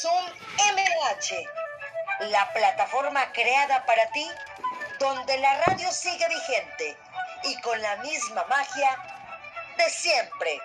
Zoom 0.00 0.26
MH, 0.74 2.28
la 2.30 2.52
plataforma 2.52 3.30
creada 3.32 3.86
para 3.86 4.10
ti, 4.10 4.26
donde 4.98 5.38
la 5.38 5.62
radio 5.66 5.88
sigue 5.92 6.26
vigente 6.28 6.96
y 7.44 7.60
con 7.60 7.80
la 7.80 7.96
misma 7.98 8.44
magia 8.48 8.90
de 9.78 9.90
siempre. 9.90 10.60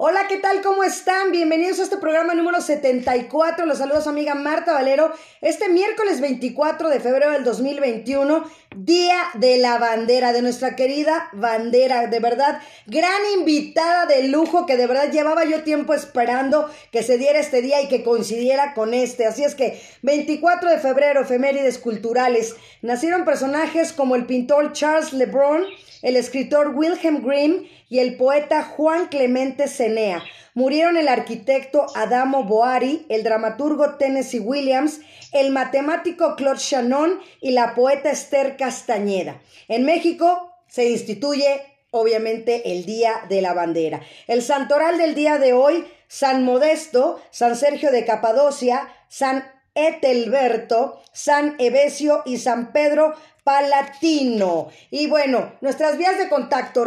Hola, 0.00 0.26
¿qué 0.28 0.38
tal? 0.38 0.62
¿Cómo 0.62 0.82
están? 0.84 1.32
Bienvenidos 1.32 1.78
a 1.80 1.82
este 1.82 1.96
programa 1.96 2.34
número 2.34 2.60
74. 2.60 3.66
Los 3.66 3.78
saludos 3.78 4.06
amiga 4.06 4.34
Marta 4.34 4.72
Valero. 4.72 5.12
Este 5.40 5.68
miércoles 5.68 6.20
24 6.20 6.88
de 6.88 7.00
febrero 7.00 7.32
del 7.32 7.44
2021, 7.44 8.48
Día 8.80 9.16
de 9.34 9.56
la 9.56 9.76
Bandera, 9.78 10.32
de 10.32 10.40
nuestra 10.40 10.76
querida 10.76 11.30
bandera. 11.32 12.06
De 12.06 12.20
verdad, 12.20 12.60
gran 12.86 13.20
invitada 13.36 14.06
de 14.06 14.28
lujo 14.28 14.66
que 14.66 14.76
de 14.76 14.86
verdad 14.86 15.10
llevaba 15.10 15.44
yo 15.44 15.64
tiempo 15.64 15.94
esperando 15.94 16.70
que 16.92 17.02
se 17.02 17.18
diera 17.18 17.40
este 17.40 17.60
día 17.60 17.82
y 17.82 17.88
que 17.88 18.04
coincidiera 18.04 18.74
con 18.74 18.94
este. 18.94 19.26
Así 19.26 19.42
es 19.42 19.56
que 19.56 19.82
24 20.02 20.70
de 20.70 20.78
febrero, 20.78 21.22
efemérides 21.22 21.78
culturales. 21.78 22.54
Nacieron 22.80 23.24
personajes 23.24 23.92
como 23.92 24.14
el 24.14 24.26
pintor 24.26 24.72
Charles 24.72 25.12
LeBron, 25.12 25.64
el 26.02 26.16
escritor 26.16 26.74
Wilhelm 26.74 27.24
Grimm 27.24 27.66
y 27.88 27.98
el 27.98 28.16
poeta 28.16 28.62
Juan 28.62 29.08
Clemente 29.08 29.68
Cenea. 29.68 30.22
Murieron 30.54 30.96
el 30.96 31.08
arquitecto 31.08 31.86
Adamo 31.94 32.44
Boari, 32.44 33.06
el 33.08 33.22
dramaturgo 33.22 33.94
Tennessee 33.94 34.40
Williams, 34.40 35.00
el 35.32 35.50
matemático 35.50 36.34
Claude 36.36 36.58
Shannon 36.60 37.20
y 37.40 37.52
la 37.52 37.74
poeta 37.74 38.10
Esther 38.10 38.56
Castañeda. 38.56 39.40
En 39.68 39.84
México 39.84 40.54
se 40.66 40.88
instituye 40.88 41.62
obviamente 41.90 42.72
el 42.72 42.84
Día 42.84 43.24
de 43.28 43.42
la 43.42 43.54
Bandera. 43.54 44.00
El 44.26 44.42
santoral 44.42 44.98
del 44.98 45.14
día 45.14 45.38
de 45.38 45.52
hoy, 45.52 45.86
San 46.06 46.44
Modesto, 46.44 47.20
San 47.30 47.56
Sergio 47.56 47.90
de 47.90 48.04
Capadocia, 48.04 48.88
San 49.08 49.44
Etelberto, 49.74 51.00
San 51.12 51.54
Evesio 51.58 52.22
y 52.26 52.38
San 52.38 52.72
Pedro 52.72 53.14
Palatino. 53.48 54.68
Y 54.90 55.06
bueno, 55.06 55.54
nuestras 55.62 55.96
vías 55.96 56.18
de 56.18 56.28
contacto, 56.28 56.84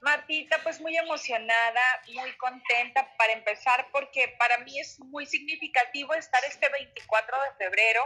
Martita, 0.00 0.58
pues 0.62 0.80
muy 0.80 0.96
emocionada, 0.96 1.80
muy 2.14 2.30
contenta 2.36 3.08
para 3.16 3.32
empezar 3.32 3.88
porque 3.90 4.34
para 4.38 4.58
mí 4.58 4.78
es 4.78 5.00
muy 5.00 5.26
significativo 5.26 6.14
estar 6.14 6.42
este 6.44 6.68
24 6.68 7.36
de 7.36 7.64
febrero 7.64 8.02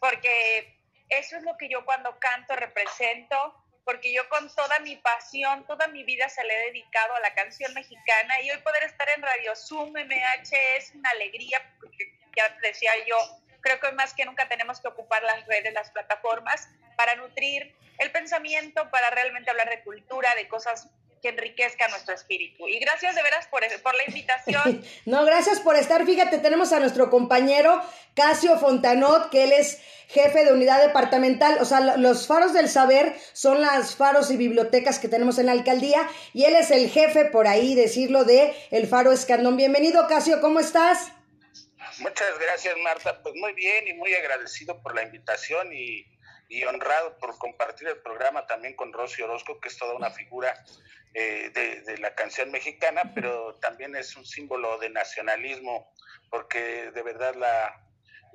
porque 0.00 0.75
eso 1.08 1.36
es 1.36 1.42
lo 1.42 1.56
que 1.56 1.68
yo 1.68 1.84
cuando 1.84 2.18
canto 2.18 2.56
represento, 2.56 3.54
porque 3.84 4.12
yo 4.12 4.28
con 4.28 4.52
toda 4.54 4.80
mi 4.80 4.96
pasión, 4.96 5.64
toda 5.66 5.86
mi 5.86 6.02
vida 6.02 6.28
se 6.28 6.42
le 6.44 6.54
he 6.54 6.66
dedicado 6.66 7.14
a 7.14 7.20
la 7.20 7.34
canción 7.34 7.72
mexicana 7.74 8.40
y 8.40 8.50
hoy 8.50 8.58
poder 8.58 8.82
estar 8.82 9.08
en 9.14 9.22
Radio 9.22 9.54
Zoom 9.54 9.92
MH 9.92 10.76
es 10.76 10.92
una 10.94 11.10
alegría, 11.10 11.60
porque 11.80 12.18
ya 12.36 12.48
decía 12.62 12.90
yo, 13.06 13.16
creo 13.60 13.78
que 13.78 13.86
hoy 13.86 13.94
más 13.94 14.12
que 14.14 14.24
nunca 14.24 14.48
tenemos 14.48 14.80
que 14.80 14.88
ocupar 14.88 15.22
las 15.22 15.46
redes, 15.46 15.72
las 15.72 15.90
plataformas 15.90 16.68
para 16.96 17.14
nutrir 17.14 17.76
el 17.98 18.10
pensamiento, 18.10 18.90
para 18.90 19.10
realmente 19.10 19.50
hablar 19.50 19.70
de 19.70 19.82
cultura, 19.82 20.34
de 20.34 20.48
cosas 20.48 20.90
que 21.26 21.30
enriquezca 21.30 21.88
nuestro 21.88 22.14
espíritu. 22.14 22.68
Y 22.68 22.78
gracias 22.78 23.16
de 23.16 23.22
veras 23.22 23.48
por, 23.48 23.62
por 23.82 23.94
la 23.96 24.04
invitación. 24.06 24.84
no, 25.06 25.24
gracias 25.24 25.58
por 25.58 25.74
estar. 25.74 26.06
Fíjate, 26.06 26.38
tenemos 26.38 26.72
a 26.72 26.78
nuestro 26.78 27.10
compañero 27.10 27.82
Casio 28.14 28.56
Fontanot, 28.58 29.30
que 29.30 29.42
él 29.42 29.52
es 29.52 29.80
jefe 30.08 30.44
de 30.44 30.52
unidad 30.52 30.80
departamental. 30.80 31.58
O 31.60 31.64
sea, 31.64 31.80
los 31.80 32.28
faros 32.28 32.52
del 32.52 32.68
saber 32.68 33.16
son 33.32 33.60
las 33.60 33.96
faros 33.96 34.30
y 34.30 34.36
bibliotecas 34.36 35.00
que 35.00 35.08
tenemos 35.08 35.38
en 35.38 35.46
la 35.46 35.52
alcaldía. 35.52 36.08
Y 36.32 36.44
él 36.44 36.54
es 36.54 36.70
el 36.70 36.90
jefe, 36.90 37.24
por 37.24 37.48
ahí 37.48 37.74
decirlo, 37.74 38.22
de 38.22 38.54
el 38.70 38.86
Faro 38.86 39.10
Escandón. 39.10 39.56
Bienvenido, 39.56 40.06
Casio, 40.06 40.40
¿cómo 40.40 40.60
estás? 40.60 41.10
Muchas 41.98 42.38
gracias, 42.38 42.76
Marta. 42.84 43.20
Pues 43.20 43.34
muy 43.34 43.52
bien 43.54 43.88
y 43.88 43.94
muy 43.94 44.14
agradecido 44.14 44.80
por 44.80 44.94
la 44.94 45.02
invitación 45.02 45.72
y 45.72 46.06
y 46.48 46.64
honrado 46.64 47.16
por 47.18 47.36
compartir 47.38 47.88
el 47.88 47.98
programa 47.98 48.46
también 48.46 48.74
con 48.74 48.92
Rosy 48.92 49.22
Orozco, 49.22 49.60
que 49.60 49.68
es 49.68 49.78
toda 49.78 49.94
una 49.94 50.10
figura 50.10 50.54
eh, 51.14 51.50
de, 51.54 51.98
la 51.98 52.14
canción 52.14 52.50
mexicana, 52.50 53.12
pero 53.14 53.54
también 53.54 53.96
es 53.96 54.16
un 54.16 54.26
símbolo 54.26 54.78
de 54.78 54.90
nacionalismo, 54.90 55.92
porque 56.30 56.90
de 56.90 57.02
verdad 57.02 57.34
la, 57.36 57.74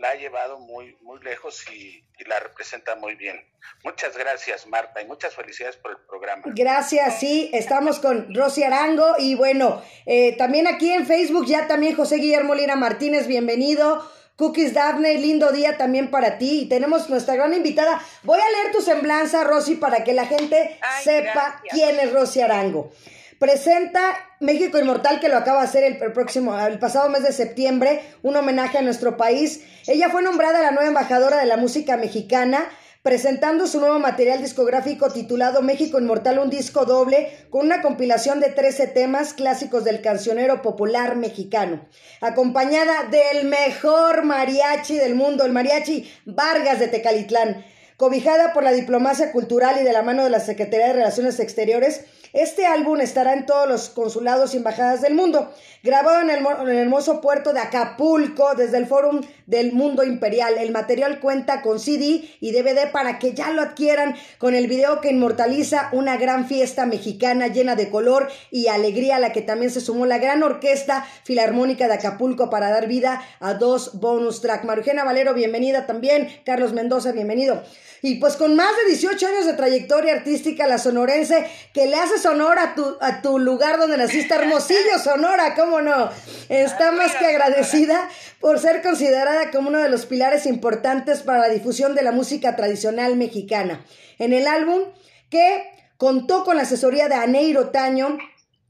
ha 0.03 0.15
llevado 0.15 0.59
muy, 0.59 0.97
muy 1.01 1.21
lejos 1.21 1.63
y, 1.71 2.03
la 2.25 2.39
representa 2.39 2.95
muy 2.95 3.15
bien. 3.15 3.43
Muchas 3.83 4.15
gracias, 4.15 4.67
Marta, 4.67 5.01
y 5.01 5.05
muchas 5.05 5.35
felicidades 5.35 5.75
por 5.77 5.91
el 5.91 5.97
programa. 6.07 6.43
Gracias, 6.45 7.19
sí, 7.19 7.49
estamos 7.51 7.99
con 7.99 8.33
Rosy 8.33 8.63
Arango 8.63 9.15
y 9.17 9.33
bueno, 9.33 9.81
eh, 10.05 10.37
también 10.37 10.67
aquí 10.67 10.93
en 10.93 11.07
Facebook 11.07 11.47
ya 11.47 11.67
también 11.67 11.95
José 11.95 12.17
Guillermo 12.17 12.53
Lira 12.53 12.75
Martínez, 12.75 13.25
bienvenido. 13.25 14.07
Cookies 14.35 14.73
Daphne, 14.73 15.15
lindo 15.15 15.51
día 15.51 15.77
también 15.77 16.09
para 16.09 16.37
ti. 16.37 16.61
Y 16.61 16.65
tenemos 16.69 17.09
nuestra 17.09 17.35
gran 17.35 17.53
invitada. 17.53 18.01
Voy 18.23 18.39
a 18.39 18.63
leer 18.63 18.73
tu 18.73 18.81
semblanza, 18.81 19.43
Rosy, 19.43 19.75
para 19.75 20.03
que 20.03 20.13
la 20.13 20.25
gente 20.25 20.79
sepa 21.03 21.61
quién 21.69 21.99
es 21.99 22.11
Rosy 22.11 22.41
Arango. 22.41 22.91
Presenta 23.39 24.15
México 24.39 24.77
Inmortal, 24.77 25.19
que 25.19 25.29
lo 25.29 25.37
acaba 25.37 25.61
de 25.61 25.67
hacer 25.67 25.83
el, 25.83 25.97
próximo, 26.13 26.59
el 26.59 26.77
pasado 26.77 27.09
mes 27.09 27.23
de 27.23 27.31
septiembre, 27.31 28.03
un 28.21 28.35
homenaje 28.35 28.77
a 28.77 28.81
nuestro 28.83 29.17
país. 29.17 29.61
Ella 29.87 30.09
fue 30.09 30.21
nombrada 30.21 30.61
la 30.61 30.71
nueva 30.71 30.87
embajadora 30.87 31.37
de 31.37 31.45
la 31.45 31.57
música 31.57 31.97
mexicana 31.97 32.69
presentando 33.03 33.65
su 33.65 33.79
nuevo 33.79 33.97
material 33.97 34.41
discográfico 34.41 35.09
titulado 35.09 35.61
México 35.61 35.99
Inmortal, 35.99 36.37
un 36.37 36.49
disco 36.49 36.85
doble 36.85 37.31
con 37.49 37.65
una 37.65 37.81
compilación 37.81 38.39
de 38.39 38.49
13 38.49 38.87
temas 38.87 39.33
clásicos 39.33 39.83
del 39.83 40.01
cancionero 40.01 40.61
popular 40.61 41.15
mexicano, 41.15 41.87
acompañada 42.21 43.05
del 43.09 43.47
mejor 43.47 44.23
mariachi 44.23 44.97
del 44.97 45.15
mundo, 45.15 45.45
el 45.45 45.51
mariachi 45.51 46.11
Vargas 46.25 46.79
de 46.79 46.89
Tecalitlán, 46.89 47.65
cobijada 47.97 48.53
por 48.53 48.63
la 48.63 48.71
diplomacia 48.71 49.31
cultural 49.31 49.79
y 49.81 49.83
de 49.83 49.93
la 49.93 50.03
mano 50.03 50.23
de 50.23 50.29
la 50.29 50.39
Secretaría 50.39 50.87
de 50.87 50.93
Relaciones 50.93 51.39
Exteriores, 51.39 52.05
este 52.33 52.65
álbum 52.65 53.01
estará 53.01 53.33
en 53.33 53.45
todos 53.45 53.67
los 53.67 53.89
consulados 53.89 54.53
y 54.53 54.57
embajadas 54.57 55.01
del 55.01 55.15
mundo, 55.15 55.51
grabado 55.83 56.21
en 56.21 56.29
el, 56.29 56.77
hermoso 56.77 57.19
puerto 57.19 57.51
de 57.51 57.59
Acapulco 57.59 58.55
desde 58.55 58.77
el 58.77 58.87
Fórum 58.87 59.21
del 59.47 59.73
Mundo 59.73 60.03
Imperial. 60.03 60.57
El 60.57 60.71
material 60.71 61.19
cuenta 61.19 61.61
con 61.61 61.79
CD 61.79 62.23
y 62.39 62.51
DVD 62.51 62.91
para 62.91 63.19
que 63.19 63.33
ya 63.33 63.51
lo 63.51 63.61
adquieran 63.61 64.15
con 64.37 64.55
el 64.55 64.67
video 64.67 65.01
que 65.01 65.11
inmortaliza 65.11 65.89
una 65.91 66.17
gran 66.17 66.47
fiesta 66.47 66.85
mexicana 66.85 67.47
llena 67.47 67.75
de 67.75 67.89
color 67.89 68.29
y 68.49 68.67
alegría 68.67 69.17
a 69.17 69.19
la 69.19 69.33
que 69.33 69.41
también 69.41 69.71
se 69.71 69.81
sumó 69.81 70.05
la 70.05 70.17
gran 70.17 70.41
orquesta 70.43 71.05
filarmónica 71.23 71.87
de 71.87 71.95
Acapulco 71.95 72.49
para 72.49 72.69
dar 72.69 72.87
vida 72.87 73.21
a 73.39 73.55
dos 73.55 73.99
bonus 73.99 74.41
track. 74.41 74.63
Marugena 74.63 75.03
Valero, 75.03 75.33
bienvenida 75.33 75.85
también. 75.85 76.29
Carlos 76.45 76.73
Mendoza, 76.73 77.11
bienvenido. 77.11 77.61
Y 78.01 78.15
pues 78.15 78.35
con 78.35 78.55
más 78.55 78.75
de 78.77 78.89
18 78.89 79.27
años 79.27 79.45
de 79.45 79.53
trayectoria 79.53 80.13
artística, 80.13 80.65
la 80.65 80.79
sonorense 80.79 81.45
que 81.73 81.85
le 81.85 81.95
hace 81.95 82.27
honor 82.27 82.57
a 82.57 82.73
tu, 82.73 82.97
a 82.99 83.21
tu 83.21 83.37
lugar 83.37 83.77
donde 83.77 83.97
naciste, 83.97 84.33
Hermosillo, 84.33 84.97
Sonora, 85.03 85.53
¿cómo 85.55 85.81
no? 85.81 86.09
Está 86.49 86.91
más 86.91 87.15
que 87.15 87.25
agradecida 87.25 88.09
por 88.39 88.59
ser 88.59 88.81
considerada 88.81 89.51
como 89.51 89.69
uno 89.69 89.79
de 89.79 89.89
los 89.89 90.07
pilares 90.07 90.47
importantes 90.47 91.21
para 91.21 91.39
la 91.39 91.49
difusión 91.49 91.93
de 91.93 92.01
la 92.01 92.11
música 92.11 92.55
tradicional 92.55 93.15
mexicana. 93.17 93.85
En 94.17 94.33
el 94.33 94.47
álbum 94.47 94.81
que 95.29 95.69
contó 95.97 96.43
con 96.43 96.57
la 96.57 96.63
asesoría 96.63 97.07
de 97.07 97.15
Aneiro 97.15 97.69
Taño, 97.69 98.17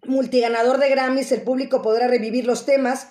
multiganador 0.04 0.78
de 0.78 0.90
Grammys, 0.90 1.32
el 1.32 1.44
público 1.44 1.82
podrá 1.82 2.08
revivir 2.08 2.46
los 2.46 2.66
temas 2.66 3.08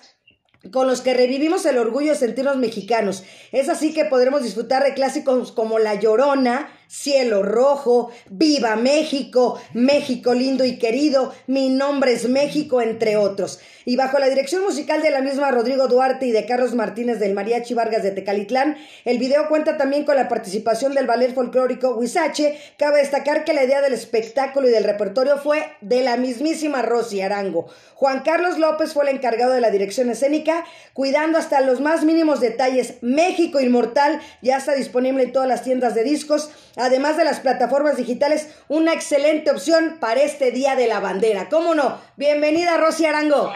con 0.69 0.87
los 0.87 1.01
que 1.01 1.15
revivimos 1.15 1.65
el 1.65 1.79
orgullo 1.79 2.11
de 2.11 2.17
sentirnos 2.17 2.57
mexicanos. 2.57 3.23
Es 3.51 3.67
así 3.67 3.93
que 3.93 4.05
podremos 4.05 4.43
disfrutar 4.43 4.83
de 4.83 4.93
clásicos 4.93 5.51
como 5.51 5.79
La 5.79 5.95
Llorona, 5.95 6.69
Cielo 6.87 7.41
Rojo, 7.41 8.11
Viva 8.29 8.75
México, 8.75 9.59
México 9.73 10.33
lindo 10.33 10.63
y 10.63 10.77
querido, 10.77 11.33
Mi 11.47 11.69
nombre 11.69 12.13
es 12.13 12.29
México, 12.29 12.81
entre 12.81 13.17
otros. 13.17 13.59
Y 13.85 13.95
bajo 13.95 14.19
la 14.19 14.29
dirección 14.29 14.63
musical 14.63 15.01
de 15.01 15.11
la 15.11 15.21
misma 15.21 15.51
Rodrigo 15.51 15.87
Duarte 15.87 16.27
y 16.27 16.31
de 16.31 16.45
Carlos 16.45 16.75
Martínez 16.75 17.19
del 17.19 17.33
Mariachi 17.33 17.73
Vargas 17.73 18.03
de 18.03 18.11
Tecalitlán, 18.11 18.77
el 19.05 19.17
video 19.17 19.47
cuenta 19.47 19.77
también 19.77 20.05
con 20.05 20.15
la 20.15 20.27
participación 20.27 20.93
del 20.93 21.07
ballet 21.07 21.33
folclórico 21.33 21.95
Huizache. 21.95 22.59
Cabe 22.77 22.99
destacar 22.99 23.43
que 23.43 23.53
la 23.53 23.63
idea 23.63 23.81
del 23.81 23.93
espectáculo 23.93 24.67
y 24.69 24.71
del 24.71 24.83
repertorio 24.83 25.37
fue 25.37 25.65
de 25.81 26.01
la 26.01 26.17
mismísima 26.17 26.81
Rosy 26.81 27.21
Arango. 27.21 27.67
Juan 27.95 28.21
Carlos 28.21 28.57
López 28.57 28.93
fue 28.93 29.03
el 29.03 29.15
encargado 29.15 29.53
de 29.53 29.61
la 29.61 29.71
dirección 29.71 30.09
escénica, 30.09 30.65
cuidando 30.93 31.37
hasta 31.37 31.61
los 31.61 31.81
más 31.81 32.03
mínimos 32.03 32.39
detalles. 32.39 32.95
México 33.01 33.59
Inmortal 33.59 34.21
ya 34.41 34.57
está 34.57 34.73
disponible 34.73 35.23
en 35.23 35.31
todas 35.31 35.47
las 35.47 35.63
tiendas 35.63 35.95
de 35.95 36.03
discos 36.03 36.49
además 36.75 37.17
de 37.17 37.23
las 37.23 37.39
plataformas 37.39 37.97
digitales, 37.97 38.47
una 38.67 38.93
excelente 38.93 39.51
opción 39.51 39.97
para 39.99 40.21
este 40.21 40.51
Día 40.51 40.75
de 40.75 40.87
la 40.87 40.99
Bandera. 40.99 41.49
¿Cómo 41.49 41.75
no? 41.75 41.99
Bienvenida, 42.17 42.77
Rosy 42.77 43.05
Arango. 43.05 43.51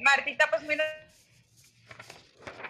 Martita, 0.00 0.46
pues 0.50 0.62
mira, 0.62 0.84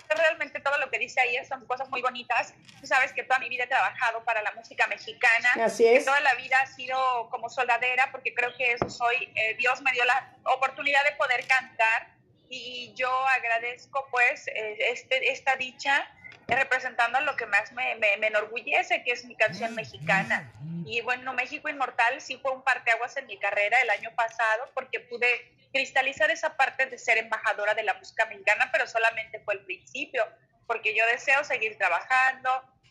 realmente 0.08 0.60
todo 0.60 0.78
lo 0.78 0.90
que 0.90 0.98
dice 0.98 1.20
ahí 1.20 1.36
son 1.46 1.66
cosas 1.66 1.88
muy 1.90 2.02
bonitas. 2.02 2.54
Tú 2.80 2.86
sabes 2.86 3.12
que 3.12 3.24
toda 3.24 3.38
mi 3.38 3.48
vida 3.48 3.64
he 3.64 3.66
trabajado 3.68 4.24
para 4.24 4.42
la 4.42 4.52
música 4.52 4.86
mexicana. 4.86 5.50
Así 5.64 5.86
es. 5.86 6.00
Que 6.00 6.04
toda 6.04 6.20
la 6.20 6.34
vida 6.34 6.56
ha 6.62 6.66
sido 6.66 7.28
como 7.30 7.48
soldadera, 7.48 8.10
porque 8.10 8.34
creo 8.34 8.54
que 8.56 8.72
eso 8.72 8.88
soy. 8.88 9.32
Eh, 9.34 9.56
Dios 9.58 9.80
me 9.82 9.92
dio 9.92 10.04
la 10.04 10.36
oportunidad 10.44 11.04
de 11.04 11.16
poder 11.16 11.46
cantar 11.46 12.08
y 12.50 12.92
yo 12.94 13.10
agradezco 13.28 14.06
pues 14.10 14.48
eh, 14.48 14.78
este, 14.90 15.32
esta 15.32 15.56
dicha 15.56 16.06
representando 16.56 17.20
lo 17.20 17.36
que 17.36 17.46
más 17.46 17.72
me, 17.72 17.94
me, 17.96 18.26
enorgullece, 18.26 19.02
que 19.04 19.12
es 19.12 19.24
mi 19.26 19.36
canción 19.36 19.74
mexicana. 19.74 20.50
Y 20.86 21.02
bueno, 21.02 21.34
México 21.34 21.68
Inmortal 21.68 22.20
sí 22.20 22.38
fue 22.38 22.52
un 22.52 22.62
parteaguas 22.62 23.16
en 23.18 23.26
mi 23.26 23.38
carrera 23.38 23.76
el 23.82 23.90
año 23.90 24.10
pasado 24.16 24.70
porque 24.74 25.00
pude 25.00 25.28
cristalizar 25.72 26.30
esa 26.30 26.56
parte 26.56 26.86
de 26.86 26.96
ser 26.96 27.18
embajadora 27.18 27.74
de 27.74 27.82
la 27.82 27.92
música 27.94 28.24
mexicana, 28.26 28.70
pero 28.72 28.86
solamente 28.86 29.40
fue 29.40 29.54
el 29.54 29.64
principio, 29.66 30.24
porque 30.66 30.96
yo 30.96 31.04
deseo 31.12 31.44
seguir 31.44 31.76
trabajando, 31.76 32.50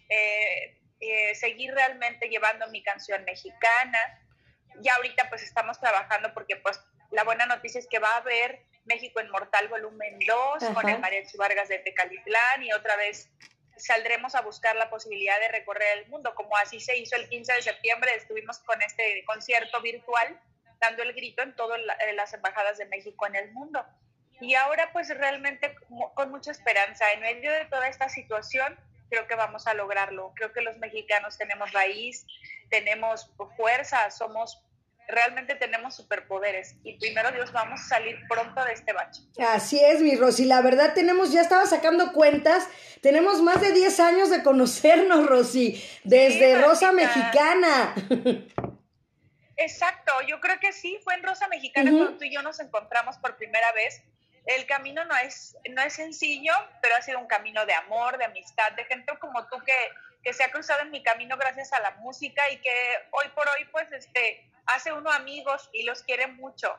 eh, 0.09 0.77
eh, 0.99 1.33
seguir 1.33 1.73
realmente 1.73 2.29
llevando 2.29 2.67
mi 2.67 2.83
canción 2.83 3.23
mexicana. 3.25 3.99
Ya 4.81 4.95
ahorita 4.95 5.29
pues 5.29 5.43
estamos 5.43 5.79
trabajando 5.79 6.33
porque 6.33 6.57
pues 6.57 6.79
la 7.11 7.23
buena 7.23 7.45
noticia 7.45 7.79
es 7.79 7.87
que 7.87 7.99
va 7.99 8.09
a 8.09 8.17
haber 8.17 8.65
México 8.85 9.19
Inmortal 9.21 9.67
Volumen 9.67 10.19
2 10.19 10.63
con 10.73 10.89
el 10.89 10.99
Mariachi 10.99 11.37
Vargas 11.37 11.69
de 11.69 11.79
Tecalitlán 11.79 12.63
y 12.63 12.71
otra 12.73 12.95
vez 12.95 13.29
saldremos 13.77 14.35
a 14.35 14.41
buscar 14.41 14.75
la 14.75 14.89
posibilidad 14.89 15.39
de 15.39 15.49
recorrer 15.49 15.99
el 15.99 16.07
mundo, 16.07 16.33
como 16.35 16.55
así 16.57 16.79
se 16.79 16.97
hizo 16.97 17.15
el 17.15 17.29
15 17.29 17.53
de 17.53 17.61
septiembre, 17.61 18.11
estuvimos 18.15 18.59
con 18.59 18.81
este 18.81 19.23
concierto 19.25 19.81
virtual 19.81 20.39
dando 20.79 21.03
el 21.03 21.13
grito 21.13 21.41
en 21.43 21.55
todas 21.55 21.79
las 22.15 22.33
embajadas 22.33 22.77
de 22.77 22.85
México 22.85 23.25
en 23.27 23.35
el 23.35 23.51
mundo. 23.51 23.85
Y 24.39 24.53
ahora 24.55 24.91
pues 24.93 25.09
realmente 25.09 25.75
con 26.13 26.29
mucha 26.29 26.51
esperanza, 26.51 27.11
en 27.13 27.21
medio 27.21 27.51
de 27.51 27.65
toda 27.65 27.87
esta 27.87 28.09
situación, 28.09 28.77
creo 29.09 29.27
que 29.27 29.35
vamos 29.35 29.65
a 29.67 29.73
lograrlo. 29.73 30.33
Creo 30.35 30.53
que 30.53 30.61
los 30.61 30.77
mexicanos 30.77 31.37
tenemos 31.37 31.71
raíz, 31.73 32.27
tenemos 32.69 33.31
fuerza, 33.55 34.11
somos 34.11 34.63
realmente 35.07 35.55
tenemos 35.55 35.95
superpoderes 35.95 36.75
y 36.83 36.97
primero 36.99 37.31
Dios 37.31 37.51
vamos 37.53 37.79
a 37.79 37.83
salir 37.83 38.17
pronto 38.27 38.63
de 38.65 38.73
este 38.73 38.93
bache. 38.93 39.21
Así 39.39 39.79
es, 39.83 40.01
mi 40.01 40.15
Rosy, 40.15 40.45
la 40.45 40.61
verdad 40.61 40.93
tenemos, 40.93 41.31
ya 41.31 41.41
estaba 41.41 41.65
sacando 41.65 42.11
cuentas, 42.11 42.67
tenemos 43.01 43.41
más 43.41 43.61
de 43.61 43.71
10 43.71 43.99
años 44.01 44.29
de 44.29 44.43
conocernos, 44.43 45.25
Rosy, 45.27 45.81
desde 46.03 46.61
Rosa 46.61 46.91
Mexicana. 46.91 47.95
Exacto, 49.57 50.13
yo 50.27 50.39
creo 50.39 50.59
que 50.59 50.71
sí, 50.71 50.99
fue 51.03 51.15
en 51.15 51.23
Rosa 51.23 51.47
Mexicana 51.47 51.89
cuando 51.89 52.17
tú 52.17 52.25
y 52.25 52.33
yo 52.33 52.41
nos 52.43 52.59
encontramos 52.59 53.17
por 53.17 53.37
primera 53.37 53.71
vez. 53.73 54.03
El 54.45 54.65
camino 54.65 55.03
no 55.05 55.17
es, 55.17 55.57
no 55.71 55.81
es 55.81 55.93
sencillo, 55.93 56.53
pero 56.81 56.95
ha 56.95 57.01
sido 57.01 57.19
un 57.19 57.27
camino 57.27 57.65
de 57.65 57.73
amor, 57.73 58.17
de 58.17 58.25
amistad, 58.25 58.71
de 58.77 58.85
gente 58.85 59.11
como 59.19 59.45
tú 59.47 59.57
que, 59.65 59.73
que 60.23 60.33
se 60.33 60.43
ha 60.43 60.51
cruzado 60.51 60.81
en 60.81 60.91
mi 60.91 61.03
camino 61.03 61.37
gracias 61.37 61.73
a 61.73 61.79
la 61.79 61.91
música 61.97 62.41
y 62.51 62.57
que 62.57 62.71
hoy 63.11 63.29
por 63.35 63.47
hoy, 63.49 63.65
pues, 63.71 63.91
este, 63.91 64.49
hace 64.65 64.91
uno 64.91 65.11
amigos 65.11 65.69
y 65.73 65.83
los 65.83 66.03
quiere 66.03 66.27
mucho. 66.27 66.75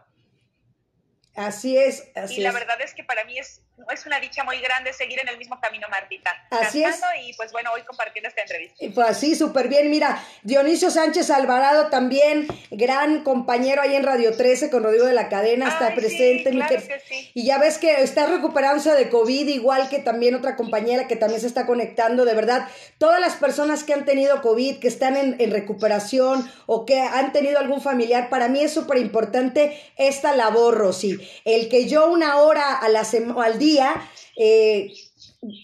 Así 1.34 1.78
es, 1.78 2.10
así 2.16 2.36
Y 2.36 2.40
la 2.40 2.52
verdad 2.52 2.80
es 2.80 2.94
que 2.94 3.04
para 3.04 3.24
mí 3.24 3.38
es, 3.38 3.62
es 3.92 4.06
una 4.06 4.20
dicha 4.20 4.44
muy 4.44 4.58
grande 4.60 4.92
seguir 4.92 5.18
en 5.20 5.28
el 5.28 5.38
mismo 5.38 5.60
camino, 5.60 5.86
Martita. 5.90 6.30
Así 6.50 6.82
es. 6.82 7.00
Y 7.24 7.32
pues 7.34 7.52
bueno, 7.52 7.70
hoy 7.72 7.82
compartiendo 7.82 8.28
esta 8.28 8.42
entrevista. 8.42 8.84
Pues 8.94 9.16
sí, 9.16 9.34
súper 9.34 9.68
bien. 9.68 9.90
Mira, 9.90 10.22
Dionisio 10.42 10.90
Sánchez 10.90 11.30
Alvarado 11.30 11.88
también, 11.88 12.48
gran 12.70 13.22
compañero 13.22 13.82
ahí 13.82 13.94
en 13.94 14.04
Radio 14.04 14.36
13 14.36 14.70
con 14.70 14.82
Rodrigo 14.82 15.06
de 15.06 15.14
la 15.14 15.28
Cadena, 15.28 15.68
está 15.68 15.94
presente. 15.94 16.50
claro 16.50 16.76
que 16.76 17.00
sí. 17.08 17.30
Y 17.34 17.46
ya 17.46 17.58
ves 17.58 17.78
que 17.78 18.02
está 18.02 18.26
recuperándose 18.26 18.92
de 18.94 19.08
COVID, 19.08 19.48
igual 19.48 19.88
que 19.88 19.98
también 19.98 20.34
otra 20.34 20.56
compañera 20.56 21.06
que 21.06 21.16
también 21.16 21.40
se 21.40 21.46
está 21.46 21.66
conectando. 21.66 22.24
De 22.24 22.34
verdad, 22.34 22.68
todas 22.98 23.20
las 23.20 23.36
personas 23.36 23.84
que 23.84 23.94
han 23.94 24.04
tenido 24.04 24.42
COVID, 24.42 24.78
que 24.78 24.88
están 24.88 25.16
en, 25.16 25.36
en 25.38 25.50
recuperación 25.50 26.50
o 26.66 26.84
que 26.84 27.00
han 27.00 27.32
tenido 27.32 27.58
algún 27.58 27.80
familiar, 27.80 28.28
para 28.28 28.48
mí 28.48 28.60
es 28.60 28.72
súper 28.72 28.98
importante 28.98 29.80
esta 29.96 30.34
labor, 30.34 30.76
Rosy 30.76 31.18
el 31.44 31.68
que 31.68 31.88
yo 31.88 32.10
una 32.10 32.36
hora 32.36 32.74
a 32.74 32.88
la 32.88 33.06
al 33.42 33.58
día 33.58 33.67
eh, 33.76 34.92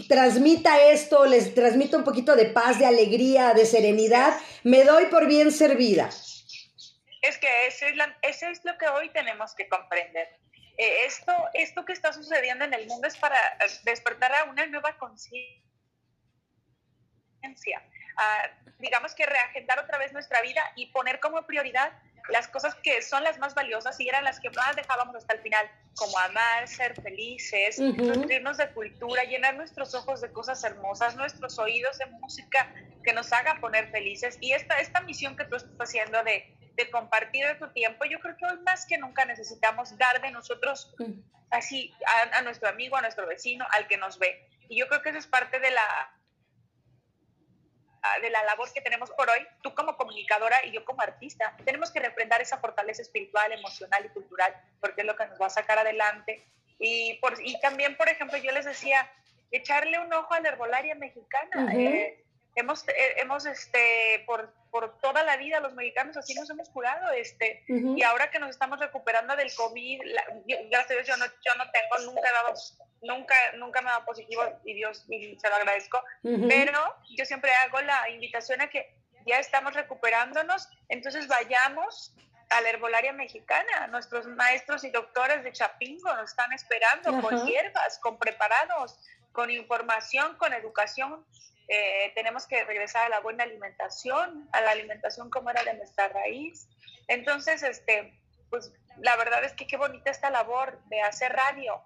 transmita 0.08 0.90
esto, 0.90 1.24
les 1.26 1.54
transmita 1.54 1.96
un 1.96 2.04
poquito 2.04 2.36
de 2.36 2.46
paz, 2.46 2.78
de 2.78 2.86
alegría, 2.86 3.54
de 3.54 3.66
serenidad, 3.66 4.38
me 4.62 4.84
doy 4.84 5.06
por 5.06 5.26
bien 5.26 5.50
servida. 5.50 6.08
Es 7.22 7.38
que 7.38 7.66
eso 7.66 7.86
es, 7.86 8.64
lo 8.64 8.76
que 8.76 8.86
hoy 8.88 9.10
tenemos 9.10 9.54
que 9.54 9.68
comprender. 9.68 10.28
Eh, 10.76 11.06
esto, 11.06 11.32
esto 11.54 11.84
que 11.84 11.92
está 11.92 12.12
sucediendo 12.12 12.64
en 12.64 12.74
el 12.74 12.86
mundo 12.86 13.08
es 13.08 13.16
para 13.16 13.38
despertar 13.84 14.34
a 14.34 14.44
una 14.44 14.66
nueva 14.66 14.96
conciencia. 14.98 15.42
digamos 18.78 19.14
que 19.14 19.24
reagendar 19.24 19.78
otra 19.78 19.98
vez 19.98 20.12
nuestra 20.12 20.42
vida 20.42 20.62
y 20.76 20.86
poner 20.92 21.20
como 21.20 21.46
prioridad 21.46 21.92
las 22.28 22.48
cosas 22.48 22.74
que 22.76 23.02
son 23.02 23.22
las 23.22 23.38
más 23.38 23.54
valiosas 23.54 23.98
y 24.00 24.08
eran 24.08 24.24
las 24.24 24.40
que 24.40 24.50
más 24.50 24.74
dejábamos 24.76 25.14
hasta 25.16 25.34
el 25.34 25.40
final, 25.40 25.70
como 25.94 26.18
amar, 26.18 26.66
ser 26.66 27.00
felices, 27.00 27.78
nutrirnos 27.78 28.56
de 28.56 28.68
cultura, 28.70 29.24
llenar 29.24 29.56
nuestros 29.56 29.94
ojos 29.94 30.20
de 30.20 30.32
cosas 30.32 30.62
hermosas, 30.64 31.16
nuestros 31.16 31.58
oídos 31.58 31.98
de 31.98 32.06
música 32.06 32.72
que 33.02 33.12
nos 33.12 33.32
haga 33.32 33.60
poner 33.60 33.90
felices. 33.90 34.38
Y 34.40 34.52
esta, 34.52 34.80
esta 34.80 35.00
misión 35.02 35.36
que 35.36 35.44
tú 35.44 35.56
estás 35.56 35.76
haciendo 35.78 36.22
de, 36.24 36.56
de 36.76 36.90
compartir 36.90 37.44
tu 37.58 37.70
tiempo, 37.72 38.04
yo 38.06 38.18
creo 38.20 38.36
que 38.36 38.46
hoy 38.46 38.58
más 38.64 38.86
que 38.86 38.96
nunca 38.96 39.24
necesitamos 39.26 39.96
dar 39.98 40.22
de 40.22 40.30
nosotros 40.30 40.94
así 41.50 41.92
a, 42.32 42.38
a 42.38 42.42
nuestro 42.42 42.68
amigo, 42.68 42.96
a 42.96 43.02
nuestro 43.02 43.26
vecino, 43.26 43.66
al 43.70 43.86
que 43.86 43.98
nos 43.98 44.18
ve. 44.18 44.48
Y 44.68 44.78
yo 44.78 44.88
creo 44.88 45.02
que 45.02 45.10
eso 45.10 45.18
es 45.18 45.26
parte 45.26 45.60
de 45.60 45.70
la 45.70 46.10
de 48.20 48.30
la 48.30 48.42
labor 48.44 48.72
que 48.72 48.80
tenemos 48.80 49.10
por 49.10 49.28
hoy, 49.30 49.46
tú 49.62 49.74
como 49.74 49.96
comunicadora 49.96 50.64
y 50.64 50.72
yo 50.72 50.84
como 50.84 51.02
artista, 51.02 51.56
tenemos 51.64 51.90
que 51.90 52.00
refrendar 52.00 52.40
esa 52.40 52.58
fortaleza 52.58 53.02
espiritual, 53.02 53.50
emocional 53.52 54.04
y 54.04 54.08
cultural, 54.10 54.54
porque 54.80 55.02
es 55.02 55.06
lo 55.06 55.16
que 55.16 55.26
nos 55.26 55.40
va 55.40 55.46
a 55.46 55.50
sacar 55.50 55.78
adelante. 55.78 56.46
Y, 56.78 57.18
por, 57.20 57.34
y 57.42 57.58
también, 57.60 57.96
por 57.96 58.08
ejemplo, 58.08 58.36
yo 58.38 58.52
les 58.52 58.64
decía, 58.64 59.10
echarle 59.50 59.98
un 59.98 60.12
ojo 60.12 60.34
a 60.34 60.40
la 60.40 60.50
herbolaria 60.50 60.94
mexicana. 60.94 61.74
eh, 61.74 62.24
hemos 62.54 63.46
este, 63.46 64.22
por, 64.26 64.52
por, 64.70 64.98
toda 65.00 65.22
la 65.24 65.36
vida 65.36 65.60
los 65.60 65.74
mexicanos 65.74 66.16
así 66.16 66.34
nos 66.34 66.48
hemos 66.50 66.68
curado, 66.68 67.10
este, 67.12 67.64
y 67.68 68.02
ahora 68.02 68.30
que 68.30 68.38
nos 68.38 68.50
estamos 68.50 68.78
recuperando 68.78 69.36
del 69.36 69.52
COVID, 69.54 70.00
gracias 70.70 70.90
a 70.90 70.94
Dios 70.94 71.06
yo 71.06 71.16
no, 71.16 71.26
yo 71.26 71.54
no 71.56 71.64
tengo, 71.70 72.12
nunca 72.12 72.28
he 72.28 72.32
dado, 72.32 72.54
nunca, 73.02 73.34
nunca 73.56 73.82
me 73.82 73.88
ha 73.88 73.92
dado 73.94 74.04
positivo 74.04 74.42
y 74.64 74.74
Dios 74.74 75.04
y 75.08 75.38
se 75.38 75.48
lo 75.48 75.56
agradezco, 75.56 76.00
pero 76.22 76.96
yo 77.16 77.24
siempre 77.24 77.52
hago 77.64 77.80
la 77.80 78.08
invitación 78.10 78.60
a 78.60 78.68
que 78.68 78.94
ya 79.26 79.38
estamos 79.38 79.74
recuperándonos, 79.74 80.68
entonces 80.88 81.26
vayamos 81.28 82.14
a 82.50 82.60
la 82.60 82.68
herbolaria 82.68 83.12
mexicana. 83.12 83.86
Nuestros 83.88 84.26
maestros 84.26 84.84
y 84.84 84.90
doctores 84.90 85.42
de 85.44 85.52
Chapingo 85.52 86.14
nos 86.14 86.30
están 86.30 86.52
esperando 86.52 87.20
con 87.22 87.46
hierbas, 87.46 87.98
con 88.00 88.18
preparados, 88.18 88.98
con 89.32 89.50
información, 89.50 90.36
con 90.36 90.52
educación 90.52 91.24
eh, 91.68 92.12
tenemos 92.14 92.46
que 92.46 92.64
regresar 92.64 93.06
a 93.06 93.08
la 93.08 93.20
buena 93.20 93.44
alimentación, 93.44 94.48
a 94.52 94.60
la 94.60 94.70
alimentación 94.70 95.30
como 95.30 95.50
era 95.50 95.64
de 95.64 95.74
nuestra 95.74 96.08
raíz. 96.08 96.68
Entonces, 97.08 97.62
este, 97.62 98.18
pues 98.50 98.72
la 99.00 99.16
verdad 99.16 99.44
es 99.44 99.52
que 99.52 99.66
qué 99.66 99.76
bonita 99.76 100.10
esta 100.10 100.30
labor 100.30 100.78
de 100.88 101.00
hacer 101.00 101.32
radio, 101.32 101.80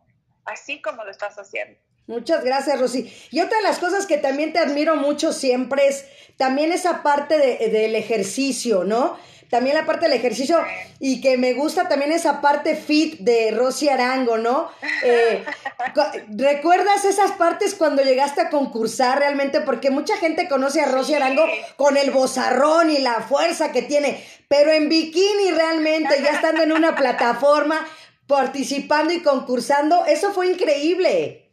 así 0.44 0.80
como 0.80 1.04
lo 1.04 1.10
estás 1.10 1.36
haciendo. 1.36 1.78
Muchas 2.08 2.42
gracias, 2.42 2.80
Rosy. 2.80 3.12
Y 3.30 3.40
otra 3.40 3.58
de 3.58 3.64
las 3.64 3.78
cosas 3.78 4.06
que 4.06 4.16
también 4.16 4.54
te 4.54 4.58
admiro 4.58 4.96
mucho 4.96 5.32
siempre 5.32 5.88
es 5.88 6.06
también 6.38 6.72
esa 6.72 7.02
parte 7.02 7.36
de, 7.36 7.68
del 7.68 7.94
ejercicio, 7.94 8.82
¿no? 8.84 9.18
También 9.50 9.76
la 9.76 9.86
parte 9.86 10.06
del 10.06 10.18
ejercicio 10.18 10.58
y 11.00 11.20
que 11.20 11.38
me 11.38 11.54
gusta 11.54 11.88
también 11.88 12.12
esa 12.12 12.40
parte 12.40 12.76
fit 12.76 13.18
de 13.20 13.50
Rosy 13.50 13.88
Arango, 13.88 14.36
¿no? 14.36 14.70
Eh, 15.02 15.42
¿Recuerdas 16.36 17.04
esas 17.04 17.32
partes 17.32 17.74
cuando 17.74 18.02
llegaste 18.02 18.42
a 18.42 18.50
concursar 18.50 19.20
realmente? 19.20 19.62
Porque 19.62 19.90
mucha 19.90 20.16
gente 20.18 20.48
conoce 20.48 20.82
a 20.82 20.86
Rosy 20.86 21.14
Arango 21.14 21.46
con 21.76 21.96
el 21.96 22.10
bozarrón 22.10 22.90
y 22.90 22.98
la 22.98 23.22
fuerza 23.22 23.72
que 23.72 23.82
tiene, 23.82 24.22
pero 24.48 24.70
en 24.70 24.88
bikini 24.88 25.50
realmente, 25.52 26.20
ya 26.22 26.32
estando 26.32 26.62
en 26.62 26.72
una 26.72 26.94
plataforma, 26.96 27.86
participando 28.26 29.14
y 29.14 29.22
concursando, 29.22 30.04
eso 30.04 30.32
fue 30.32 30.48
increíble 30.48 31.47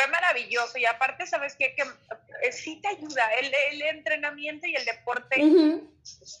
fue 0.00 0.10
maravilloso 0.10 0.78
y 0.78 0.86
aparte, 0.86 1.26
¿sabes 1.26 1.54
qué? 1.56 1.74
Que 1.74 1.82
eh, 1.82 2.52
sí 2.52 2.80
te 2.80 2.88
ayuda 2.88 3.30
el, 3.38 3.52
el 3.72 3.82
entrenamiento 3.82 4.66
y 4.66 4.74
el 4.74 4.84
deporte, 4.84 5.36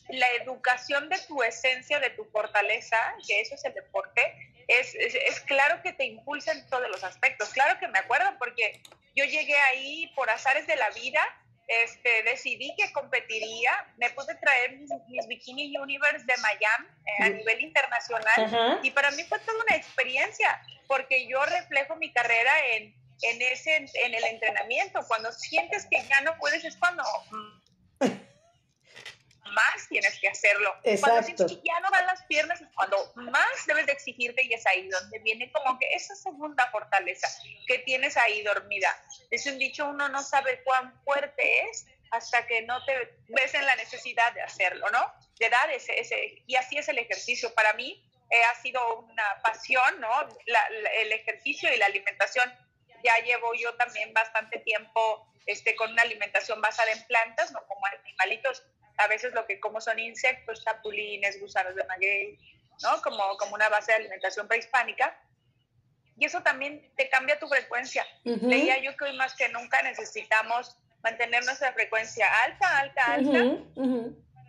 la 0.08 0.26
educación 0.42 1.08
de 1.08 1.18
tu 1.28 1.42
esencia, 1.42 2.00
de 2.00 2.10
tu 2.10 2.24
fortaleza, 2.26 2.96
que 3.26 3.40
eso 3.40 3.54
es 3.54 3.64
el 3.64 3.74
deporte, 3.74 4.22
es, 4.66 4.94
es, 4.94 5.40
claro 5.40 5.82
que 5.82 5.92
te 5.92 6.04
impulsa 6.04 6.52
en 6.52 6.66
todos 6.68 6.88
los 6.88 7.02
aspectos. 7.04 7.50
Claro 7.50 7.78
que 7.78 7.88
me 7.88 7.98
acuerdo 7.98 8.30
porque 8.38 8.80
yo 9.14 9.24
llegué 9.24 9.56
ahí 9.72 10.10
por 10.14 10.30
azares 10.30 10.66
de 10.66 10.76
la 10.76 10.88
vida, 10.90 11.20
este, 11.66 12.22
decidí 12.24 12.74
que 12.76 12.92
competiría, 12.92 13.72
me 13.96 14.10
pude 14.10 14.34
traer 14.36 14.78
mis, 14.78 15.26
Bikini 15.28 15.76
Universe 15.76 16.24
de 16.24 16.34
Miami 16.38 16.88
eh, 17.06 17.24
a 17.24 17.28
nivel 17.28 17.60
internacional 17.60 18.80
y 18.82 18.90
para 18.90 19.10
mí 19.12 19.22
fue 19.24 19.38
toda 19.40 19.62
una 19.62 19.76
experiencia 19.76 20.60
porque 20.88 21.28
yo 21.28 21.44
reflejo 21.44 21.94
mi 21.96 22.12
carrera 22.12 22.52
en 22.72 22.99
en, 23.22 23.42
ese, 23.42 23.76
en 23.76 24.14
el 24.14 24.24
entrenamiento. 24.24 25.00
Cuando 25.06 25.32
sientes 25.32 25.86
que 25.90 26.02
ya 26.08 26.20
no 26.22 26.36
puedes 26.38 26.64
es 26.64 26.76
cuando 26.76 27.02
más 28.00 29.88
tienes 29.88 30.18
que 30.20 30.28
hacerlo. 30.28 30.74
Cuando 31.00 31.22
sientes 31.22 31.46
que 31.46 31.62
ya 31.64 31.80
no 31.80 31.90
dan 31.90 32.06
las 32.06 32.24
piernas 32.24 32.60
es 32.60 32.68
cuando 32.74 33.12
más 33.16 33.66
debes 33.66 33.86
de 33.86 33.92
exigirte 33.92 34.44
y 34.44 34.52
es 34.52 34.66
ahí 34.66 34.88
donde 34.88 35.18
viene 35.20 35.50
como 35.52 35.78
que 35.78 35.88
esa 35.92 36.14
segunda 36.14 36.70
fortaleza 36.70 37.28
que 37.66 37.78
tienes 37.80 38.16
ahí 38.16 38.42
dormida. 38.42 38.88
Es 39.30 39.46
un 39.46 39.58
dicho, 39.58 39.88
uno 39.88 40.08
no 40.08 40.22
sabe 40.22 40.62
cuán 40.64 40.94
fuerte 41.04 41.68
es 41.70 41.86
hasta 42.10 42.46
que 42.46 42.62
no 42.62 42.84
te 42.84 42.92
ves 43.28 43.54
en 43.54 43.64
la 43.64 43.76
necesidad 43.76 44.32
de 44.32 44.42
hacerlo, 44.42 44.86
¿no? 44.90 45.12
De 45.38 45.48
dar 45.48 45.70
ese, 45.70 45.98
ese 45.98 46.42
y 46.46 46.56
así 46.56 46.76
es 46.76 46.88
el 46.88 46.98
ejercicio. 46.98 47.54
Para 47.54 47.72
mí 47.74 48.04
eh, 48.30 48.42
ha 48.50 48.60
sido 48.60 48.80
una 49.00 49.24
pasión, 49.42 50.00
¿no? 50.00 50.08
el 51.00 51.12
ejercicio 51.12 51.72
y 51.72 51.76
la 51.78 51.86
alimentación 51.86 52.52
ya 53.02 53.24
llevo 53.24 53.54
yo 53.54 53.74
también 53.76 54.12
bastante 54.12 54.58
tiempo 54.60 55.26
este, 55.46 55.74
con 55.76 55.92
una 55.92 56.02
alimentación 56.02 56.60
basada 56.60 56.90
en 56.92 57.02
plantas, 57.06 57.52
no 57.52 57.64
como 57.66 57.80
animalitos. 57.86 58.62
A 58.98 59.06
veces 59.08 59.32
lo 59.32 59.46
que 59.46 59.58
como 59.58 59.80
son 59.80 59.98
insectos, 59.98 60.64
chapulines, 60.64 61.40
gusanos 61.40 61.74
de 61.74 61.84
maguey, 61.84 62.38
¿no? 62.82 63.00
Como, 63.02 63.36
como 63.38 63.54
una 63.54 63.68
base 63.68 63.92
de 63.92 63.98
alimentación 63.98 64.46
prehispánica. 64.46 65.18
Y 66.16 66.26
eso 66.26 66.42
también 66.42 66.92
te 66.96 67.08
cambia 67.08 67.38
tu 67.38 67.48
frecuencia. 67.48 68.06
Leía 68.24 68.78
yo 68.82 68.94
que 68.96 69.04
hoy 69.04 69.16
más 69.16 69.34
que 69.34 69.48
nunca 69.48 69.80
necesitamos 69.82 70.76
mantener 71.02 71.44
nuestra 71.44 71.72
frecuencia 71.72 72.26
alta, 72.44 72.78
alta, 72.78 73.14
alta, 73.14 73.64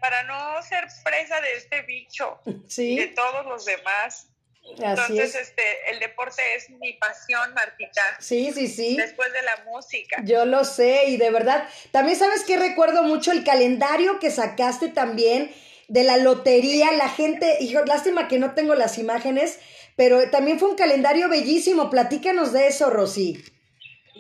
para 0.02 0.24
no 0.24 0.62
ser 0.64 0.86
presa 1.04 1.40
de 1.40 1.54
este 1.54 1.82
bicho, 1.84 2.42
¿Sí? 2.68 2.98
de 2.98 3.08
todos 3.08 3.46
los 3.46 3.64
demás. 3.64 4.31
Entonces, 4.64 5.36
este, 5.36 5.64
el 5.92 6.00
deporte 6.00 6.42
es 6.56 6.70
mi 6.70 6.94
pasión, 6.94 7.54
Martita. 7.54 8.02
Sí, 8.20 8.52
sí, 8.54 8.68
sí. 8.68 8.96
Después 8.96 9.32
de 9.34 9.42
la 9.42 9.64
música. 9.66 10.22
Yo 10.24 10.46
lo 10.46 10.64
sé, 10.64 11.06
y 11.08 11.18
de 11.18 11.30
verdad, 11.32 11.68
también 11.92 12.18
sabes 12.18 12.44
que 12.44 12.58
recuerdo 12.58 13.04
mucho 13.04 13.32
el 13.32 13.44
calendario 13.44 14.20
que 14.20 14.32
sacaste 14.32 14.90
también 14.90 15.54
de 15.88 16.04
la 16.04 16.18
lotería, 16.18 16.92
la 16.94 17.10
gente, 17.10 17.58
hijo, 17.60 17.84
lástima 17.86 18.28
que 18.28 18.40
no 18.40 18.54
tengo 18.54 18.76
las 18.76 18.98
imágenes, 18.98 19.60
pero 19.98 20.30
también 20.30 20.58
fue 20.58 20.70
un 20.70 20.78
calendario 20.78 21.28
bellísimo. 21.28 21.90
Platícanos 21.90 22.54
de 22.54 22.68
eso, 22.68 22.90
Rosy 22.90 23.44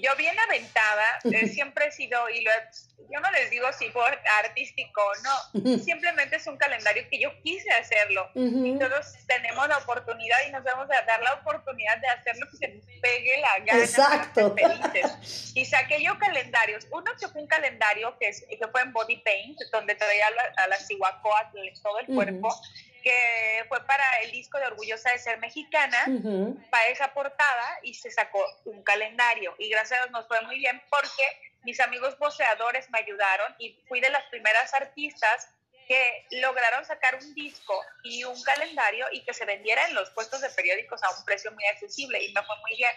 yo 0.02 0.16
bien 0.18 0.38
aventada, 0.40 1.20
eh, 1.26 1.48
siempre 1.48 1.88
he 1.88 1.92
sido, 1.92 2.30
y 2.30 2.42
lo, 2.42 2.52
yo 3.12 3.20
no 3.20 3.32
les 3.32 3.50
digo 3.50 3.68
si 3.78 3.90
fue 3.90 4.04
artístico 4.44 5.02
no, 5.24 5.80
simplemente 5.80 6.38
es 6.38 6.48
un 6.48 6.58
calendario 6.58 7.04
que 7.10 7.20
yo 7.20 7.30
quise 7.42 7.70
hacerlo. 7.72 8.30
Y 8.36 8.78
todos 8.80 9.14
tenemos 9.28 9.68
la 9.68 9.78
oportunidad 9.78 10.38
y 10.48 10.52
nos 10.52 10.64
vamos 10.64 10.88
a 10.90 11.06
dar 11.06 11.22
la 11.22 11.34
oportunidad 11.34 11.98
de 11.98 12.08
hacerlo 12.08 12.48
que 12.52 12.58
se 12.58 12.68
nos 12.70 12.86
pegue 13.02 13.40
la 13.40 13.66
gana. 13.66 13.84
Exacto. 13.84 14.56
Felices. 14.56 15.52
Y 15.56 15.66
saqué 15.66 16.02
yo 16.04 16.18
calendarios. 16.18 16.88
Uno 16.92 17.12
que 17.20 17.28
fue 17.28 17.42
un 17.42 17.48
calendario 17.48 18.18
que, 18.20 18.30
es, 18.30 18.46
que 18.48 18.68
fue 18.72 18.82
en 18.82 18.94
body 18.94 19.18
paint, 19.18 19.60
donde 19.72 19.96
traía 19.96 20.28
a 20.28 20.32
la, 20.32 20.44
a 20.58 20.68
la 20.68 20.78
todo 21.82 22.00
el 22.00 22.08
cuerpo 22.08 22.50
que 23.02 23.66
fue 23.68 23.84
para 23.86 24.04
el 24.24 24.32
disco 24.32 24.58
de 24.58 24.68
Orgullosa 24.68 25.12
de 25.12 25.20
Ser 25.20 25.40
Mexicana, 25.40 25.98
para 26.70 26.88
esa 26.88 27.14
portada, 27.14 27.80
y 27.84 27.94
se 27.94 28.12
sacó 28.12 28.44
un 28.66 28.84
calendario. 28.84 29.56
Y 29.58 29.70
gracias 29.70 30.00
a 30.00 30.04
Dios 30.04 30.12
nos 30.12 30.28
fue 30.28 30.42
muy 30.42 30.58
bien 30.58 30.82
porque 30.90 31.24
mis 31.64 31.80
amigos 31.80 32.18
voceadores 32.18 32.90
me 32.90 33.00
ayudaron 33.00 33.56
y 33.60 33.80
fui 33.88 34.00
de 34.00 34.10
las 34.10 34.24
primeras 34.26 34.74
artistas 34.74 35.50
que 35.88 36.26
lograron 36.40 36.86
sacar 36.86 37.16
un 37.16 37.34
disco 37.34 37.74
y 38.04 38.24
un 38.24 38.42
calendario 38.44 39.08
y 39.12 39.24
que 39.26 39.34
se 39.34 39.46
vendiera 39.46 39.86
en 39.88 39.96
los 39.96 40.10
puestos 40.12 40.42
de 40.42 40.50
periódicos 40.52 41.04
a 41.04 41.10
un 41.18 41.26
precio 41.26 41.52
muy 41.52 41.66
accesible 41.66 42.24
y 42.24 42.32
me 42.34 42.42
fue 42.44 42.56
muy 42.62 42.78
bien. 42.78 42.92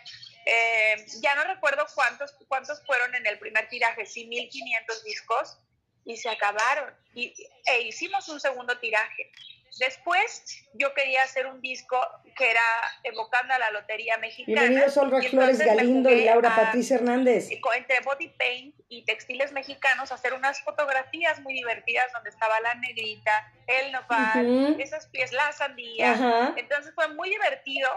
Eh, 0.46 1.06
ya 1.20 1.34
no 1.34 1.44
recuerdo 1.44 1.84
cuántos, 1.94 2.32
cuántos 2.46 2.84
fueron 2.86 3.14
en 3.14 3.26
el 3.26 3.38
primer 3.38 3.68
tiraje, 3.68 4.06
sí, 4.06 4.26
1500 4.26 5.04
discos 5.04 5.58
y 6.04 6.16
se 6.16 6.28
acabaron. 6.28 6.94
Y, 7.14 7.34
e 7.66 7.82
hicimos 7.82 8.28
un 8.28 8.40
segundo 8.40 8.78
tiraje. 8.78 9.32
Después 9.78 10.64
yo 10.74 10.94
quería 10.94 11.22
hacer 11.24 11.46
un 11.46 11.60
disco 11.60 11.98
que 12.36 12.48
era 12.48 12.60
evocando 13.02 13.54
a 13.54 13.58
la 13.58 13.70
Lotería 13.72 14.16
Mexicana. 14.18 14.60
Bienvenidos 14.60 14.96
Olga 14.96 15.20
Flores 15.22 15.58
Galindo 15.58 16.10
y 16.10 16.24
Laura 16.24 16.54
Patricia 16.54 16.96
Hernández. 16.96 17.48
Entre 17.50 18.00
body 18.00 18.28
paint 18.28 18.74
y 18.88 19.04
textiles 19.04 19.50
mexicanos, 19.50 20.12
hacer 20.12 20.32
unas 20.32 20.60
fotografías 20.62 21.40
muy 21.40 21.54
divertidas 21.54 22.12
donde 22.12 22.30
estaba 22.30 22.60
la 22.60 22.74
negrita, 22.74 23.52
el 23.66 23.90
nopal, 23.90 24.80
esas 24.80 25.08
pies, 25.08 25.32
la 25.32 25.50
sandía. 25.50 26.54
Entonces 26.56 26.94
fue 26.94 27.08
muy 27.08 27.28
divertido 27.30 27.90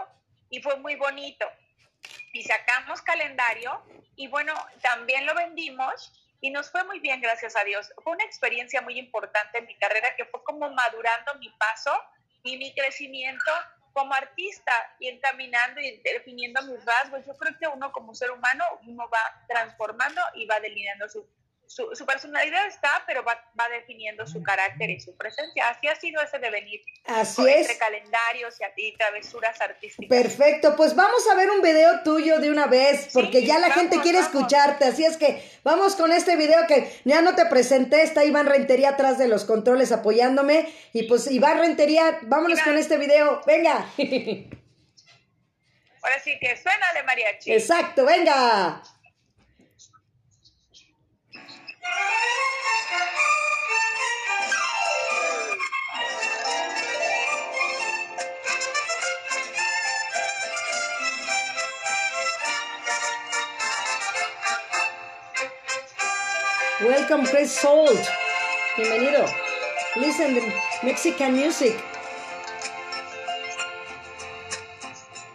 y 0.50 0.60
fue 0.60 0.76
muy 0.78 0.96
bonito. 0.96 1.46
Y 2.32 2.42
sacamos 2.42 3.02
calendario 3.02 3.84
y 4.16 4.26
bueno, 4.26 4.52
también 4.82 5.26
lo 5.26 5.34
vendimos 5.36 6.27
y 6.40 6.50
nos 6.50 6.70
fue 6.70 6.84
muy 6.84 7.00
bien, 7.00 7.20
gracias 7.20 7.56
a 7.56 7.64
Dios. 7.64 7.90
Fue 8.02 8.12
una 8.12 8.24
experiencia 8.24 8.80
muy 8.80 8.98
importante 8.98 9.58
en 9.58 9.66
mi 9.66 9.76
carrera 9.76 10.14
que 10.16 10.24
fue 10.26 10.42
como 10.44 10.70
madurando 10.70 11.34
mi 11.40 11.48
paso 11.50 11.92
y 12.44 12.56
mi 12.56 12.72
crecimiento 12.74 13.50
como 13.92 14.14
artista 14.14 14.72
y 15.00 15.08
encaminando 15.08 15.80
y 15.80 16.00
definiendo 16.04 16.62
mis 16.62 16.84
rasgos. 16.84 17.26
Yo 17.26 17.36
creo 17.36 17.58
que 17.58 17.66
uno 17.66 17.90
como 17.90 18.14
ser 18.14 18.30
humano, 18.30 18.64
uno 18.86 19.08
va 19.08 19.44
transformando 19.48 20.20
y 20.34 20.46
va 20.46 20.60
delineando 20.60 21.08
su, 21.08 21.28
su, 21.68 22.06
personalidad 22.06 22.66
está, 22.66 23.04
pero 23.06 23.22
va, 23.22 23.38
definiendo 23.70 24.26
su 24.26 24.42
carácter 24.42 24.90
y 24.90 25.00
su 25.00 25.14
presencia. 25.16 25.68
Así 25.68 25.86
ha 25.86 25.94
sido 25.94 26.22
ese 26.22 26.38
devenir. 26.38 26.80
Así 27.04 27.46
es. 27.46 27.60
Entre 27.60 27.78
calendarios 27.78 28.56
y, 28.76 28.96
travesuras 28.96 29.60
artísticas. 29.60 30.08
Perfecto, 30.08 30.74
pues 30.76 30.96
vamos 30.96 31.28
a 31.30 31.34
ver 31.34 31.50
un 31.50 31.60
video 31.60 32.02
tuyo 32.02 32.38
de 32.38 32.50
una 32.50 32.66
vez, 32.66 33.10
porque 33.12 33.44
ya 33.44 33.58
la 33.58 33.70
gente 33.70 34.00
quiere 34.00 34.18
escucharte. 34.18 34.86
Así 34.86 35.04
es 35.04 35.16
que 35.16 35.42
vamos 35.62 35.94
con 35.94 36.10
este 36.12 36.36
video 36.36 36.66
que 36.66 36.90
ya 37.04 37.20
no 37.20 37.34
te 37.34 37.44
presenté. 37.46 38.02
Está 38.02 38.24
Iván 38.24 38.46
Rentería 38.46 38.90
atrás 38.90 39.18
de 39.18 39.28
los 39.28 39.44
controles 39.44 39.92
apoyándome. 39.92 40.72
Y 40.92 41.04
pues 41.04 41.30
Iván 41.30 41.58
Rentería, 41.58 42.18
vámonos 42.22 42.60
con 42.62 42.78
este 42.78 42.96
video. 42.96 43.42
Venga. 43.46 43.90
Ahora 46.02 46.20
sí 46.22 46.38
que 46.40 46.56
suena 46.56 46.86
de 46.94 47.02
mariachi. 47.02 47.52
Exacto, 47.52 48.06
venga. 48.06 48.82
Welcome 66.80 67.26
Chris 67.26 67.50
Salt. 67.50 68.06
Bienvenido. 68.76 69.26
Listen 69.96 70.36
to 70.36 70.42
Mexican 70.84 71.34
music. 71.34 71.76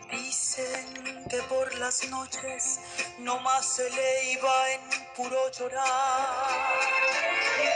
Dicen 0.09 1.25
que 1.29 1.41
por 1.49 1.73
las 1.79 2.07
noches 2.09 2.79
no 3.19 3.39
más 3.41 3.65
se 3.65 3.89
le 3.89 4.31
iba 4.31 4.71
en 4.71 5.02
puro 5.15 5.49
llorar. 5.51 6.69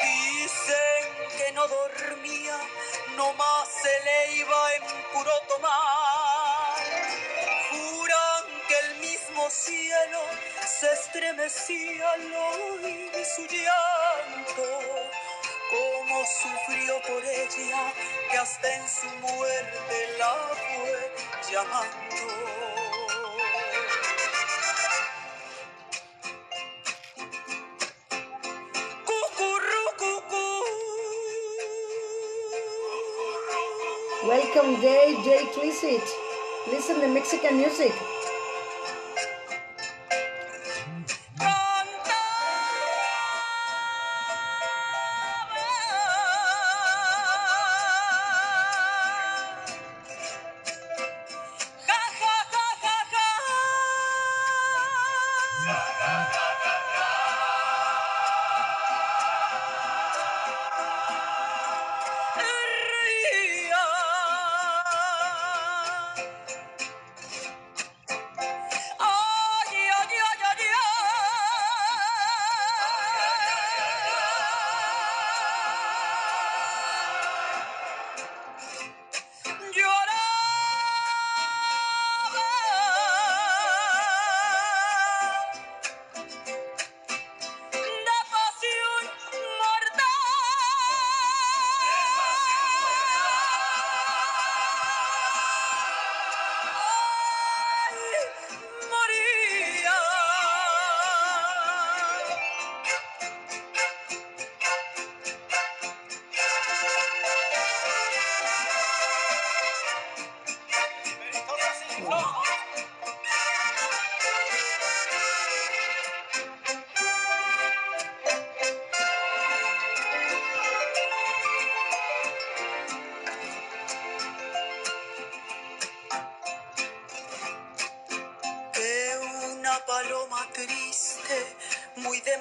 Dicen 0.04 1.38
que 1.38 1.52
no 1.54 1.68
dormía, 1.68 2.58
no 3.16 3.34
más 3.34 3.68
se 3.82 4.04
le 4.06 4.36
iba 4.38 4.74
en 4.76 4.84
puro 5.14 5.32
tomar. 5.48 6.78
Juran 7.70 8.44
que 8.68 8.80
el 8.86 8.96
mismo 9.00 9.50
cielo 9.50 10.22
se 10.66 10.92
estremecía 10.94 12.12
al 12.12 12.34
oír 12.34 13.26
su 13.36 13.46
llanto. 13.46 14.64
Como 15.70 16.26
sufrió 16.26 17.02
por 17.02 17.24
ella, 17.26 17.94
que 18.32 18.38
hasta 18.38 18.74
en 18.74 18.88
su 18.88 19.10
muerte 19.18 20.16
la 20.18 20.34
fue 20.56 21.52
llamando. 21.52 22.57
Welcome 34.28 34.82
Jay, 34.82 35.16
Jay 35.24 35.46
Clisich. 35.54 36.12
Listen 36.70 37.00
to 37.00 37.08
Mexican 37.08 37.56
music. 37.56 37.94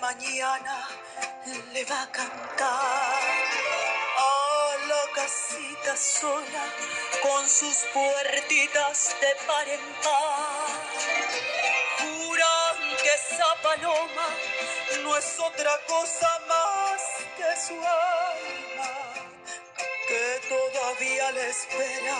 Mañana 0.06 0.76
le 1.72 1.84
va 1.84 2.02
a 2.02 2.12
cantar 2.12 3.22
a 4.18 4.32
la 4.90 5.04
casita 5.18 5.96
sola 5.96 6.64
con 7.24 7.42
sus 7.48 7.76
puertitas 7.92 9.16
de 9.22 9.32
par 9.48 9.68
en 9.68 9.86
par. 10.04 10.68
Juran 11.98 12.78
que 13.02 13.12
esa 13.20 13.50
paloma 13.66 14.28
no 15.02 15.16
es 15.16 15.28
otra 15.40 15.74
cosa 15.88 16.30
más 16.52 17.00
que 17.36 17.50
su 17.66 17.74
alma, 17.74 18.92
que 20.08 20.26
todavía 20.54 21.32
le 21.32 21.48
espera 21.50 22.18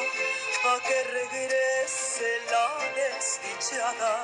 a 0.71 0.75
que 0.89 0.99
regrese 1.19 2.31
la 2.51 2.67
desdichada. 2.99 4.15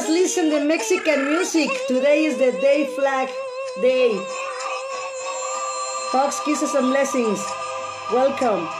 Lucas, 0.00 0.08
listen 0.08 0.50
to 0.50 0.64
Mexican 0.64 1.26
music. 1.26 1.68
Today 1.86 2.24
is 2.24 2.38
the 2.38 2.52
day 2.60 2.86
flag 2.86 3.28
day. 3.82 4.16
Fox 6.10 6.40
kisses 6.40 6.74
and 6.74 6.86
blessings. 6.86 7.44
Welcome. 8.10 8.79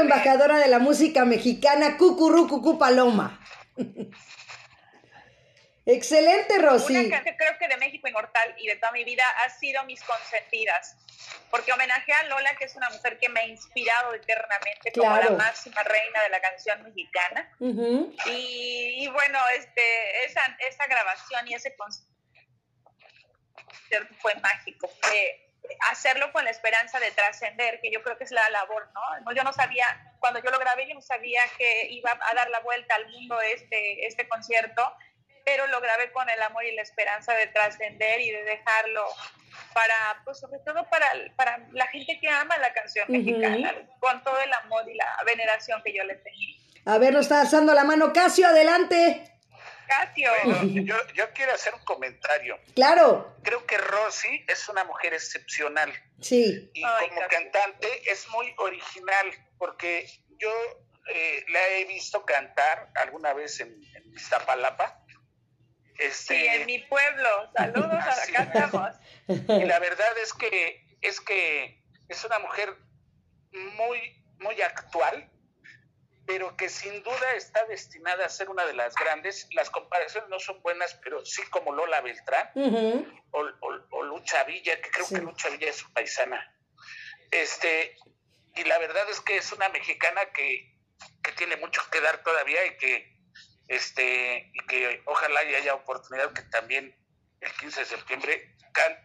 Embajadora 0.00 0.58
de 0.58 0.68
la 0.68 0.78
música 0.78 1.24
mexicana, 1.24 1.96
Cucurú 1.96 2.48
Cucú 2.48 2.78
Paloma. 2.78 3.40
Excelente, 5.86 6.58
Rosy. 6.58 6.94
Una 6.96 7.08
canción 7.16 7.36
creo 7.38 7.56
que 7.58 7.66
de 7.66 7.78
México 7.78 8.06
Inmortal 8.08 8.54
y 8.58 8.66
de 8.66 8.76
toda 8.76 8.92
mi 8.92 9.04
vida 9.04 9.24
ha 9.42 9.48
sido 9.48 9.82
mis 9.84 10.02
consentidas, 10.02 10.96
porque 11.50 11.72
homenaje 11.72 12.12
a 12.12 12.24
Lola, 12.24 12.54
que 12.56 12.66
es 12.66 12.76
una 12.76 12.90
mujer 12.90 13.18
que 13.18 13.30
me 13.30 13.40
ha 13.40 13.46
inspirado 13.46 14.12
eternamente 14.12 14.92
como 14.92 15.16
la 15.16 15.30
máxima 15.30 15.82
reina 15.84 16.22
de 16.24 16.28
la 16.28 16.42
canción 16.42 16.82
mexicana. 16.82 17.50
Y, 18.26 19.02
y 19.02 19.06
bueno, 19.08 19.38
este, 19.56 20.24
esa, 20.26 20.42
esa 20.68 20.86
grabación 20.86 21.48
y 21.48 21.54
ese 21.54 21.74
concierto 21.74 22.06
fue 24.20 24.34
mágico. 24.42 24.88
Fue 25.00 25.37
hacerlo 25.90 26.32
con 26.32 26.44
la 26.44 26.50
esperanza 26.50 26.98
de 27.00 27.10
trascender, 27.10 27.80
que 27.80 27.90
yo 27.90 28.02
creo 28.02 28.16
que 28.16 28.24
es 28.24 28.30
la 28.30 28.48
labor, 28.50 28.88
¿no? 28.94 29.20
No, 29.20 29.32
Yo 29.32 29.42
no 29.44 29.52
sabía, 29.52 29.84
cuando 30.20 30.40
yo 30.42 30.50
lo 30.50 30.58
grabé, 30.58 30.88
yo 30.88 30.94
no 30.94 31.02
sabía 31.02 31.40
que 31.56 31.88
iba 31.90 32.10
a 32.10 32.34
dar 32.34 32.50
la 32.50 32.60
vuelta 32.60 32.94
al 32.94 33.08
mundo 33.08 33.40
este, 33.40 34.06
este 34.06 34.28
concierto, 34.28 34.92
pero 35.44 35.66
lo 35.68 35.80
grabé 35.80 36.12
con 36.12 36.28
el 36.28 36.40
amor 36.42 36.64
y 36.64 36.74
la 36.74 36.82
esperanza 36.82 37.32
de 37.32 37.46
trascender 37.46 38.20
y 38.20 38.30
de 38.30 38.44
dejarlo 38.44 39.04
para, 39.72 40.22
pues 40.24 40.38
sobre 40.38 40.58
todo 40.60 40.88
para, 40.90 41.06
para 41.36 41.66
la 41.72 41.86
gente 41.86 42.18
que 42.20 42.28
ama 42.28 42.58
la 42.58 42.72
canción 42.72 43.10
mexicana, 43.10 43.74
con 44.00 44.22
todo 44.22 44.38
el 44.40 44.52
amor 44.52 44.88
y 44.90 44.94
la 44.94 45.16
veneración 45.24 45.82
que 45.82 45.94
yo 45.94 46.04
le 46.04 46.16
tenía. 46.16 46.56
A 46.84 46.98
ver, 46.98 47.12
nos 47.12 47.22
está 47.22 47.40
alzando 47.40 47.72
la 47.74 47.84
mano 47.84 48.12
Casio, 48.12 48.46
adelante. 48.48 49.37
Casio. 49.88 50.30
Bueno, 50.44 50.62
yo, 50.84 50.96
yo 51.14 51.32
quiero 51.32 51.52
hacer 51.52 51.74
un 51.74 51.84
comentario. 51.84 52.58
Claro, 52.74 53.36
Creo 53.42 53.66
que 53.66 53.78
Rosy 53.78 54.44
es 54.46 54.68
una 54.68 54.84
mujer 54.84 55.14
excepcional 55.14 55.92
sí. 56.20 56.70
y 56.74 56.84
Ay, 56.84 57.08
como 57.08 57.22
cantante 57.28 57.88
es 58.10 58.28
muy 58.28 58.54
original 58.58 59.26
porque 59.58 60.06
yo 60.38 60.52
eh, 61.12 61.44
la 61.48 61.68
he 61.70 61.84
visto 61.86 62.24
cantar 62.24 62.90
alguna 62.94 63.32
vez 63.32 63.58
en, 63.60 63.68
en 63.94 64.12
Iztapalapa. 64.14 65.02
Este, 65.98 66.34
Sí, 66.38 66.46
en 66.46 66.66
mi 66.66 66.78
pueblo. 66.80 67.50
Saludos, 67.56 67.92
Así 68.06 68.36
acá 68.36 68.42
es. 68.42 68.64
estamos. 68.64 68.94
Y 69.60 69.64
la 69.64 69.78
verdad 69.80 70.18
es 70.22 70.32
que 70.34 70.86
es 71.00 71.20
que 71.20 71.82
es 72.08 72.24
una 72.24 72.38
mujer 72.38 72.76
muy 73.52 74.14
muy 74.40 74.60
actual, 74.62 75.28
pero 76.28 76.54
que 76.58 76.68
sin 76.68 77.02
duda 77.02 77.32
está 77.36 77.64
destinada 77.64 78.26
a 78.26 78.28
ser 78.28 78.50
una 78.50 78.66
de 78.66 78.74
las 78.74 78.94
grandes. 78.94 79.48
Las 79.52 79.70
comparaciones 79.70 80.28
no 80.28 80.38
son 80.38 80.60
buenas, 80.60 80.92
pero 81.02 81.24
sí 81.24 81.40
como 81.48 81.72
Lola 81.72 82.02
Beltrán 82.02 82.50
o, 83.30 83.40
o- 83.40 83.86
o 83.92 84.02
Lucha 84.02 84.44
Villa, 84.44 84.78
que 84.82 84.90
creo 84.90 85.06
Sí. 85.06 85.14
que 85.14 85.22
Lucha 85.22 85.48
Villa 85.48 85.70
es 85.70 85.76
su 85.76 85.90
paisana. 85.94 86.54
Este, 87.30 87.96
y 88.56 88.64
la 88.64 88.76
verdad 88.78 89.08
es 89.08 89.22
que 89.22 89.38
es 89.38 89.50
una 89.52 89.70
mexicana 89.70 90.20
que, 90.34 90.76
que 91.22 91.32
tiene 91.32 91.56
mucho 91.56 91.80
que 91.90 92.00
dar 92.02 92.22
todavía 92.22 92.66
y 92.66 92.76
que 92.76 93.16
este 93.68 94.50
y 94.52 94.66
que 94.66 95.02
ojalá 95.06 95.42
y 95.44 95.54
haya 95.54 95.74
oportunidad 95.74 96.32
que 96.34 96.42
también 96.42 96.94
el 97.40 97.52
15 97.54 97.80
de 97.80 97.86
septiembre 97.86 98.54
can- 98.72 98.98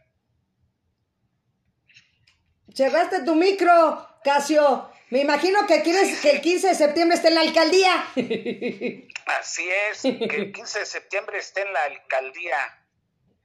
Cerraste 2.76 3.24
tu 3.24 3.36
micro, 3.36 4.10
Casio. 4.24 4.90
Me 5.14 5.20
imagino 5.20 5.68
que 5.68 5.84
quieres 5.84 6.20
que 6.22 6.32
el 6.32 6.42
15 6.42 6.70
de 6.70 6.74
septiembre 6.74 7.16
esté 7.16 7.28
en 7.28 7.36
la 7.36 7.42
alcaldía. 7.42 8.04
Así 9.40 9.70
es, 9.92 10.02
que 10.02 10.36
el 10.38 10.52
15 10.52 10.80
de 10.80 10.86
septiembre 10.88 11.38
esté 11.38 11.62
en 11.62 11.72
la 11.72 11.84
alcaldía. 11.84 12.58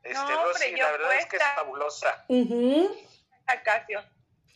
Este, 0.02 0.14
No, 0.14 0.22
hombre, 0.22 0.44
Rosy, 0.64 0.76
la 0.76 0.90
verdad 0.92 1.14
es 1.18 1.26
que 1.26 1.36
es 1.36 1.42
fabulosa. 1.54 2.24
Acacio. 3.46 4.02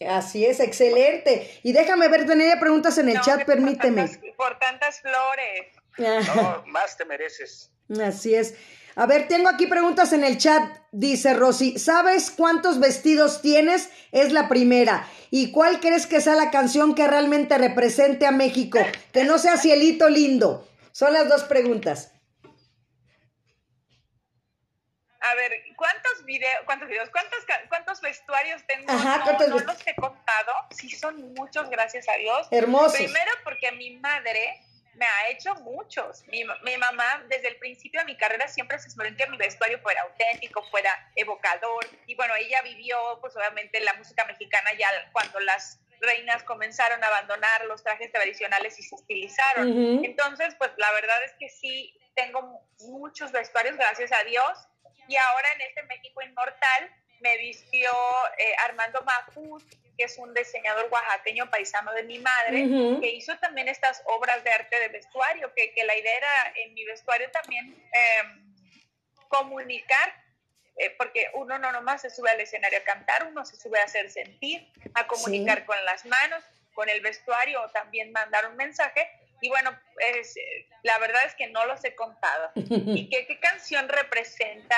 Así 0.08 0.46
es, 0.46 0.58
excelente. 0.60 1.60
Y 1.62 1.74
déjame 1.74 2.08
ver, 2.08 2.24
tenía 2.26 2.58
preguntas 2.58 2.96
en 2.96 3.10
el 3.10 3.16
No, 3.16 3.22
chat, 3.22 3.36
por 3.44 3.56
permíteme. 3.56 4.04
tantas- 4.08 4.34
Por 4.34 4.58
tantas 4.58 5.00
flores. 5.02 5.66
No, 6.34 6.64
más 6.68 6.96
te 6.96 7.04
mereces. 7.04 7.70
Así 8.02 8.34
es. 8.34 8.54
A 8.94 9.06
ver, 9.06 9.26
tengo 9.26 9.48
aquí 9.48 9.66
preguntas 9.66 10.12
en 10.12 10.22
el 10.22 10.36
chat, 10.36 10.62
dice 10.90 11.32
Rosy. 11.32 11.78
¿Sabes 11.78 12.30
cuántos 12.30 12.78
vestidos 12.78 13.40
tienes? 13.40 13.90
Es 14.12 14.32
la 14.32 14.48
primera. 14.48 15.08
¿Y 15.30 15.50
cuál 15.50 15.80
crees 15.80 16.06
que 16.06 16.20
sea 16.20 16.34
la 16.34 16.50
canción 16.50 16.94
que 16.94 17.06
realmente 17.06 17.56
represente 17.56 18.26
a 18.26 18.32
México? 18.32 18.78
Que 19.12 19.24
no 19.24 19.38
sea 19.38 19.56
Cielito 19.56 20.10
Lindo. 20.10 20.68
Son 20.92 21.12
las 21.14 21.28
dos 21.28 21.44
preguntas. 21.44 22.12
A 25.20 25.34
ver, 25.36 25.52
¿cuántos 25.76 26.24
videos, 26.26 26.58
cuántos 26.66 26.88
videos, 26.88 27.08
cuántos, 27.68 28.00
vestuarios 28.02 28.62
tengo? 28.66 28.90
Ajá, 28.90 29.18
no, 29.18 29.24
¿cuántos 29.24 29.48
no 29.48 29.58
los 29.60 29.86
he 29.86 29.94
contado. 29.94 30.52
Sí, 30.70 30.90
son 30.90 31.32
muchos, 31.34 31.70
gracias 31.70 32.08
a 32.08 32.16
Dios. 32.18 32.48
Hermosos. 32.50 32.96
Primero 32.96 33.30
porque 33.44 33.70
mi 33.72 33.96
madre 33.98 34.60
me 34.94 35.06
ha 35.06 35.28
hecho 35.30 35.54
muchos. 35.56 36.26
Mi, 36.28 36.44
mi 36.62 36.76
mamá, 36.76 37.24
desde 37.28 37.48
el 37.48 37.56
principio 37.56 38.00
de 38.00 38.06
mi 38.06 38.16
carrera, 38.16 38.48
siempre 38.48 38.78
se 38.78 38.88
esmeró 38.88 39.08
en 39.08 39.16
que 39.16 39.26
mi 39.28 39.36
vestuario 39.36 39.78
fuera 39.80 40.02
auténtico, 40.02 40.62
fuera 40.70 40.90
evocador. 41.16 41.86
Y 42.06 42.14
bueno, 42.14 42.34
ella 42.36 42.60
vivió, 42.62 42.96
pues 43.20 43.36
obviamente, 43.36 43.80
la 43.80 43.94
música 43.94 44.24
mexicana 44.26 44.70
ya 44.78 44.88
cuando 45.12 45.40
las 45.40 45.80
reinas 46.00 46.42
comenzaron 46.42 47.02
a 47.02 47.06
abandonar 47.06 47.64
los 47.66 47.82
trajes 47.82 48.10
tradicionales 48.12 48.78
y 48.78 48.82
se 48.82 48.96
estilizaron. 48.96 50.04
Entonces, 50.04 50.54
pues 50.56 50.70
la 50.76 50.90
verdad 50.92 51.24
es 51.24 51.32
que 51.38 51.48
sí, 51.48 51.96
tengo 52.14 52.66
muchos 52.80 53.32
vestuarios, 53.32 53.76
gracias 53.76 54.12
a 54.12 54.24
Dios. 54.24 54.68
Y 55.08 55.16
ahora 55.16 55.52
en 55.54 55.60
este 55.62 55.82
México 55.84 56.22
Inmortal 56.22 56.90
me 57.22 57.36
vistió 57.38 57.90
eh, 58.38 58.54
Armando 58.66 59.00
Mahfouz, 59.02 59.64
que 59.96 60.04
es 60.04 60.18
un 60.18 60.32
diseñador 60.34 60.88
oaxaqueño 60.90 61.48
paisano 61.50 61.92
de 61.92 62.02
mi 62.02 62.18
madre, 62.18 62.64
Ujú. 62.66 63.00
que 63.00 63.10
hizo 63.10 63.36
también 63.38 63.68
estas 63.68 64.02
obras 64.06 64.42
de 64.44 64.50
arte 64.50 64.78
de 64.80 64.88
vestuario, 64.88 65.52
que, 65.54 65.72
que 65.72 65.84
la 65.84 65.96
idea 65.96 66.16
era 66.16 66.52
en 66.56 66.74
mi 66.74 66.84
vestuario 66.84 67.30
también 67.30 67.72
eh, 67.92 68.22
comunicar, 69.28 70.14
eh, 70.76 70.90
porque 70.98 71.30
uno 71.34 71.58
no 71.58 71.70
nomás 71.72 72.00
se 72.02 72.10
sube 72.10 72.30
al 72.30 72.40
escenario 72.40 72.78
a 72.78 72.84
cantar, 72.84 73.26
uno 73.26 73.44
se 73.44 73.56
sube 73.56 73.78
a 73.78 73.84
hacer 73.84 74.10
sentir, 74.10 74.66
a 74.94 75.06
comunicar 75.06 75.58
Sí. 75.60 75.64
con 75.66 75.84
las 75.84 76.04
manos, 76.06 76.42
con 76.74 76.88
el 76.88 77.00
vestuario, 77.02 77.62
o 77.62 77.70
también 77.70 78.10
mandar 78.12 78.46
un 78.48 78.56
mensaje. 78.56 79.08
Y 79.42 79.48
bueno, 79.48 79.78
es, 79.98 80.36
eh, 80.36 80.66
la 80.82 80.98
verdad 80.98 81.22
es 81.26 81.34
que 81.34 81.48
no 81.48 81.66
los 81.66 81.84
he 81.84 81.94
contado. 81.94 82.50
¿Y 82.56 83.10
qué, 83.10 83.26
qué 83.26 83.38
canción 83.40 83.88
representa 83.88 84.76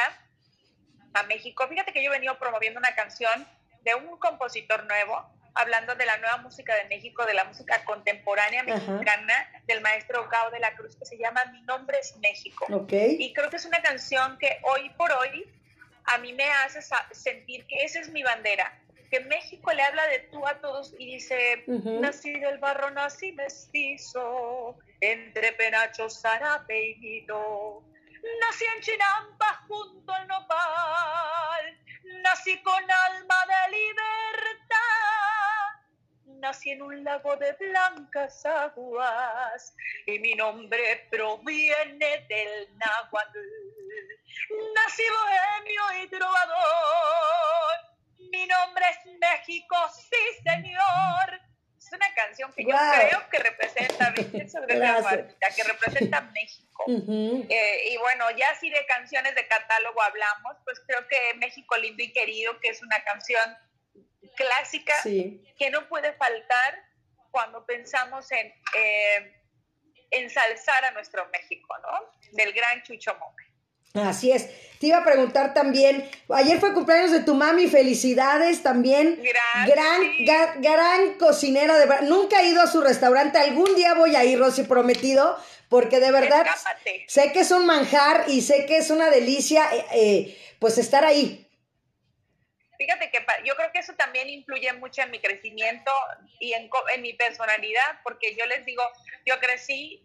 a 1.14 1.22
México? 1.24 1.66
Fíjate 1.68 1.92
que 1.92 2.02
yo 2.02 2.10
he 2.10 2.14
venido 2.14 2.38
promoviendo 2.38 2.78
una 2.78 2.94
canción 2.94 3.46
de 3.82 3.94
un 3.94 4.18
compositor 4.18 4.84
nuevo, 4.86 5.30
hablando 5.54 5.94
de 5.94 6.04
la 6.04 6.16
nueva 6.18 6.38
música 6.38 6.74
de 6.74 6.84
México, 6.84 7.24
de 7.24 7.34
la 7.34 7.44
música 7.44 7.84
contemporánea 7.84 8.62
Ajá. 8.62 8.92
mexicana, 8.92 9.62
del 9.66 9.80
maestro 9.80 10.28
Gao 10.28 10.50
de 10.50 10.58
la 10.58 10.74
Cruz, 10.74 10.96
que 10.96 11.06
se 11.06 11.16
llama 11.16 11.40
Mi 11.52 11.62
nombre 11.62 11.98
es 12.00 12.16
México. 12.18 12.66
Ok. 12.72 12.92
Y 12.92 13.32
creo 13.32 13.50
que 13.50 13.56
es 13.56 13.64
una 13.64 13.80
canción 13.80 14.36
que 14.38 14.58
hoy 14.62 14.90
por 14.90 15.12
hoy 15.12 15.46
a 16.06 16.18
mí 16.18 16.32
me 16.32 16.50
hace 16.50 16.80
sentir 17.12 17.66
que 17.66 17.84
esa 17.84 18.00
es 18.00 18.10
mi 18.10 18.22
bandera, 18.22 18.78
que 19.10 19.20
México 19.20 19.72
le 19.72 19.82
habla 19.82 20.06
de 20.08 20.20
tú 20.32 20.46
a 20.46 20.60
todos 20.60 20.92
y 20.98 21.06
dice, 21.14 21.62
Ujú. 21.66 22.00
nací 22.00 22.32
del 22.40 22.58
barro, 22.58 22.90
nací 22.90 23.32
mestizo, 23.32 24.76
entre 25.00 25.52
penacho, 25.52 26.10
zarape 26.10 26.96
y. 27.00 27.26
Nací 28.24 28.64
en 28.74 28.80
Chinampa 28.80 29.64
junto 29.68 30.12
al 30.12 30.26
nopal, 30.26 31.78
nací 32.22 32.62
con 32.62 32.82
alma 32.90 33.36
de 33.46 33.76
libertad, 33.76 34.78
nací 36.40 36.70
en 36.70 36.82
un 36.82 37.04
lago 37.04 37.36
de 37.36 37.52
blancas 37.52 38.46
aguas 38.46 39.76
y 40.06 40.18
mi 40.20 40.34
nombre 40.34 41.06
proviene 41.10 42.26
del 42.28 42.78
náhuatl. 42.78 43.38
Nací 44.74 45.02
bohemio 45.10 46.02
y 46.02 46.08
trovador, 46.08 47.76
mi 48.30 48.46
nombre 48.46 48.84
es 48.88 49.18
México, 49.18 49.76
sí 49.92 50.42
señor. 50.44 51.43
Una 51.94 52.14
canción 52.14 52.52
que 52.52 52.64
yo 52.64 52.76
creo 52.76 53.28
que 53.30 53.38
representa, 53.38 54.12
es 54.16 54.52
Gracias. 54.66 55.02
Martita, 55.04 55.48
que 55.54 55.62
representa 55.62 56.20
México. 56.22 56.84
Eh, 56.88 57.92
y 57.92 57.96
bueno, 57.98 58.24
ya 58.36 58.54
si 58.58 58.68
de 58.70 58.84
canciones 58.86 59.34
de 59.34 59.46
catálogo 59.46 60.02
hablamos, 60.02 60.56
pues 60.64 60.80
creo 60.86 61.06
que 61.06 61.16
México 61.38 61.76
lindo 61.76 62.02
y 62.02 62.12
querido, 62.12 62.58
que 62.60 62.68
es 62.68 62.82
una 62.82 63.02
canción 63.04 63.56
clásica 64.36 64.94
Sí. 65.02 65.44
que 65.58 65.70
no 65.70 65.88
puede 65.88 66.12
faltar 66.14 66.82
cuando 67.30 67.64
pensamos 67.64 68.30
en 68.32 68.52
eh, 68.76 69.40
ensalzar 70.10 70.84
a 70.84 70.90
nuestro 70.92 71.28
México, 71.30 71.74
¿no? 71.82 72.10
Del 72.32 72.52
gran 72.52 72.82
Chucho 72.82 73.16
Monge. 73.18 74.08
Así 74.08 74.32
es. 74.32 74.50
Te 74.80 74.88
iba 74.88 74.98
a 74.98 75.04
preguntar 75.04 75.54
también, 75.54 76.08
ayer 76.28 76.58
fue 76.58 76.74
cumpleaños 76.74 77.10
de 77.12 77.20
tu 77.20 77.34
mami, 77.34 77.68
felicidades 77.68 78.62
también. 78.62 79.22
Gran, 79.22 79.68
Gran, 79.68 80.02
ga- 80.26 80.54
gran 80.60 81.14
cocinera 81.14 81.78
de. 81.78 82.06
Nunca 82.06 82.42
he 82.42 82.48
ido 82.48 82.60
a 82.60 82.66
su 82.66 82.80
restaurante, 82.80 83.38
algún 83.38 83.74
día 83.76 83.94
voy 83.94 84.14
a 84.16 84.24
ir, 84.24 84.38
Rosy, 84.38 84.64
prometido, 84.64 85.38
porque 85.68 86.00
de 86.00 86.10
verdad 86.10 86.46
Escápate. 86.46 87.04
sé 87.08 87.32
que 87.32 87.40
es 87.40 87.50
un 87.50 87.66
manjar 87.66 88.24
y 88.28 88.42
sé 88.42 88.66
que 88.66 88.76
es 88.78 88.90
una 88.90 89.10
delicia, 89.10 89.68
eh, 89.74 89.86
eh, 89.92 90.38
pues 90.58 90.76
estar 90.78 91.04
ahí. 91.04 91.40
Fíjate 92.76 93.10
que 93.10 93.24
yo 93.44 93.54
creo 93.54 93.70
que 93.72 93.78
eso 93.78 93.94
también 93.94 94.28
influye 94.28 94.72
mucho 94.74 95.00
en 95.02 95.10
mi 95.12 95.20
crecimiento 95.20 95.92
y 96.40 96.52
en, 96.52 96.68
en 96.94 97.02
mi 97.02 97.12
personalidad, 97.14 98.00
porque 98.02 98.34
yo 98.36 98.44
les 98.46 98.66
digo, 98.66 98.82
yo 99.24 99.38
crecí, 99.38 100.04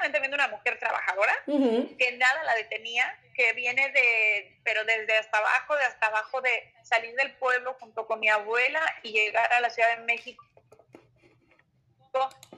primeramente 0.00 0.20
viendo 0.20 0.36
una 0.36 0.48
mujer 0.48 0.78
trabajadora, 0.78 1.34
que 1.46 2.12
nada 2.16 2.44
la 2.44 2.54
detenía, 2.54 3.18
que 3.34 3.52
viene 3.52 3.90
de, 3.90 4.58
pero 4.64 4.84
desde 4.84 5.16
hasta 5.18 5.38
abajo, 5.38 5.76
de 5.76 5.84
hasta 5.84 6.06
abajo 6.06 6.40
de 6.40 6.74
salir 6.82 7.14
del 7.16 7.32
pueblo 7.34 7.74
junto 7.74 8.06
con 8.06 8.20
mi 8.20 8.28
abuela 8.28 8.80
y 9.02 9.12
llegar 9.12 9.52
a 9.52 9.60
la 9.60 9.70
Ciudad 9.70 9.96
de 9.96 10.04
México 10.04 10.44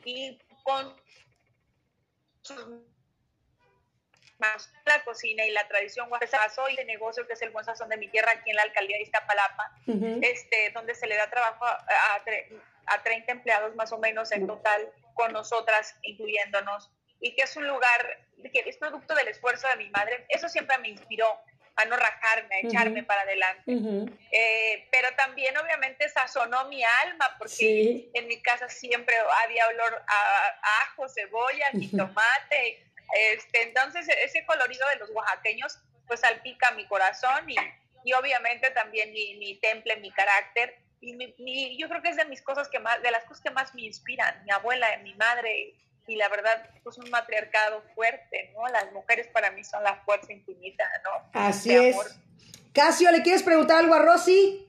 y 0.05 0.39
con 0.63 0.97
la 4.85 5.05
cocina 5.05 5.45
y 5.45 5.51
la 5.53 5.69
tradición 5.69 6.09
pasó 6.11 6.69
y 6.69 6.77
de 6.77 6.85
negocio 6.85 7.27
que 7.27 7.35
es 7.35 7.43
el 7.43 7.51
buen 7.51 7.65
sazón 7.65 7.89
de 7.89 7.97
mi 7.97 8.09
tierra 8.09 8.33
aquí 8.33 8.51
en 8.51 8.57
la 8.57 8.63
alcaldía 8.63 8.97
de 8.97 9.03
Iztapalapa, 9.03 9.73
este, 10.23 10.71
donde 10.71 10.95
se 10.95 11.07
le 11.07 11.17
da 11.17 11.31
trabajo 11.31 11.65
a, 11.65 12.23
a, 12.87 13.03
30 13.03 13.33
empleados 13.33 13.75
más 13.77 13.93
o 13.93 13.99
menos 13.99 14.33
en 14.33 14.47
total 14.47 14.93
con 15.15 15.33
nosotras, 15.33 15.95
incluyéndonos, 16.03 16.91
y 17.23 17.35
que 17.35 17.43
es 17.43 17.57
un 17.57 17.67
lugar 17.67 18.19
que 18.53 18.65
es 18.67 18.77
producto 18.77 19.15
del 19.15 19.29
esfuerzo 19.29 19.69
de 19.69 19.77
mi 19.77 19.89
madre. 19.91 20.27
Eso 20.29 20.49
siempre 20.49 20.77
me 20.79 20.89
inspiró 20.89 21.27
a 21.77 21.85
no 21.87 21.97
rajarme, 21.97 22.57
a 22.57 22.61
echarme 22.67 23.05
para 23.05 23.23
adelante. 23.23 23.63
Eh, 24.33 24.89
pero 24.91 25.09
también 25.17 25.57
obviamente 25.57 26.09
sazonó 26.09 26.69
mi 26.69 26.83
alma, 27.05 27.35
porque 27.39 28.11
en 28.13 28.27
mi 28.27 28.43
casa 28.43 28.69
siempre 28.69 29.15
había 29.45 29.69
olor 29.69 30.03
a, 30.07 30.83
ajo, 30.83 31.09
cebolla, 31.09 31.67
y 31.73 31.97
tomate. 31.97 32.85
Este, 33.33 33.63
entonces 33.63 34.09
ese 34.25 34.45
colorido 34.45 34.87
de 34.93 34.97
los 34.97 35.11
oaxaqueños 35.11 35.79
pues 36.07 36.21
salpica 36.21 36.71
mi 36.73 36.87
corazón 36.87 37.49
y, 37.49 37.57
y 38.05 38.13
obviamente 38.15 38.71
también 38.71 39.13
mi, 39.13 39.35
mi, 39.37 39.55
temple, 39.57 39.97
mi 39.97 40.11
carácter. 40.11 40.77
Y 41.01 41.79
yo 41.79 41.89
creo 41.89 42.03
que 42.03 42.11
es 42.11 42.17
de 42.17 42.25
mis 42.27 42.43
cosas 42.43 42.69
que 42.69 42.81
más, 42.81 43.01
de 43.03 43.11
las 43.11 43.25
cosas 43.25 43.43
que 43.43 43.51
más 43.51 43.75
me 43.75 43.83
inspiran, 43.83 44.43
mi 44.45 44.51
abuela, 44.51 44.87
mi 44.99 45.15
madre, 45.15 45.75
y 46.07 46.17
la 46.17 46.29
verdad, 46.29 46.69
pues 46.83 46.99
un 46.99 47.09
matriarcado 47.11 47.83
fuerte, 47.95 48.53
¿no? 48.55 48.67
Las 48.69 48.93
mujeres 48.93 49.29
para 49.29 49.51
mí 49.51 49.62
son 49.65 49.83
la 49.83 49.97
fuerza 50.05 50.33
infinita, 50.33 50.85
¿no? 51.05 51.31
Así 51.41 51.75
es. 51.75 51.97
Casio, 52.73 53.11
¿le 53.11 53.23
quieres 53.23 53.43
preguntar 53.43 53.79
algo 53.79 53.95
a 53.95 54.01
Rosy? 54.01 54.69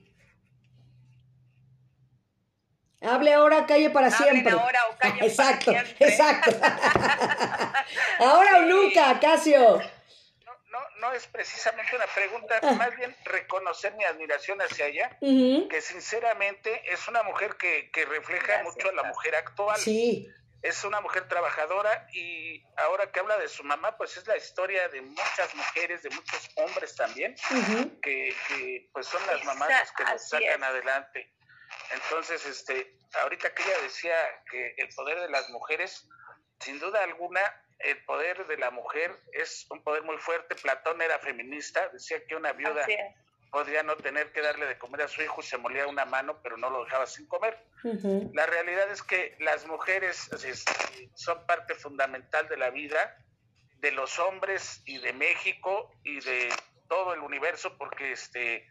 Hable 3.00 3.34
ahora, 3.34 3.66
calle 3.66 3.90
para 3.90 4.10
siempre. 4.10 4.52
ahora 4.52 4.80
o 4.90 4.96
calle 4.96 5.26
exacto, 5.26 5.72
para 5.72 5.84
siempre. 5.84 6.08
Exacto, 6.08 6.50
ahora 8.18 8.58
o 8.58 8.62
nunca, 8.62 9.20
Casio. 9.20 9.78
No, 10.70 10.80
no, 11.00 11.12
es 11.12 11.26
precisamente 11.26 11.94
una 11.94 12.06
pregunta, 12.06 12.58
ah. 12.62 12.72
más 12.72 12.96
bien 12.96 13.14
reconocer 13.24 13.94
mi 13.94 14.04
admiración 14.04 14.60
hacia 14.62 14.86
ella, 14.86 15.18
que 15.20 15.80
sinceramente 15.82 16.82
es 16.90 17.06
una 17.06 17.22
mujer 17.24 17.56
que, 17.56 17.90
que 17.90 18.06
refleja 18.06 18.62
mucho 18.62 18.88
a 18.88 18.92
la 18.92 19.02
mujer 19.04 19.34
actual. 19.34 19.76
Sí 19.78 20.32
es 20.64 20.82
una 20.82 21.02
mujer 21.02 21.28
trabajadora 21.28 22.08
y 22.14 22.64
ahora 22.78 23.12
que 23.12 23.20
habla 23.20 23.36
de 23.36 23.48
su 23.48 23.62
mamá, 23.64 23.98
pues 23.98 24.16
es 24.16 24.26
la 24.26 24.38
historia 24.38 24.88
de 24.88 25.02
muchas 25.02 25.54
mujeres, 25.54 26.02
de 26.02 26.08
muchos 26.08 26.48
hombres 26.56 26.96
también, 26.96 27.36
que, 28.00 28.88
pues 28.94 29.06
son 29.06 29.20
las 29.26 29.44
mamás 29.44 29.68
las 29.68 29.92
que 29.92 30.04
nos 30.04 30.26
sacan 30.26 30.64
adelante. 30.64 31.30
Entonces, 31.90 32.46
este, 32.46 32.96
ahorita 33.20 33.52
que 33.54 33.62
ella 33.62 33.78
decía 33.82 34.16
que 34.50 34.74
el 34.78 34.88
poder 34.94 35.20
de 35.20 35.28
las 35.28 35.50
mujeres, 35.50 36.08
sin 36.60 36.80
duda 36.80 37.02
alguna, 37.02 37.42
el 37.80 38.02
poder 38.06 38.46
de 38.46 38.56
la 38.56 38.70
mujer 38.70 39.14
es 39.32 39.66
un 39.68 39.84
poder 39.84 40.02
muy 40.02 40.16
fuerte. 40.16 40.54
Platón 40.54 41.02
era 41.02 41.18
feminista, 41.18 41.90
decía 41.90 42.24
que 42.26 42.36
una 42.36 42.52
viuda 42.52 42.86
podría 43.54 43.84
no 43.84 43.96
tener 43.96 44.32
que 44.32 44.42
darle 44.42 44.66
de 44.66 44.76
comer 44.78 45.02
a 45.02 45.08
su 45.08 45.22
hijo, 45.22 45.40
se 45.40 45.56
molía 45.58 45.86
una 45.86 46.04
mano, 46.04 46.40
pero 46.42 46.56
no 46.56 46.70
lo 46.70 46.82
dejaba 46.82 47.06
sin 47.06 47.24
comer. 47.28 47.56
La 48.32 48.46
realidad 48.46 48.90
es 48.90 49.00
que 49.00 49.36
las 49.38 49.64
mujeres 49.68 50.28
son 51.14 51.46
parte 51.46 51.76
fundamental 51.76 52.48
de 52.48 52.56
la 52.56 52.70
vida 52.70 53.16
de 53.76 53.92
los 53.92 54.18
hombres 54.18 54.82
y 54.86 54.98
de 54.98 55.12
México 55.12 55.94
y 56.02 56.18
de 56.18 56.52
todo 56.88 57.14
el 57.14 57.20
universo 57.20 57.78
porque 57.78 58.10
este 58.10 58.68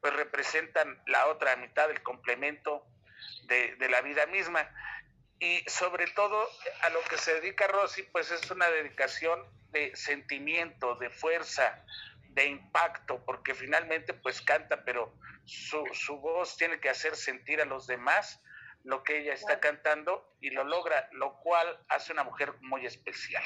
pues 0.00 0.14
representan 0.14 0.98
la 1.06 1.26
otra 1.26 1.54
mitad 1.56 1.88
del 1.88 2.02
complemento 2.02 2.86
de, 3.44 3.76
de 3.76 3.88
la 3.90 4.00
vida 4.00 4.24
misma 4.26 4.66
y 5.40 5.62
sobre 5.66 6.06
todo 6.06 6.48
a 6.80 6.88
lo 6.88 7.00
que 7.02 7.18
se 7.18 7.34
dedica 7.34 7.66
Rosy 7.66 8.02
pues 8.04 8.30
es 8.30 8.50
una 8.50 8.70
dedicación 8.70 9.44
de 9.72 9.94
sentimiento, 9.94 10.94
de 10.94 11.10
fuerza, 11.10 11.84
de 12.34 12.46
impacto, 12.46 13.22
porque 13.24 13.54
finalmente 13.54 14.14
pues 14.14 14.40
canta, 14.40 14.84
pero 14.84 15.14
su, 15.44 15.84
su 15.92 16.18
voz 16.18 16.56
tiene 16.56 16.80
que 16.80 16.88
hacer 16.88 17.16
sentir 17.16 17.60
a 17.60 17.64
los 17.64 17.86
demás 17.86 18.40
lo 18.84 19.02
que 19.04 19.18
ella 19.18 19.34
está 19.34 19.60
cantando 19.60 20.34
y 20.40 20.50
lo 20.50 20.64
logra, 20.64 21.08
lo 21.12 21.38
cual 21.40 21.78
hace 21.88 22.12
una 22.12 22.24
mujer 22.24 22.54
muy 22.60 22.84
especial. 22.86 23.42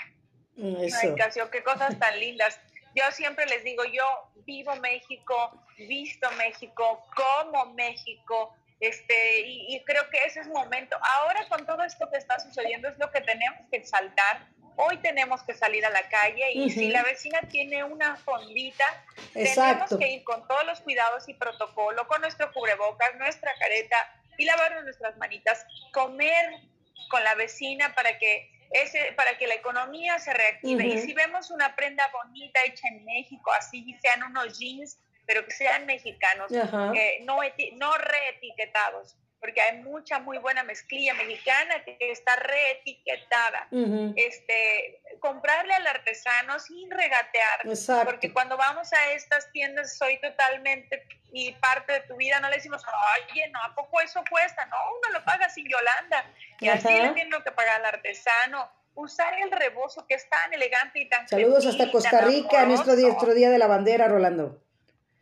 Ay, 0.56 1.14
Casio, 1.16 1.50
qué 1.50 1.62
cosas 1.62 1.98
tan 1.98 2.18
lindas. 2.18 2.58
Yo 2.94 3.04
siempre 3.12 3.44
les 3.46 3.62
digo, 3.62 3.84
yo 3.84 4.32
vivo 4.46 4.74
México, 4.76 5.62
visto 5.76 6.30
México, 6.32 7.06
como 7.14 7.74
México, 7.74 8.56
este, 8.80 9.40
y, 9.40 9.76
y 9.76 9.84
creo 9.84 10.08
que 10.10 10.18
ese 10.24 10.40
es 10.40 10.46
el 10.46 10.52
momento. 10.52 10.96
Ahora 11.18 11.46
con 11.48 11.66
todo 11.66 11.82
esto 11.82 12.08
que 12.10 12.18
está 12.18 12.38
sucediendo 12.38 12.88
es 12.88 12.98
lo 12.98 13.10
que 13.10 13.20
tenemos 13.20 13.60
que 13.70 13.76
exaltar, 13.78 14.48
hoy 14.76 14.98
tenemos 14.98 15.42
que 15.42 15.54
salir 15.54 15.84
a 15.84 15.90
la 15.90 16.08
calle 16.08 16.52
y 16.52 16.70
si 16.70 16.88
la 16.88 17.02
vecina 17.02 17.40
tiene 17.50 17.84
una 17.84 18.16
fondita, 18.16 18.84
tenemos 19.32 19.96
que 19.98 20.08
ir 20.12 20.24
con 20.24 20.46
todos 20.46 20.64
los 20.66 20.80
cuidados 20.80 21.28
y 21.28 21.34
protocolo, 21.34 22.06
con 22.06 22.20
nuestro 22.20 22.52
cubrebocas, 22.52 23.14
nuestra 23.16 23.52
careta 23.58 23.96
y 24.38 24.44
lavarnos 24.44 24.84
nuestras 24.84 25.16
manitas, 25.16 25.64
comer 25.92 26.60
con 27.08 27.22
la 27.24 27.34
vecina 27.34 27.94
para 27.94 28.18
que 28.18 28.50
ese, 28.70 29.12
para 29.12 29.38
que 29.38 29.46
la 29.46 29.54
economía 29.54 30.18
se 30.18 30.32
reactive. 30.32 30.86
Y 30.86 30.98
si 30.98 31.14
vemos 31.14 31.50
una 31.50 31.74
prenda 31.76 32.04
bonita 32.12 32.60
hecha 32.66 32.88
en 32.88 33.04
México, 33.04 33.52
así 33.52 33.96
sean 34.02 34.22
unos 34.24 34.58
jeans, 34.58 34.98
pero 35.26 35.44
que 35.44 35.52
sean 35.52 35.86
mexicanos, 35.86 36.50
eh, 36.52 37.18
no, 37.24 37.38
no 37.76 37.98
reetiquetados, 37.98 39.16
porque 39.46 39.60
hay 39.60 39.78
mucha 39.78 40.18
muy 40.18 40.38
buena 40.38 40.64
mezclilla 40.64 41.14
mexicana 41.14 41.84
que 41.84 41.96
está 42.00 42.34
reetiquetada. 42.34 43.68
este, 44.16 45.00
comprarle 45.20 45.72
al 45.72 45.86
artesano 45.86 46.58
sin 46.58 46.90
regatear, 46.90 48.04
porque 48.04 48.32
cuando 48.32 48.56
vamos 48.56 48.92
a 48.92 49.12
estas 49.12 49.48
tiendas 49.52 49.96
soy 49.96 50.20
totalmente 50.20 51.06
y 51.30 51.52
parte 51.52 51.92
de 51.92 52.00
tu 52.00 52.16
vida 52.16 52.40
no 52.40 52.50
le 52.50 52.56
decimos, 52.56 52.82
oye, 53.30 53.48
no, 53.50 53.62
¿a 53.62 53.72
poco 53.72 54.00
eso 54.00 54.20
cuesta? 54.28 54.66
No, 54.66 54.76
uno 54.98 55.20
lo 55.20 55.24
paga 55.24 55.48
sin 55.48 55.68
Yolanda 55.68 56.24
y 56.58 56.68
así 56.68 56.88
le 56.88 57.10
tiene 57.10 57.30
que 57.44 57.52
pagar 57.52 57.76
al 57.76 57.86
artesano. 57.86 58.68
Usar 58.94 59.32
el 59.38 59.52
rebozo 59.52 60.06
que 60.08 60.14
es 60.14 60.28
tan 60.28 60.52
elegante 60.54 60.98
y 61.00 61.08
tan 61.08 61.28
Saludos 61.28 61.66
hasta 61.66 61.88
Costa 61.92 62.22
Rica, 62.22 62.64
nuestro, 62.64 62.96
nuestro 62.96 63.34
día 63.34 63.50
de 63.50 63.58
la 63.58 63.68
bandera, 63.68 64.08
Rolando. 64.08 64.65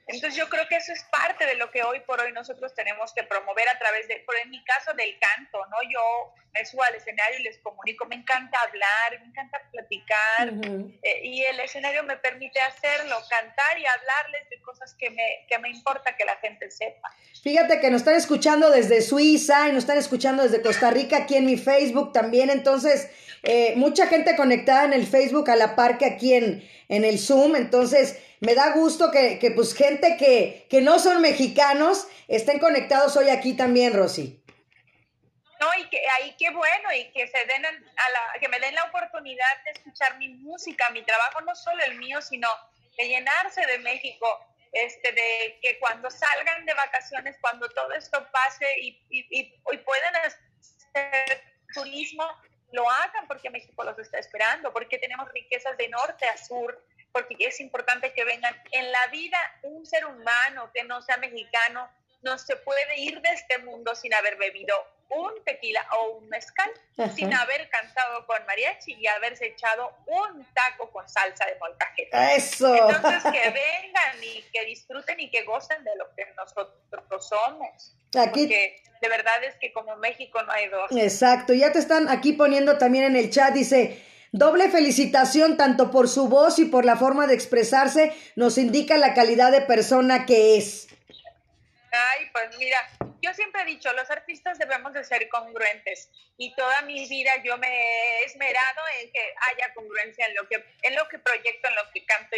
Entonces 0.06 0.36
yo 0.36 0.48
creo 0.50 0.68
que 0.68 0.76
eso 0.76 0.92
es 0.92 1.02
parte 1.04 1.46
de 1.46 1.54
lo 1.54 1.70
que 1.70 1.82
hoy 1.82 2.00
por 2.00 2.20
hoy 2.20 2.32
nosotros 2.32 2.74
tenemos 2.74 3.12
que 3.14 3.22
promover 3.22 3.66
a 3.68 3.78
través 3.78 4.06
de, 4.06 4.16
por 4.26 4.36
en 4.36 4.50
mi 4.50 4.62
caso 4.64 4.92
del 4.92 5.18
canto, 5.18 5.58
¿no? 5.66 5.76
Yo 5.90 6.34
me 6.52 6.64
subo 6.66 6.82
al 6.82 6.94
escenario 6.94 7.40
y 7.40 7.42
les 7.42 7.58
comunico, 7.58 8.04
me 8.04 8.16
encanta 8.16 8.58
hablar, 8.68 9.20
me 9.20 9.26
encanta 9.26 9.60
platicar 9.72 10.52
eh, 11.02 11.20
y 11.24 11.42
el 11.42 11.58
escenario 11.60 12.04
me 12.04 12.16
permite 12.18 12.60
hacerlo, 12.60 13.16
cantar 13.28 13.78
y 13.78 13.86
hablarles 13.86 14.48
de 14.50 14.60
cosas 14.60 14.94
que 14.94 15.10
me, 15.10 15.46
que 15.48 15.58
me 15.58 15.70
importa 15.70 16.14
que 16.16 16.24
la 16.24 16.36
gente 16.36 16.70
sepa. 16.70 17.10
Fíjate 17.42 17.80
que 17.80 17.90
nos 17.90 18.02
están 18.02 18.14
escuchando 18.14 18.70
desde 18.70 19.00
Suiza 19.00 19.68
y 19.68 19.72
nos 19.72 19.84
están 19.84 19.98
escuchando 19.98 20.42
desde 20.42 20.62
Costa 20.62 20.90
Rica 20.90 21.18
aquí 21.18 21.36
en 21.36 21.46
mi 21.46 21.56
Facebook 21.56 22.12
también, 22.12 22.50
entonces 22.50 23.10
eh, 23.42 23.74
mucha 23.76 24.06
gente 24.06 24.36
conectada 24.36 24.84
en 24.84 24.92
el 24.92 25.06
Facebook 25.06 25.50
a 25.50 25.56
la 25.56 25.74
par 25.74 25.98
que 25.98 26.06
aquí 26.06 26.34
en, 26.34 26.68
en 26.88 27.04
el 27.04 27.18
Zoom, 27.18 27.56
entonces 27.56 28.20
me 28.44 28.54
da 28.54 28.72
gusto 28.72 29.10
que, 29.10 29.38
que 29.38 29.50
pues 29.50 29.74
gente 29.74 30.16
que, 30.16 30.66
que 30.68 30.80
no 30.80 30.98
son 30.98 31.20
mexicanos 31.20 32.06
estén 32.28 32.58
conectados 32.58 33.16
hoy 33.16 33.30
aquí 33.30 33.56
también, 33.56 33.94
Rosy. 33.94 34.42
No, 35.60 35.68
y 35.80 35.88
que 35.88 36.02
ahí 36.18 36.34
qué 36.38 36.50
bueno, 36.50 36.92
y 36.92 37.10
que 37.12 37.26
se 37.26 37.38
den 37.46 37.64
a 37.64 37.70
la, 37.70 38.38
que 38.38 38.48
me 38.48 38.60
den 38.60 38.74
la 38.74 38.84
oportunidad 38.84 39.64
de 39.64 39.70
escuchar 39.70 40.18
mi 40.18 40.28
música, 40.28 40.90
mi 40.90 41.02
trabajo, 41.02 41.40
no 41.40 41.54
solo 41.54 41.82
el 41.84 41.96
mío, 41.96 42.20
sino 42.20 42.48
de 42.98 43.08
llenarse 43.08 43.64
de 43.66 43.78
México, 43.78 44.26
este, 44.72 45.12
de 45.12 45.58
que 45.62 45.78
cuando 45.78 46.10
salgan 46.10 46.66
de 46.66 46.74
vacaciones, 46.74 47.36
cuando 47.40 47.68
todo 47.70 47.92
esto 47.92 48.28
pase 48.30 48.66
y, 48.80 49.00
y, 49.08 49.26
y 49.30 49.78
puedan 49.78 50.16
hacer 50.16 51.42
turismo, 51.72 52.24
lo 52.72 52.90
hagan 52.90 53.26
porque 53.26 53.50
México 53.50 53.84
los 53.84 53.98
está 53.98 54.18
esperando, 54.18 54.72
porque 54.72 54.98
tenemos 54.98 55.32
riquezas 55.32 55.76
de 55.78 55.88
norte 55.88 56.26
a 56.26 56.36
sur, 56.36 56.84
porque 57.14 57.36
es 57.38 57.60
importante 57.60 58.12
que 58.12 58.24
vengan. 58.24 58.54
En 58.72 58.90
la 58.90 59.06
vida, 59.12 59.38
un 59.62 59.86
ser 59.86 60.04
humano 60.04 60.70
que 60.74 60.82
no 60.82 61.00
sea 61.00 61.16
mexicano 61.16 61.88
no 62.22 62.36
se 62.38 62.56
puede 62.56 62.98
ir 62.98 63.20
de 63.20 63.28
este 63.30 63.58
mundo 63.58 63.94
sin 63.94 64.12
haber 64.14 64.36
bebido 64.36 64.74
un 65.10 65.44
tequila 65.44 65.86
o 65.92 66.16
un 66.16 66.28
mezcal, 66.28 66.68
sin 67.14 67.32
haber 67.32 67.68
cantado 67.68 68.26
con 68.26 68.44
mariachi 68.46 68.94
y 68.94 69.06
haberse 69.06 69.46
echado 69.46 69.94
un 70.06 70.44
taco 70.54 70.90
con 70.90 71.08
salsa 71.08 71.44
de 71.44 71.56
molcajete. 71.60 72.34
Eso. 72.34 72.74
Entonces 72.74 73.22
que 73.22 73.50
vengan 73.50 74.24
y 74.24 74.42
que 74.52 74.64
disfruten 74.64 75.20
y 75.20 75.30
que 75.30 75.42
gocen 75.42 75.84
de 75.84 75.94
lo 75.96 76.12
que 76.16 76.26
nosotros 76.34 77.28
somos. 77.28 77.94
Aquí. 78.18 78.46
Porque 78.46 78.82
de 79.02 79.08
verdad 79.08 79.44
es 79.44 79.54
que 79.56 79.72
como 79.72 79.94
México 79.96 80.42
no 80.42 80.50
hay 80.50 80.68
dos. 80.68 80.90
Exacto, 80.96 81.52
ya 81.52 81.70
te 81.70 81.78
están 81.78 82.08
aquí 82.08 82.32
poniendo 82.32 82.78
también 82.78 83.04
en 83.04 83.16
el 83.16 83.30
chat, 83.30 83.52
dice, 83.52 84.02
doble 84.34 84.68
felicitación 84.68 85.56
tanto 85.56 85.92
por 85.92 86.08
su 86.08 86.28
voz 86.28 86.58
y 86.58 86.64
por 86.64 86.84
la 86.84 86.96
forma 86.96 87.28
de 87.28 87.34
expresarse, 87.34 88.12
nos 88.34 88.58
indica 88.58 88.98
la 88.98 89.14
calidad 89.14 89.52
de 89.52 89.60
persona 89.60 90.26
que 90.26 90.56
es. 90.56 90.88
Ay, 91.92 92.28
pues 92.32 92.58
mira, 92.58 92.76
yo 93.22 93.32
siempre 93.32 93.62
he 93.62 93.66
dicho, 93.66 93.92
los 93.92 94.10
artistas 94.10 94.58
debemos 94.58 94.92
de 94.92 95.04
ser 95.04 95.28
congruentes 95.28 96.10
y 96.36 96.52
toda 96.56 96.82
mi 96.82 97.08
vida 97.08 97.30
yo 97.44 97.56
me 97.58 97.68
he 97.68 98.24
esmerado 98.24 98.80
en 99.00 99.12
que 99.12 99.20
haya 99.20 99.72
congruencia 99.72 100.26
en 100.26 100.34
lo 100.34 100.48
que, 100.48 100.56
en 100.82 100.96
lo 100.96 101.08
que 101.08 101.20
proyecto, 101.20 101.68
en 101.68 101.76
lo 101.76 101.82
que 101.92 102.04
canto 102.04 102.36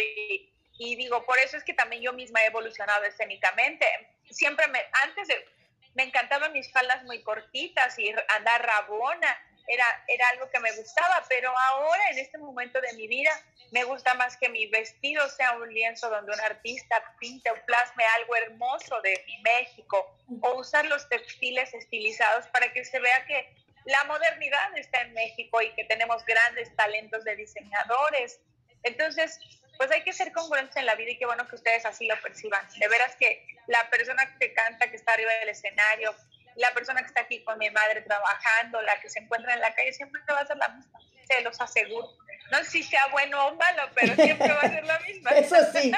y, 0.79 0.95
digo, 0.95 1.25
por 1.25 1.39
eso 1.39 1.57
es 1.57 1.63
que 1.63 1.73
también 1.73 2.03
yo 2.03 2.13
misma 2.13 2.43
he 2.43 2.45
evolucionado 2.45 3.05
escénicamente. 3.05 3.87
Siempre 4.29 4.67
me, 4.67 4.85
antes 5.03 5.27
me 5.95 6.03
encantaban 6.03 6.53
mis 6.53 6.71
faldas 6.71 7.03
muy 7.05 7.23
cortitas 7.23 7.97
y 7.97 8.13
andar 8.37 8.63
rabona, 8.63 9.35
era, 9.67 10.03
era 10.07 10.29
algo 10.29 10.49
que 10.49 10.59
me 10.59 10.71
gustaba, 10.71 11.23
pero 11.27 11.53
ahora 11.57 12.09
en 12.11 12.19
este 12.19 12.37
momento 12.37 12.79
de 12.81 12.93
mi 12.93 13.07
vida 13.07 13.31
me 13.71 13.83
gusta 13.83 14.13
más 14.13 14.37
que 14.37 14.49
mi 14.49 14.67
vestido 14.67 15.27
sea 15.29 15.53
un 15.53 15.73
lienzo 15.73 16.09
donde 16.09 16.31
un 16.31 16.39
artista 16.39 17.03
pinte 17.19 17.51
o 17.51 17.65
plasme 17.65 18.03
algo 18.19 18.35
hermoso 18.35 19.01
de 19.01 19.23
México 19.43 20.15
o 20.41 20.53
usar 20.55 20.85
los 20.85 21.07
textiles 21.09 21.73
estilizados 21.73 22.47
para 22.47 22.71
que 22.71 22.85
se 22.85 22.99
vea 22.99 23.25
que 23.25 23.53
la 23.85 24.03
modernidad 24.05 24.77
está 24.77 25.01
en 25.01 25.13
México 25.13 25.61
y 25.61 25.73
que 25.73 25.83
tenemos 25.85 26.25
grandes 26.25 26.73
talentos 26.75 27.23
de 27.23 27.35
diseñadores. 27.35 28.39
Entonces, 28.83 29.39
pues 29.77 29.91
hay 29.91 30.03
que 30.03 30.13
ser 30.13 30.31
congruentes 30.31 30.75
en 30.77 30.85
la 30.85 30.95
vida 30.95 31.11
y 31.11 31.17
qué 31.17 31.25
bueno 31.25 31.47
que 31.47 31.55
ustedes 31.55 31.85
así 31.85 32.07
lo 32.07 32.19
perciban. 32.21 32.67
De 32.79 32.87
veras 32.87 33.15
que 33.15 33.45
la 33.67 33.89
persona 33.89 34.37
que 34.39 34.53
canta, 34.53 34.89
que 34.89 34.97
está 34.97 35.13
arriba 35.13 35.33
del 35.35 35.49
escenario, 35.49 36.15
la 36.57 36.73
persona 36.73 37.01
que 37.01 37.07
está 37.07 37.21
aquí 37.21 37.43
con 37.43 37.57
mi 37.57 37.69
madre 37.69 38.01
trabajando, 38.01 38.81
la 38.81 38.99
que 38.99 39.09
se 39.09 39.19
encuentra 39.19 39.53
en 39.53 39.61
la 39.61 39.73
calle, 39.73 39.93
siempre 39.93 40.21
va 40.29 40.39
a 40.39 40.45
ser 40.45 40.57
la 40.57 40.69
misma, 40.69 40.99
se 41.27 41.41
los 41.41 41.59
aseguro. 41.61 42.09
No 42.51 42.57
sé 42.59 42.65
si 42.65 42.83
sea 42.83 43.07
bueno 43.11 43.47
o 43.47 43.55
malo, 43.55 43.83
pero 43.93 44.15
siempre 44.15 44.47
va 44.47 44.61
a 44.61 44.69
ser 44.69 44.85
la 44.85 44.99
misma. 44.99 45.31
Eso 45.35 45.55
sí. 45.73 45.91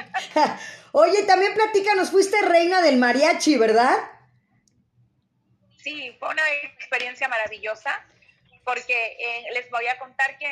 Oye, 0.92 1.24
también 1.24 1.54
platícanos, 1.54 2.12
fuiste 2.12 2.42
reina 2.42 2.82
del 2.82 2.98
mariachi, 2.98 3.58
¿verdad? 3.58 3.98
Sí, 5.78 6.16
fue 6.20 6.30
una 6.30 6.44
experiencia 6.64 7.28
maravillosa, 7.28 8.06
porque 8.66 9.18
eh, 9.20 9.46
les 9.54 9.70
voy 9.70 9.88
a 9.88 9.98
contar 9.98 10.38
que 10.38 10.48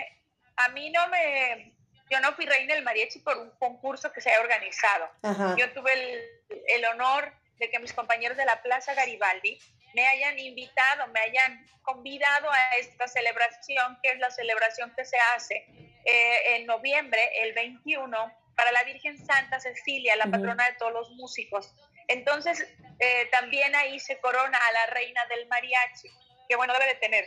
a 0.55 0.69
mí 0.69 0.89
no 0.89 1.07
me, 1.09 1.73
yo 2.09 2.19
no 2.21 2.33
fui 2.33 2.45
reina 2.45 2.75
del 2.75 2.83
mariachi 2.83 3.19
por 3.19 3.37
un 3.37 3.49
concurso 3.57 4.11
que 4.13 4.21
se 4.21 4.29
haya 4.29 4.39
organizado. 4.39 5.09
Yo 5.57 5.71
tuve 5.73 5.93
el, 5.93 6.63
el 6.67 6.85
honor 6.85 7.33
de 7.59 7.69
que 7.69 7.79
mis 7.79 7.93
compañeros 7.93 8.37
de 8.37 8.45
la 8.45 8.61
Plaza 8.61 8.93
Garibaldi 8.93 9.59
me 9.93 10.05
hayan 10.07 10.37
invitado, 10.39 11.07
me 11.07 11.19
hayan 11.19 11.65
convidado 11.81 12.51
a 12.51 12.75
esta 12.77 13.07
celebración, 13.07 13.97
que 14.03 14.09
es 14.09 14.19
la 14.19 14.29
celebración 14.29 14.93
que 14.95 15.05
se 15.05 15.17
hace 15.35 15.65
eh, 16.05 16.55
en 16.55 16.65
noviembre, 16.65 17.21
el 17.41 17.53
21, 17.53 18.33
para 18.55 18.71
la 18.71 18.83
Virgen 18.83 19.17
Santa 19.25 19.59
Cecilia, 19.59 20.15
la 20.15 20.25
patrona 20.25 20.65
de 20.65 20.73
todos 20.73 20.91
los 20.91 21.11
músicos. 21.11 21.73
Entonces, 22.07 22.67
eh, 22.99 23.27
también 23.31 23.75
ahí 23.75 23.99
se 23.99 24.19
corona 24.19 24.57
a 24.57 24.71
la 24.71 24.85
reina 24.87 25.25
del 25.27 25.47
mariachi, 25.47 26.09
que 26.49 26.55
bueno, 26.55 26.73
debe 26.73 26.87
de 26.87 26.95
tener 26.95 27.25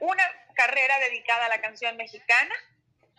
una 0.00 0.24
carrera 0.54 0.98
dedicada 1.00 1.46
a 1.46 1.48
la 1.48 1.60
canción 1.60 1.96
mexicana, 1.96 2.54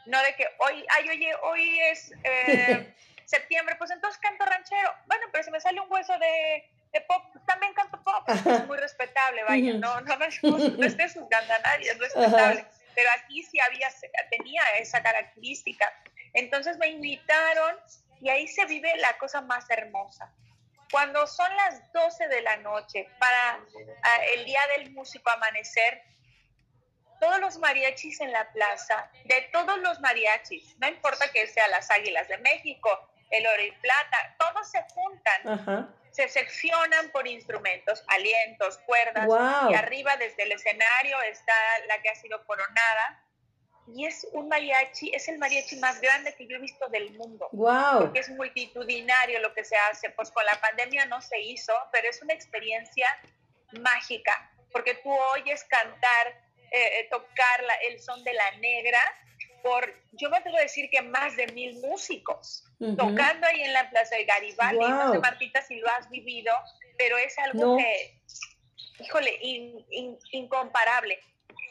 no 0.06 0.22
de 0.24 0.36
que 0.36 0.48
hoy, 0.58 0.86
ay, 0.90 1.10
oye, 1.10 1.36
hoy 1.44 1.80
es 1.82 2.12
eh, 2.24 2.94
septiembre, 3.26 3.76
pues 3.78 3.92
entonces 3.92 4.20
canto 4.20 4.46
ranchero. 4.46 4.94
Bueno, 5.06 5.26
pero 5.32 5.44
si 5.44 5.52
me 5.52 5.62
sale 5.62 5.80
un 5.80 5.92
hueso 5.92 6.18
de 6.18 6.70
de 6.92 7.02
pop, 7.02 7.24
también 7.46 7.74
canto 7.74 8.02
pop, 8.04 8.28
es 8.28 8.68
muy 8.68 8.78
respetable, 8.78 9.44
vaya, 9.44 9.74
no, 9.74 10.02
no, 10.02 10.18
no, 10.18 10.58
no 10.58 10.86
estés 10.86 11.14
juzgando 11.14 11.54
a 11.54 11.60
nadie, 11.60 11.92
es 11.92 11.98
respetable. 11.98 12.66
Pero 12.94 13.10
aquí 13.18 13.44
sí 13.44 13.58
había, 13.60 13.90
tenía 14.30 14.62
esa 14.80 15.02
característica. 15.02 15.94
Entonces 16.34 16.78
me 16.78 16.88
invitaron 16.88 17.78
y 18.20 18.30
ahí 18.30 18.48
se 18.48 18.66
vive 18.66 18.94
la 18.98 19.18
cosa 19.18 19.42
más 19.42 19.70
hermosa. 19.70 20.34
Cuando 20.92 21.26
son 21.26 21.56
las 21.56 21.90
12 21.94 22.28
de 22.28 22.42
la 22.42 22.58
noche, 22.58 23.08
para 23.18 23.54
ah, 24.04 24.18
el 24.36 24.44
día 24.44 24.60
del 24.76 24.92
músico 24.92 25.30
amanecer, 25.30 26.04
todos 27.22 27.40
los 27.40 27.58
mariachis 27.60 28.20
en 28.20 28.34
la 28.34 28.52
plaza, 28.52 29.10
de 29.24 29.42
todos 29.54 29.78
los 29.80 30.02
mariachis, 30.02 30.78
no 30.80 30.90
importa 30.90 31.32
que 31.32 31.48
sea 31.48 31.68
las 31.70 31.90
Águilas 31.92 32.28
de 32.28 32.40
México, 32.40 32.90
el 33.30 33.48
Oro 33.48 33.64
y 33.64 33.72
Plata, 33.72 34.36
todos 34.38 34.70
se 34.70 34.84
juntan. 34.94 35.48
Ajá 35.48 35.96
se 36.12 36.28
seccionan 36.28 37.10
por 37.12 37.28
instrumentos, 37.28 38.04
alientos, 38.08 38.78
cuerdas, 38.80 39.28
y 39.70 39.74
arriba 39.74 40.18
desde 40.18 40.44
el 40.44 40.52
escenario 40.52 41.22
está 41.22 41.54
la 41.88 42.02
que 42.02 42.10
ha 42.10 42.16
sido 42.16 42.46
coronada. 42.46 43.24
Y 43.94 44.06
es 44.06 44.28
un 44.32 44.48
mariachi, 44.48 45.12
es 45.14 45.28
el 45.28 45.38
mariachi 45.38 45.78
más 45.78 46.00
grande 46.00 46.36
que 46.36 46.48
yo 46.48 46.58
he 46.58 46.60
visto 46.60 46.88
del 46.90 47.12
mundo. 47.14 47.50
Wow. 47.52 48.00
Porque 48.00 48.20
es 48.20 48.30
multitudinario 48.30 49.40
lo 49.40 49.54
que 49.54 49.66
se 49.66 49.76
hace. 49.76 50.10
Pues 50.12 50.32
con 50.32 50.46
la 50.46 50.60
pandemia 50.62 51.06
no 51.06 51.22
se 51.22 51.40
hizo, 51.40 51.74
pero 51.92 52.10
es 52.10 52.22
una 52.22 52.34
experiencia 52.34 53.08
mágica, 53.80 54.52
porque 54.72 54.96
tú 54.96 55.12
oyes 55.34 55.64
cantar, 55.66 56.28
eh, 56.72 57.00
eh, 57.00 57.08
tocar 57.10 57.66
el 57.88 58.00
son 58.00 58.24
de 58.24 58.34
la 58.34 58.52
negra 58.58 59.00
por, 59.62 59.94
yo 60.14 60.30
me 60.30 60.38
atrevo 60.38 60.58
a 60.58 60.62
decir 60.62 60.90
que 60.90 61.02
más 61.02 61.36
de 61.36 61.48
mil 61.48 61.80
músicos 61.80 62.64
tocando 62.98 63.48
ahí 63.48 63.62
en 63.62 63.74
la 63.74 63.90
Plaza 63.90 64.16
de 64.16 64.26
Garibaldi. 64.26 64.80
No 64.80 65.14
sé, 65.14 65.20
Martita, 65.20 65.62
si 65.62 65.76
lo 65.76 65.88
has 65.90 66.10
vivido, 66.10 66.52
pero 66.98 67.18
es 67.18 67.38
algo 67.40 67.78
que, 67.78 68.20
híjole, 69.00 69.38
incomparable. 70.32 71.20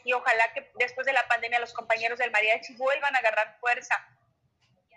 Y 0.03 0.13
ojalá 0.13 0.51
que 0.53 0.71
después 0.79 1.05
de 1.05 1.13
la 1.13 1.27
pandemia 1.27 1.59
los 1.59 1.73
compañeros 1.73 2.17
del 2.17 2.31
mariachi 2.31 2.73
vuelvan 2.75 3.15
a 3.15 3.19
agarrar 3.19 3.57
fuerza. 3.59 3.95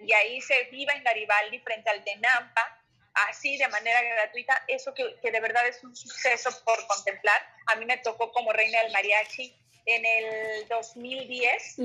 Y 0.01 0.13
ahí 0.13 0.41
se 0.41 0.65
viva 0.71 0.93
en 0.93 1.05
Garibaldi 1.05 1.59
frente 1.61 1.91
al 1.91 2.03
de 2.05 2.17
Nampa, 2.17 2.81
así 3.29 3.57
de 3.59 3.69
manera 3.69 4.03
gratuita, 4.03 4.65
eso 4.67 4.93
que, 4.95 5.17
que 5.21 5.31
de 5.31 5.41
verdad 5.41 5.67
es 5.67 5.83
un 5.85 5.95
suceso 5.95 6.51
por 6.65 6.87
contemplar. 6.87 7.41
A 7.67 7.77
mí 7.77 7.85
me 7.87 7.99
tocó 7.99 8.33
como 8.33 8.53
reina 8.53 8.83
del 8.83 8.93
mariachi 8.93 9.57
en 9.87 10.05
el 10.05 10.69
2010 10.69 11.77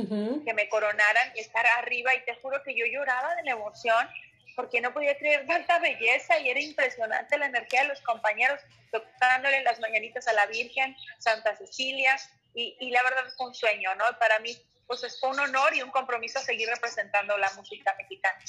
que 0.46 0.54
me 0.54 0.70
coronaran 0.70 1.32
y 1.36 1.40
estar 1.40 1.66
arriba 1.78 2.16
y 2.16 2.24
te 2.24 2.36
juro 2.36 2.62
que 2.64 2.76
yo 2.76 2.86
lloraba 2.86 3.36
de 3.36 3.44
la 3.44 3.52
emoción 3.52 4.08
porque 4.56 4.82
no 4.82 4.94
podía 4.94 5.18
creer 5.18 5.46
tanta 5.48 5.80
belleza 5.80 6.40
y 6.40 6.50
era 6.50 6.60
impresionante 6.60 7.38
la 7.38 7.48
energía 7.48 7.84
de 7.84 7.90
los 7.90 8.02
compañeros 8.02 8.60
tocándole 8.92 9.64
las 9.64 9.80
mañanitas 9.80 10.28
a 10.28 10.34
la 10.34 10.46
Virgen, 10.48 10.96
Santa 11.18 11.56
Cecilia 11.56 12.18
y, 12.54 12.76
y 12.80 12.90
la 12.92 13.04
verdad 13.04 13.24
fue 13.38 13.48
un 13.48 13.56
sueño, 13.56 13.94
¿no? 13.96 14.06
Para 14.20 14.40
mí 14.40 14.58
pues 14.90 15.04
es 15.04 15.22
un 15.22 15.40
honor 15.40 15.76
y 15.76 15.84
un 15.84 15.92
compromiso 15.92 16.40
seguir 16.40 16.68
representando 16.68 17.38
la 17.38 17.52
música 17.56 17.94
mexicana. 17.96 18.40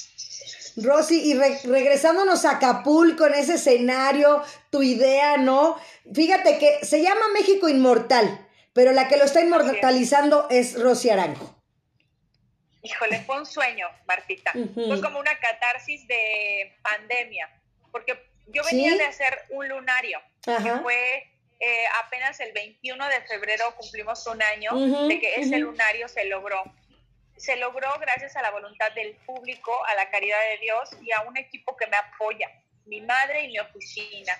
Rosy, 0.77 1.31
y 1.31 1.33
regresándonos 1.35 2.45
a 2.45 2.53
Acapulco, 2.53 3.27
en 3.27 3.35
ese 3.35 3.55
escenario, 3.55 4.43
tu 4.71 4.81
idea, 4.81 5.37
¿no? 5.37 5.79
Fíjate 6.11 6.57
que 6.57 6.83
se 6.83 7.03
llama 7.03 7.27
México 7.31 7.69
Inmortal 7.69 8.47
pero 8.73 8.91
la 8.91 9.07
que 9.07 9.17
lo 9.17 9.25
está 9.25 9.41
inmortalizando 9.41 10.47
es 10.49 10.79
Rosy 10.79 11.09
Arango. 11.09 11.55
Híjole, 12.83 13.21
fue 13.25 13.37
un 13.37 13.45
sueño, 13.45 13.87
Martita. 14.07 14.51
Fue 14.51 15.01
como 15.01 15.19
una 15.19 15.37
catarsis 15.39 16.07
de 16.07 16.73
pandemia, 16.81 17.49
porque 17.91 18.17
yo 18.47 18.63
venía 18.63 18.95
de 18.95 19.03
hacer 19.03 19.45
un 19.49 19.67
lunario, 19.67 20.19
que 20.43 20.75
fue 20.81 21.31
eh, 21.59 21.85
apenas 22.03 22.39
el 22.39 22.53
21 22.53 23.07
de 23.07 23.21
febrero 23.21 23.65
cumplimos 23.77 24.25
un 24.25 24.41
año 24.41 24.71
de 25.07 25.19
que 25.19 25.35
ese 25.35 25.59
lunario 25.59 26.07
se 26.07 26.25
logró. 26.25 26.63
Se 27.37 27.55
logró 27.55 27.87
gracias 27.99 28.35
a 28.35 28.41
la 28.41 28.49
voluntad 28.51 28.91
del 28.93 29.15
público, 29.27 29.71
a 29.85 29.95
la 29.95 30.09
caridad 30.09 30.39
de 30.51 30.57
Dios 30.59 30.89
y 31.01 31.11
a 31.11 31.21
un 31.21 31.37
equipo 31.37 31.77
que 31.77 31.87
me 31.87 31.97
apoya, 31.97 32.49
mi 32.85 33.01
madre 33.01 33.43
y 33.43 33.47
mi 33.49 33.59
oficina. 33.59 34.39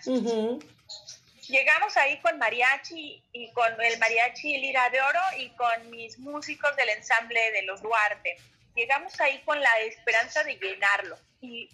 Llegamos 1.47 1.97
ahí 1.97 2.19
con 2.19 2.37
mariachi 2.37 3.23
y 3.31 3.51
con 3.53 3.81
el 3.81 3.97
mariachi 3.97 4.57
Lira 4.57 4.89
de 4.89 5.01
Oro 5.01 5.21
y 5.37 5.49
con 5.55 5.89
mis 5.89 6.19
músicos 6.19 6.75
del 6.75 6.89
ensamble 6.89 7.51
de 7.51 7.63
los 7.63 7.81
Duarte. 7.81 8.37
Llegamos 8.75 9.19
ahí 9.19 9.41
con 9.43 9.59
la 9.59 9.79
esperanza 9.79 10.43
de 10.43 10.55
llenarlo. 10.55 11.17
Y, 11.41 11.69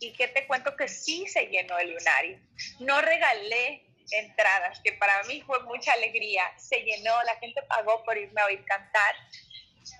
y 0.00 0.12
que 0.14 0.28
te 0.28 0.46
cuento 0.46 0.74
que 0.74 0.88
sí 0.88 1.26
se 1.28 1.46
llenó 1.46 1.78
el 1.78 1.92
lunario. 1.92 2.40
No 2.80 3.00
regalé 3.02 3.84
entradas, 4.10 4.80
que 4.82 4.92
para 4.94 5.22
mí 5.24 5.42
fue 5.42 5.62
mucha 5.64 5.92
alegría. 5.92 6.42
Se 6.58 6.82
llenó, 6.82 7.22
la 7.24 7.36
gente 7.36 7.62
pagó 7.62 8.02
por 8.04 8.16
irme 8.16 8.40
a 8.40 8.46
oír 8.46 8.64
cantar. 8.64 9.14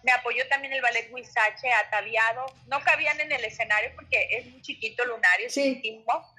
Me 0.02 0.12
apoyó 0.12 0.48
también 0.48 0.72
el 0.72 0.80
ballet 0.80 1.12
Huizache 1.12 1.70
ataviado. 1.72 2.46
No 2.68 2.82
cabían 2.82 3.20
en 3.20 3.32
el 3.32 3.44
escenario 3.44 3.92
porque 3.94 4.28
es 4.30 4.46
muy 4.46 4.62
chiquito 4.62 5.02
el 5.02 5.10
lunario, 5.10 5.46
es 5.46 5.56
íntimo 5.58 6.33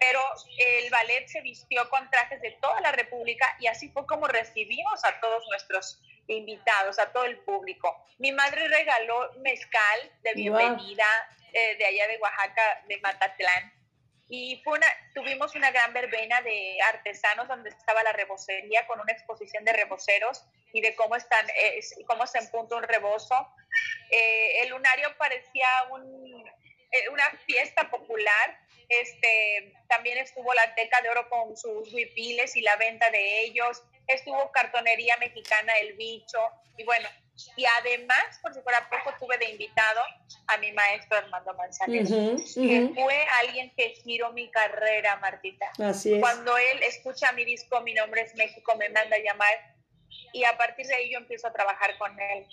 pero 0.00 0.20
el 0.56 0.90
ballet 0.90 1.28
se 1.28 1.42
vistió 1.42 1.88
con 1.90 2.08
trajes 2.08 2.40
de 2.40 2.52
toda 2.62 2.80
la 2.80 2.90
República 2.90 3.46
y 3.60 3.66
así 3.66 3.90
fue 3.90 4.06
como 4.06 4.26
recibimos 4.26 5.04
a 5.04 5.20
todos 5.20 5.46
nuestros 5.48 6.00
invitados, 6.26 6.98
a 6.98 7.12
todo 7.12 7.24
el 7.24 7.38
público. 7.40 7.94
Mi 8.18 8.32
madre 8.32 8.66
regaló 8.68 9.30
mezcal 9.40 10.10
de 10.22 10.32
bienvenida 10.34 11.04
eh, 11.52 11.76
de 11.76 11.84
allá 11.84 12.08
de 12.08 12.18
Oaxaca, 12.18 12.82
de 12.88 12.98
Matatlán. 13.00 13.72
Y 14.28 14.62
fue 14.64 14.78
una, 14.78 14.86
tuvimos 15.14 15.54
una 15.54 15.70
gran 15.70 15.92
verbena 15.92 16.40
de 16.40 16.78
artesanos 16.94 17.48
donde 17.48 17.68
estaba 17.68 18.02
la 18.02 18.12
rebocería 18.12 18.86
con 18.86 19.00
una 19.00 19.12
exposición 19.12 19.64
de 19.64 19.72
reboceros 19.72 20.44
y 20.72 20.80
de 20.80 20.94
cómo 20.94 21.16
están, 21.16 21.46
eh, 21.50 21.80
cómo 22.06 22.26
se 22.26 22.38
empunta 22.38 22.76
un 22.76 22.84
rebozo. 22.84 23.34
Eh, 24.10 24.62
el 24.62 24.70
lunario 24.70 25.14
parecía 25.18 25.66
un, 25.90 26.44
una 27.10 27.24
fiesta 27.46 27.90
popular. 27.90 28.58
Este, 28.88 29.72
también 29.88 30.18
estuvo 30.18 30.52
la 30.52 30.74
Teca 30.74 31.00
de 31.00 31.10
Oro 31.10 31.28
con 31.28 31.56
sus 31.56 31.92
huipiles 31.92 32.56
y 32.56 32.62
la 32.62 32.76
venta 32.76 33.10
de 33.10 33.42
ellos. 33.42 33.82
Estuvo 34.06 34.50
cartonería 34.50 35.16
mexicana 35.18 35.72
El 35.80 35.94
Bicho. 35.94 36.40
Y 36.76 36.84
bueno, 36.84 37.08
y 37.56 37.64
además, 37.80 38.38
por 38.42 38.52
si 38.54 38.60
fuera 38.60 38.88
poco, 38.90 39.16
tuve 39.18 39.38
de 39.38 39.50
invitado 39.50 40.00
a 40.48 40.56
mi 40.58 40.72
maestro 40.72 41.18
Armando 41.18 41.54
Manzanero, 41.54 42.36
que 42.54 42.90
fue 42.94 43.26
alguien 43.42 43.72
que 43.76 43.90
giró 44.02 44.32
mi 44.32 44.50
carrera, 44.50 45.16
Martita. 45.16 45.70
Así 45.78 46.14
es. 46.14 46.20
Cuando 46.20 46.56
él 46.58 46.82
escucha 46.82 47.32
mi 47.32 47.44
disco, 47.44 47.80
mi 47.82 47.94
nombre 47.94 48.22
es 48.22 48.34
México, 48.34 48.74
me 48.76 48.88
manda 48.88 49.16
a 49.16 49.20
llamar 49.20 49.76
y 50.32 50.44
a 50.44 50.56
partir 50.56 50.86
de 50.86 50.94
ahí 50.94 51.10
yo 51.12 51.18
empiezo 51.18 51.46
a 51.48 51.52
trabajar 51.52 51.96
con 51.98 52.18
él 52.18 52.46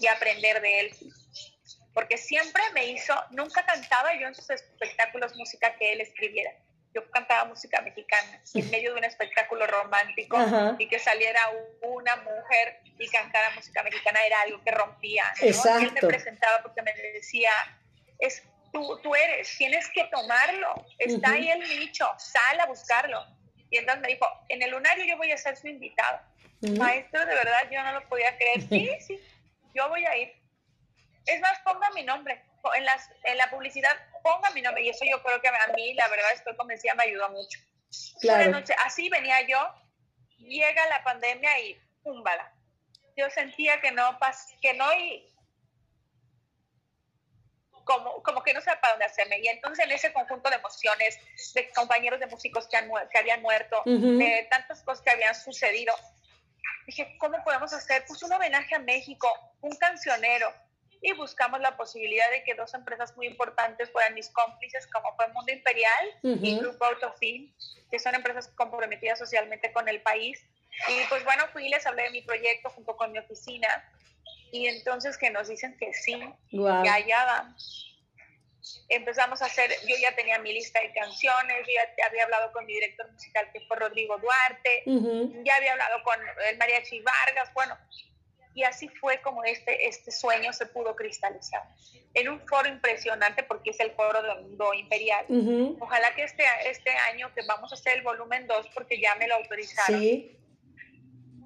y 0.00 0.06
a 0.06 0.12
aprender 0.12 0.60
de 0.60 0.80
él. 0.80 0.96
Porque 1.96 2.16
siempre 2.18 2.62
me 2.74 2.84
hizo, 2.86 3.14
nunca 3.30 3.64
cantaba 3.64 4.14
yo 4.20 4.28
en 4.28 4.34
sus 4.34 4.50
espectáculos 4.50 5.34
música 5.34 5.74
que 5.76 5.94
él 5.94 6.00
escribiera 6.00 6.52
yo 6.96 7.10
cantaba 7.10 7.44
música 7.44 7.82
mexicana 7.82 8.40
en 8.54 8.70
medio 8.70 8.92
de 8.92 8.98
un 8.98 9.04
espectáculo 9.04 9.66
romántico 9.66 10.38
y 10.78 10.88
que 10.88 10.98
saliera 10.98 11.40
una 11.82 12.16
mujer 12.16 12.80
y 12.98 13.06
cantara 13.08 13.50
música 13.50 13.82
mexicana 13.82 14.18
era 14.26 14.40
algo 14.40 14.62
que 14.64 14.70
rompía. 14.70 15.24
¿no? 15.38 15.80
Y 15.80 15.84
él 15.84 15.92
me 15.92 16.00
presentaba 16.00 16.62
porque 16.62 16.80
me 16.80 16.94
decía, 17.12 17.50
es, 18.18 18.42
tú, 18.72 18.98
tú 19.02 19.14
eres, 19.14 19.54
tienes 19.58 19.90
que 19.90 20.04
tomarlo, 20.04 20.86
está 20.98 21.32
ahí 21.32 21.50
el 21.50 21.60
nicho, 21.68 22.08
sal 22.16 22.60
a 22.60 22.66
buscarlo. 22.66 23.22
Y 23.68 23.76
entonces 23.76 24.00
me 24.00 24.08
dijo, 24.08 24.26
en 24.48 24.62
el 24.62 24.70
lunario 24.70 25.04
yo 25.04 25.18
voy 25.18 25.32
a 25.32 25.36
ser 25.36 25.54
su 25.58 25.68
invitado. 25.68 26.20
Maestro, 26.78 27.20
de 27.26 27.34
verdad, 27.34 27.68
yo 27.70 27.82
no 27.82 27.92
lo 27.92 28.08
podía 28.08 28.34
creer. 28.38 28.60
Sí, 28.70 28.90
sí, 29.06 29.20
yo 29.74 29.86
voy 29.90 30.06
a 30.06 30.16
ir. 30.16 30.32
Es 31.26 31.40
más, 31.40 31.58
ponga 31.60 31.90
mi 31.90 32.02
nombre 32.02 32.42
en, 32.74 32.84
las, 32.84 33.10
en 33.24 33.36
la 33.36 33.50
publicidad, 33.50 33.96
ponga 34.22 34.50
mi 34.50 34.62
nombre. 34.62 34.82
Y 34.82 34.88
eso 34.90 35.04
yo 35.08 35.22
creo 35.22 35.40
que 35.40 35.48
a 35.48 35.72
mí, 35.74 35.94
la 35.94 36.08
verdad, 36.08 36.32
estoy 36.34 36.56
convencida, 36.56 36.94
me 36.94 37.04
ayudó 37.04 37.28
mucho. 37.30 37.58
Claro. 38.20 38.50
Noche, 38.50 38.74
así 38.84 39.08
venía 39.08 39.40
yo, 39.46 39.58
llega 40.38 40.86
la 40.88 41.02
pandemia 41.04 41.58
y 41.60 41.80
púmbala. 42.02 42.52
Yo 43.16 43.28
sentía 43.30 43.80
que 43.80 43.92
no, 43.92 44.18
que 44.60 44.74
no 44.74 44.92
y 44.94 45.32
como, 47.84 48.22
como 48.22 48.42
que 48.42 48.52
no 48.52 48.60
sabía 48.60 48.80
para 48.80 48.94
dónde 48.94 49.06
hacerme. 49.06 49.38
Y 49.38 49.48
entonces 49.48 49.84
en 49.84 49.92
ese 49.92 50.12
conjunto 50.12 50.50
de 50.50 50.56
emociones, 50.56 51.18
de 51.54 51.70
compañeros 51.70 52.20
de 52.20 52.26
músicos 52.26 52.66
que, 52.68 52.76
han, 52.76 52.90
que 53.10 53.18
habían 53.18 53.40
muerto, 53.42 53.82
de 53.86 54.46
tantas 54.50 54.82
cosas 54.82 55.02
que 55.02 55.10
habían 55.10 55.34
sucedido, 55.34 55.94
dije, 56.86 57.16
¿cómo 57.18 57.42
podemos 57.44 57.72
hacer? 57.72 58.04
Pues 58.06 58.22
un 58.22 58.32
homenaje 58.32 58.74
a 58.74 58.80
México, 58.80 59.28
un 59.60 59.74
cancionero, 59.76 60.52
y 61.02 61.12
buscamos 61.12 61.60
la 61.60 61.76
posibilidad 61.76 62.30
de 62.30 62.42
que 62.44 62.54
dos 62.54 62.74
empresas 62.74 63.16
muy 63.16 63.26
importantes 63.26 63.90
fueran 63.90 64.14
mis 64.14 64.30
cómplices, 64.30 64.86
como 64.86 65.14
fue 65.16 65.28
Mundo 65.28 65.52
Imperial 65.52 66.18
y 66.22 66.58
Grupo 66.58 66.84
Autofin, 66.84 67.54
que 67.90 67.98
son 67.98 68.14
empresas 68.14 68.48
comprometidas 68.48 69.18
socialmente 69.18 69.72
con 69.72 69.88
el 69.88 70.02
país. 70.02 70.44
Y 70.88 71.08
pues 71.08 71.24
bueno, 71.24 71.44
fui 71.52 71.66
y 71.66 71.70
les 71.70 71.86
hablé 71.86 72.04
de 72.04 72.10
mi 72.10 72.22
proyecto 72.22 72.70
junto 72.70 72.96
con 72.96 73.12
mi 73.12 73.18
oficina 73.18 73.68
y 74.52 74.66
entonces 74.68 75.16
que 75.16 75.30
nos 75.30 75.48
dicen 75.48 75.76
que 75.78 75.92
sí, 75.92 76.18
que 76.50 76.88
allá 76.88 77.24
vamos. 77.24 77.82
Empezamos 78.88 79.42
a 79.42 79.46
hacer, 79.46 79.70
yo 79.86 79.94
ya 80.00 80.14
tenía 80.16 80.38
mi 80.40 80.52
lista 80.52 80.80
de 80.80 80.92
canciones, 80.92 81.66
ya 81.68 82.06
había 82.06 82.24
hablado 82.24 82.52
con 82.52 82.66
mi 82.66 82.74
director 82.74 83.10
musical 83.12 83.48
que 83.52 83.60
fue 83.60 83.76
Rodrigo 83.76 84.18
Duarte, 84.18 84.82
ya 85.44 85.56
había 85.56 85.72
hablado 85.72 86.02
con 86.02 86.16
el 86.48 86.58
Mariachi 86.58 87.00
Vargas, 87.00 87.52
bueno, 87.54 87.78
y 88.56 88.64
así 88.64 88.88
fue 88.88 89.20
como 89.20 89.44
este, 89.44 89.86
este 89.86 90.10
sueño 90.10 90.50
se 90.50 90.64
pudo 90.64 90.96
cristalizar. 90.96 91.62
En 92.14 92.30
un 92.30 92.40
foro 92.48 92.66
impresionante 92.66 93.42
porque 93.42 93.68
es 93.68 93.80
el 93.80 93.90
foro 93.90 94.22
de 94.22 94.34
Mundo 94.36 94.72
Imperial. 94.72 95.26
Ojalá 95.78 96.14
que 96.14 96.22
este, 96.22 96.42
este 96.64 96.90
año 97.12 97.30
que 97.34 97.42
vamos 97.46 97.70
a 97.70 97.74
hacer 97.74 97.98
el 97.98 98.02
volumen 98.02 98.46
2 98.46 98.68
porque 98.72 98.98
ya 98.98 99.14
me 99.16 99.28
lo 99.28 99.34
autorizaron, 99.34 100.02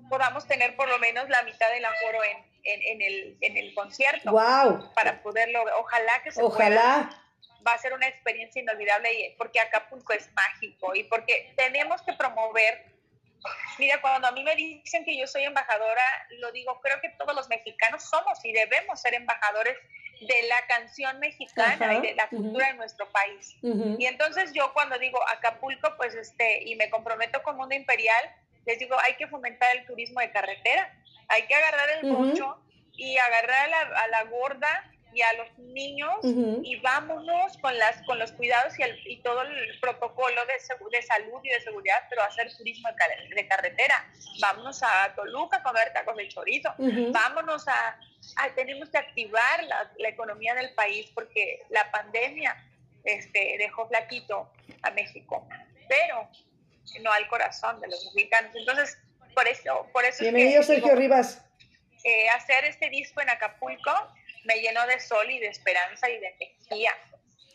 podamos 0.08 0.46
tener 0.46 0.76
por 0.76 0.88
lo 0.88 1.00
menos 1.00 1.28
la 1.28 1.42
mitad 1.42 1.68
del 1.70 1.84
aforo 1.84 2.22
en, 2.22 2.80
en, 2.80 3.02
el, 3.02 3.36
en 3.40 3.56
el 3.56 3.74
concierto. 3.74 4.30
¡Wow! 4.30 4.94
Para 4.94 5.20
poderlo, 5.20 5.64
ojalá 5.80 6.22
que 6.22 6.30
se 6.30 6.40
Ojalá. 6.40 7.10
Va 7.66 7.72
a 7.72 7.78
ser 7.78 7.92
una 7.92 8.06
experiencia 8.06 8.62
inolvidable 8.62 9.34
porque 9.36 9.58
Acapulco 9.58 10.12
es 10.12 10.30
mágico 10.32 10.94
y 10.94 11.04
porque 11.04 11.52
tenemos 11.56 12.00
que 12.02 12.12
promover 12.12 12.89
Mira, 13.78 14.00
cuando 14.00 14.28
a 14.28 14.32
mí 14.32 14.42
me 14.44 14.54
dicen 14.54 15.04
que 15.04 15.16
yo 15.16 15.26
soy 15.26 15.44
embajadora, 15.44 16.02
lo 16.38 16.52
digo, 16.52 16.80
creo 16.80 17.00
que 17.00 17.08
todos 17.10 17.34
los 17.34 17.48
mexicanos 17.48 18.02
somos 18.04 18.44
y 18.44 18.52
debemos 18.52 19.00
ser 19.00 19.14
embajadores 19.14 19.76
de 20.20 20.42
la 20.48 20.66
canción 20.66 21.18
mexicana 21.18 21.94
y 21.94 22.00
de 22.02 22.14
la 22.14 22.28
cultura 22.28 22.66
de 22.68 22.74
nuestro 22.74 23.10
país. 23.10 23.56
Y 23.62 24.04
entonces 24.04 24.52
yo 24.52 24.72
cuando 24.74 24.98
digo 24.98 25.18
Acapulco, 25.28 25.96
pues 25.96 26.14
este, 26.14 26.62
y 26.64 26.76
me 26.76 26.90
comprometo 26.90 27.42
con 27.42 27.56
Mundo 27.56 27.74
Imperial, 27.74 28.36
les 28.66 28.78
digo, 28.78 28.96
hay 29.02 29.14
que 29.14 29.26
fomentar 29.28 29.74
el 29.76 29.86
turismo 29.86 30.20
de 30.20 30.30
carretera, 30.30 30.94
hay 31.28 31.46
que 31.46 31.54
agarrar 31.54 31.88
el 32.02 32.12
bocho 32.12 32.58
y 32.92 33.16
agarrar 33.16 33.64
a 33.64 33.68
la, 33.68 33.80
a 33.80 34.08
la 34.08 34.24
gorda 34.24 34.90
y 35.12 35.22
a 35.22 35.32
los 35.34 35.58
niños 35.58 36.16
y 36.62 36.76
vámonos 36.80 37.56
con 37.58 37.76
las 37.76 38.02
con 38.02 38.18
los 38.18 38.32
cuidados 38.32 38.78
y, 38.78 38.82
el, 38.82 38.98
y 39.06 39.16
todo 39.22 39.42
el 39.42 39.80
protocolo 39.80 40.40
de, 40.46 40.96
de, 40.96 41.02
salud 41.02 41.40
y 41.42 41.48
de 41.50 41.60
seguridad, 41.60 41.98
pero 42.08 42.22
hacer 42.22 42.54
turismo 42.56 42.88
de, 43.34 43.48
carretera. 43.48 44.08
Vámonos 44.40 44.82
a 44.82 45.12
Toluca 45.14 45.58
a 45.58 45.62
comer 45.62 45.92
tacos 45.92 46.16
de 46.16 46.28
chorizo. 46.28 46.74
Vámonos 46.78 47.66
a, 47.68 47.98
tenemos 48.54 48.90
que 48.90 48.98
activar 48.98 49.64
la, 49.64 49.90
la, 49.98 50.08
economía 50.08 50.54
del 50.54 50.72
país 50.74 51.10
porque 51.14 51.62
la 51.70 51.90
pandemia 51.90 52.56
este, 53.04 53.56
dejó 53.58 53.88
flaquito 53.88 54.50
a 54.82 54.90
México, 54.90 55.48
pero 55.88 56.28
no 57.02 57.12
al 57.12 57.28
corazón 57.28 57.80
de 57.80 57.88
los 57.88 58.12
mexicanos. 58.14 58.54
Entonces, 58.54 58.98
por 59.34 59.46
eso, 59.48 59.86
por 59.92 60.04
eso 60.04 60.22
Bienvenido, 60.22 60.62
Sergio 60.62 60.94
Rivas. 60.94 61.44
Eh, 62.02 62.28
hacer 62.30 62.64
este 62.64 62.88
disco 62.88 63.20
en 63.20 63.28
Acapulco 63.28 63.92
me 64.44 64.60
llenó 64.60 64.86
de 64.86 65.00
sol 65.00 65.30
y 65.30 65.38
de 65.38 65.48
esperanza 65.48 66.08
y 66.08 66.18
de 66.18 66.34
energía. 66.38 66.92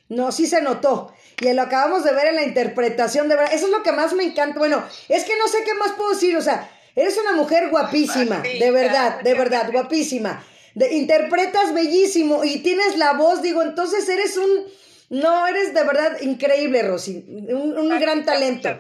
No, 0.08 0.32
sí 0.32 0.46
se 0.46 0.62
notó. 0.62 1.14
Y 1.42 1.52
lo 1.54 1.64
acabamos 1.64 2.04
de 2.04 2.14
ver 2.14 2.28
en 2.28 2.36
la 2.36 2.44
interpretación, 2.44 3.28
de 3.28 3.36
verdad. 3.36 3.54
Eso 3.54 3.66
es 3.66 3.72
lo 3.72 3.84
que 3.84 3.92
más 3.92 4.14
me 4.14 4.24
encanta. 4.24 4.60
Bueno, 4.60 4.84
es 5.10 5.24
que 5.24 5.36
no 5.38 5.48
sé 5.48 5.64
qué 5.64 5.74
más 5.74 5.94
puedo 5.94 6.12
decir. 6.12 6.38
O 6.38 6.42
sea, 6.42 6.70
eres 6.96 7.18
una 7.18 7.34
mujer 7.34 7.70
guapísima, 7.70 8.40
de 8.42 8.72
verdad, 8.72 9.22
de 9.22 9.34
verdad, 9.34 9.72
guapísima. 9.72 10.46
De, 10.76 10.94
interpretas 10.94 11.74
bellísimo 11.74 12.44
y 12.44 12.60
tienes 12.60 12.98
la 12.98 13.14
voz, 13.14 13.42
digo, 13.42 13.62
entonces 13.62 14.08
eres 14.10 14.38
un... 14.38 14.66
No, 15.10 15.48
eres 15.48 15.74
de 15.74 15.84
verdad 15.84 16.20
increíble, 16.22 16.82
Rosy. 16.82 17.24
Un, 17.28 18.00
gran 18.00 18.26
talento. 18.26 18.78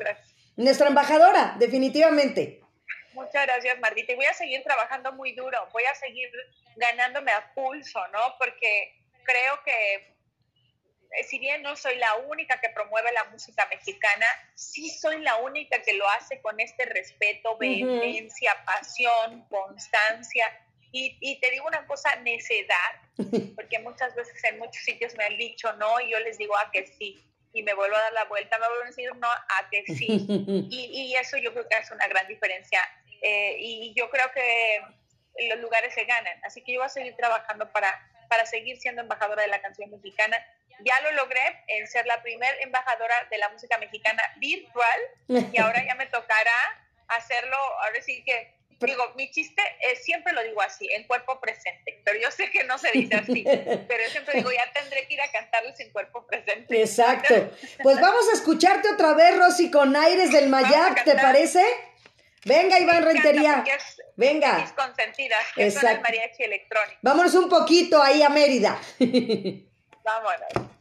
Nuestra 0.57 0.87
embajadora, 0.87 1.55
definitivamente. 1.59 2.64
Muchas 3.15 3.45
gracias, 3.45 3.79
Martita. 3.79 4.11
Y 4.11 4.15
voy 4.15 4.25
a 4.25 4.33
seguir 4.33 4.61
trabajando 4.63 5.11
muy 5.13 5.31
duro. 5.31 5.57
Voy 5.71 5.83
a 5.85 5.95
seguir 5.95 6.29
ganándome 6.75 7.31
a 7.31 7.53
pulso, 7.53 8.05
¿no? 8.09 8.35
Porque 8.37 8.93
creo 9.23 9.63
que 9.63 10.15
eh, 11.17 11.23
si 11.23 11.39
bien 11.39 11.61
no 11.61 11.75
soy 11.75 11.97
la 11.97 12.15
única 12.27 12.59
que 12.59 12.69
promueve 12.69 13.11
la 13.13 13.25
música 13.25 13.65
mexicana, 13.69 14.25
sí 14.55 14.89
soy 14.89 15.21
la 15.21 15.37
única 15.37 15.81
que 15.81 15.93
lo 15.93 16.07
hace 16.09 16.41
con 16.41 16.59
este 16.59 16.85
respeto, 16.85 17.57
vehemencia, 17.57 18.55
pasión, 18.65 19.47
constancia. 19.49 20.45
Y, 20.91 21.17
y, 21.19 21.39
te 21.41 21.51
digo 21.51 21.67
una 21.67 21.85
cosa, 21.87 22.15
necedad, 22.17 22.77
porque 23.55 23.79
muchas 23.79 24.15
veces 24.15 24.41
en 24.45 24.59
muchos 24.59 24.83
sitios 24.83 25.13
me 25.17 25.25
han 25.25 25.37
dicho 25.37 25.73
no 25.73 25.99
y 25.99 26.11
yo 26.11 26.19
les 26.19 26.37
digo 26.37 26.57
a 26.57 26.71
que 26.71 26.85
sí. 26.87 27.21
Y 27.53 27.63
me 27.63 27.73
vuelvo 27.73 27.95
a 27.95 28.01
dar 28.01 28.13
la 28.13 28.25
vuelta, 28.25 28.57
me 28.59 28.67
vuelvo 28.67 28.83
a 28.83 28.87
decir 28.87 29.15
no 29.15 29.27
a 29.29 29.69
que 29.69 29.83
sí. 29.87 30.07
y, 30.69 30.89
y, 30.91 31.15
eso 31.15 31.37
yo 31.37 31.53
creo 31.53 31.67
que 31.67 31.77
es 31.77 31.91
una 31.91 32.07
gran 32.07 32.27
diferencia. 32.27 32.79
Eh, 33.21 33.57
y 33.59 33.93
yo 33.95 34.09
creo 34.09 34.31
que 34.33 34.81
los 35.49 35.59
lugares 35.59 35.93
se 35.93 36.05
ganan. 36.05 36.39
Así 36.43 36.63
que 36.63 36.73
yo 36.73 36.79
voy 36.79 36.87
a 36.87 36.89
seguir 36.89 37.15
trabajando 37.15 37.71
para, 37.71 37.91
para 38.29 38.45
seguir 38.45 38.77
siendo 38.77 39.01
embajadora 39.01 39.43
de 39.43 39.49
la 39.49 39.61
canción 39.61 39.89
mexicana. 39.89 40.37
Ya 40.83 40.99
lo 41.01 41.11
logré 41.13 41.63
en 41.67 41.87
ser 41.87 42.05
la 42.05 42.21
primera 42.21 42.53
embajadora 42.59 43.15
de 43.29 43.37
la 43.37 43.49
música 43.49 43.77
mexicana 43.77 44.21
virtual 44.37 44.99
y 45.29 45.57
ahora 45.57 45.85
ya 45.85 45.95
me 45.95 46.05
tocará 46.07 46.85
hacerlo, 47.07 47.55
ahora 47.55 48.01
sí 48.01 48.23
que 48.25 48.55
digo, 48.79 49.03
mi 49.15 49.31
chiste 49.31 49.61
es, 49.79 50.03
siempre 50.03 50.33
lo 50.33 50.43
digo 50.43 50.61
así, 50.61 50.87
en 50.91 51.05
cuerpo 51.07 51.39
presente, 51.39 52.01
pero 52.03 52.19
yo 52.19 52.29
sé 52.31 52.51
que 52.51 52.63
no 52.65 52.77
se 52.77 52.91
dice 52.91 53.15
así, 53.15 53.43
pero 53.43 54.03
yo 54.03 54.09
siempre 54.09 54.35
digo, 54.35 54.51
ya 54.51 54.71
tendré 54.73 55.07
que 55.07 55.13
ir 55.13 55.21
a 55.21 55.31
cantarles 55.31 55.79
en 55.79 55.91
cuerpo 55.91 56.25
presente. 56.27 56.81
Exacto. 56.81 57.51
Pues 57.81 57.99
vamos 57.99 58.27
a 58.29 58.33
escucharte 58.33 58.89
otra 58.89 59.13
vez, 59.13 59.37
Rosy, 59.37 59.71
con 59.71 59.95
Aires 59.95 60.31
del 60.31 60.49
Mayac, 60.49 61.03
¿te 61.03 61.15
parece? 61.15 61.63
Venga, 62.45 62.79
Iván 62.79 63.03
Rentería. 63.03 63.63
Venga. 64.15 64.59
Mis 64.59 64.71
consentidas, 64.71 65.39
que 65.55 65.71
son 65.71 65.89
el 65.89 66.01
mariachi 66.01 66.43
electrónico. 66.43 66.99
Vámonos 67.01 67.33
un 67.33 67.49
poquito 67.49 68.01
ahí 68.01 68.21
a 68.21 68.29
Mérida. 68.29 68.79
Vámonos. 70.03 70.74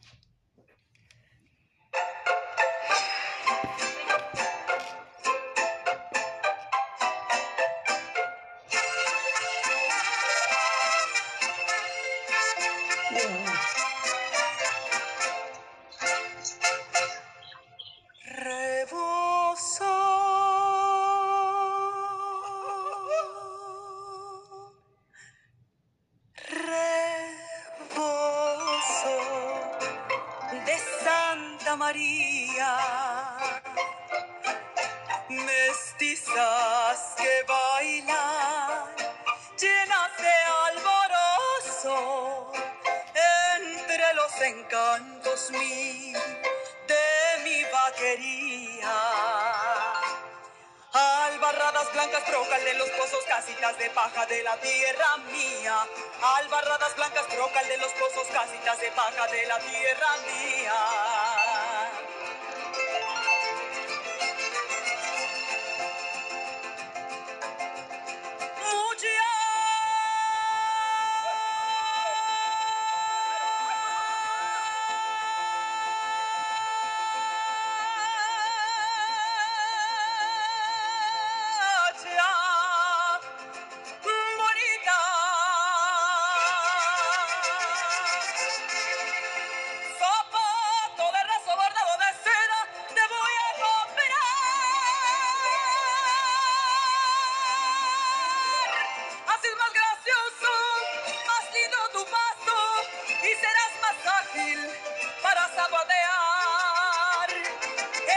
Zapatear. 105.65 107.29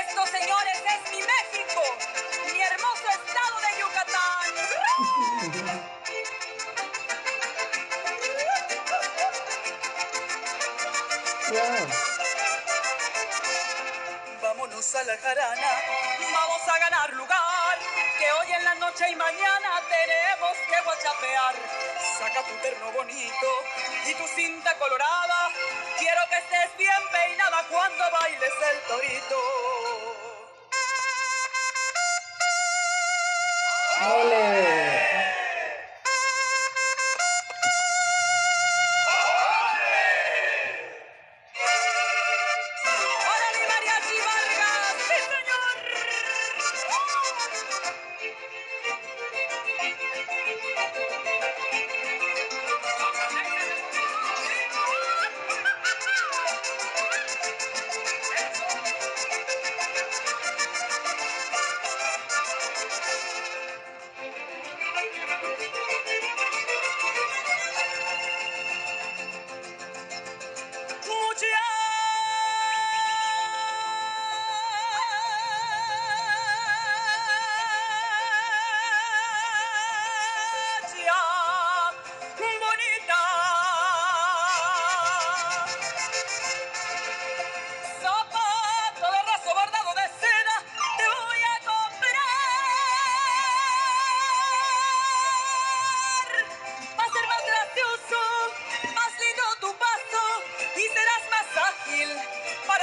Esto, 0.03 0.26
señores, 0.26 0.78
es 0.94 1.03
mi 1.12 1.22
México, 1.22 1.82
mi 2.53 2.61
hermoso 2.61 3.09
estado 3.18 3.57
de 3.64 3.70
Yucatán. 3.80 4.49
Vámonos 14.42 14.94
a 14.94 15.03
la 15.05 15.16
jarana, 15.18 15.70
vamos 16.32 16.68
a 16.68 16.78
ganar 16.78 17.12
lugar, 17.14 17.78
que 18.18 18.32
hoy 18.32 18.53
en 18.53 18.64
la 18.64 18.74
noche 18.76 19.11
y 19.11 19.16
mañana 19.16 19.82
tenemos 19.88 20.57
que 20.68 20.80
guachapear. 20.84 21.55
Saca 22.18 22.42
tu 22.42 22.55
terno 22.62 22.92
bonito 22.92 23.49
y 24.07 24.14
tu 24.14 24.26
cinta 24.28 24.74
colorada, 24.78 25.38
estés 26.39 26.76
bien 26.76 27.03
peinada 27.12 27.64
cuando 27.68 28.05
bailes 28.20 28.53
el 28.70 28.78
torito. 28.89 29.36
Ole. 34.14 34.57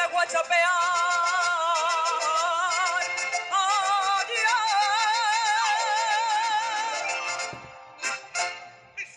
Para 0.06 0.12
guachapear. 0.12 0.70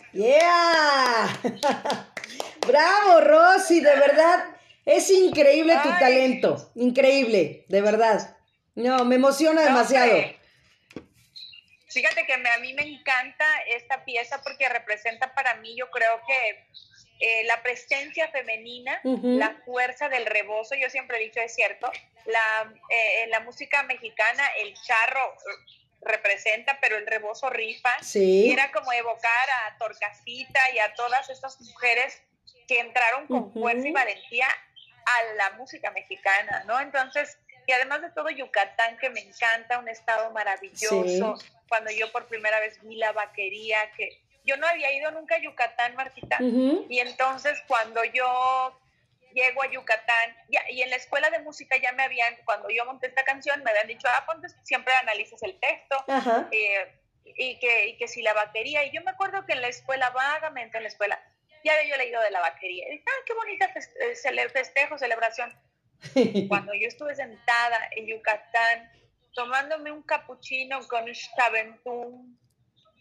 Adiós. 0.09 0.13
Yeah. 0.13 1.41
Bravo, 2.67 3.21
Rosy, 3.21 3.81
de 3.81 3.95
verdad. 3.97 4.45
Es 4.85 5.11
increíble 5.11 5.79
tu 5.83 5.91
Ay. 5.91 5.99
talento. 6.01 6.71
Increíble, 6.75 7.65
de 7.69 7.81
verdad. 7.83 8.37
No, 8.75 9.05
me 9.05 9.17
emociona 9.17 9.63
No, 9.63 9.67
demasiado. 9.69 10.17
Fíjate 11.91 12.27
que 12.27 12.37
me- 12.39 12.51
a 12.51 12.59
mí 12.59 12.75
me 12.75 12.83
encanta 12.83 13.45
esta 13.69 14.05
pieza 14.05 14.41
porque 14.43 14.69
representa 14.69 15.35
para 15.35 15.55
mí, 15.57 15.75
yo 15.77 15.91
creo 15.91 16.21
que 16.27 16.69
eh, 17.21 17.45
la 17.45 17.63
presencia 17.63 18.29
femenina, 18.31 19.01
Ujú. 19.05 19.39
la 19.39 19.55
fuerza 19.65 20.09
del 20.09 20.27
rebozo, 20.27 20.75
yo 20.77 20.89
siempre 20.91 21.19
he 21.19 21.21
dicho, 21.25 21.41
es 21.41 21.55
cierto, 21.55 21.91
la, 22.27 22.73
eh, 22.91 23.23
en 23.25 23.31
la 23.31 23.41
música 23.41 23.83
mexicana 23.85 24.47
el 24.59 24.75
charro 24.75 25.35
eh, 25.35 25.77
representa, 26.01 26.79
pero 26.81 26.97
el 26.97 27.07
rebozo 27.07 27.51
rifa. 27.51 27.91
Y 28.01 28.05
Sí. 28.05 28.53
era 28.53 28.71
como 28.71 28.93
evocar 28.93 29.51
a 29.67 29.77
Torcasita 29.79 30.61
y 30.75 30.79
a 30.79 30.95
todas 30.95 31.29
estas 31.29 31.61
mujeres 31.61 32.23
que 32.69 32.81
entraron 32.81 33.27
con 33.27 33.45
Ujú. 33.45 33.61
fuerza 33.61 33.89
y 33.89 33.93
valentía 33.93 34.47
a 34.49 35.35
la 35.35 35.51
música 35.53 35.91
mexicana, 35.91 36.65
¿no? 36.67 36.79
Entonces, 36.81 37.39
y 37.67 37.73
además 37.73 38.03
de 38.03 38.11
todo 38.11 38.31
Yucatán, 38.31 38.97
que 38.99 39.11
me 39.11 39.21
encanta, 39.21 39.79
un 39.79 39.89
estado 39.89 40.31
maravilloso. 40.31 41.37
Cuando 41.69 41.91
yo 41.91 42.11
por 42.13 42.27
primera 42.27 42.61
vez 42.61 42.81
vi 42.83 42.97
la 42.97 43.13
vaquería, 43.13 43.91
que 43.97 44.23
yo 44.45 44.57
no 44.57 44.67
había 44.67 44.93
ido 44.93 45.11
nunca 45.11 45.37
a 45.37 45.39
Yucatán, 45.43 45.95
Martita. 45.95 46.37
Ujú. 46.41 46.87
Y 46.89 47.01
entonces 47.01 47.63
cuando 47.67 48.03
yo 48.05 48.81
llego 49.35 49.63
a 49.63 49.71
Yucatán, 49.71 50.37
ya, 50.49 50.63
y 50.71 50.83
en 50.83 50.91
la 50.91 50.97
escuela 50.97 51.31
de 51.31 51.39
música 51.41 51.77
ya 51.77 51.93
me 51.93 52.03
habían, 52.03 52.35
cuando 52.45 52.69
yo 52.71 52.85
monté 52.87 53.09
esta 53.09 53.25
canción, 53.25 53.63
me 53.63 53.71
habían 53.71 53.87
dicho, 53.89 54.09
ah, 54.09 54.25
ponte, 54.27 54.49
siempre 54.63 54.93
analizas 54.95 55.43
el 55.43 55.59
texto, 55.61 56.05
eh, 56.51 56.93
y, 57.25 57.59
que, 57.59 57.89
y 57.89 57.97
que 57.99 58.09
si 58.09 58.23
la 58.23 58.33
vaquería, 58.33 58.85
y 58.85 58.91
yo 58.91 59.03
me 59.03 59.11
acuerdo 59.11 59.45
que 59.45 59.53
en 59.53 59.61
la 59.61 59.69
escuela, 59.69 60.11
vagamente 60.11 60.79
en 60.79 60.85
la 60.85 60.89
escuela, 60.89 61.23
ya 61.63 61.75
había 61.75 61.91
yo 61.91 61.97
leído 61.97 62.21
de 62.23 62.31
la 62.31 62.41
vaquería, 62.41 62.89
y 62.89 62.93
dije, 62.93 63.05
ah, 63.07 63.23
qué 63.27 63.35
bonita 63.35 63.69
fes- 63.75 63.93
eh, 64.01 64.15
cele- 64.17 64.49
festejo, 64.51 64.97
celebración. 64.99 65.53
Cuando 66.49 66.73
yo 66.75 66.89
estuve 66.89 67.15
sentada 67.15 67.91
en 67.97 68.07
Yucatán, 68.07 68.91
tomándome 69.35 69.93
un 69.93 70.03
capuchino 70.03 70.81
con 70.89 71.05
un 71.05 71.13
chaventún, 71.15 72.39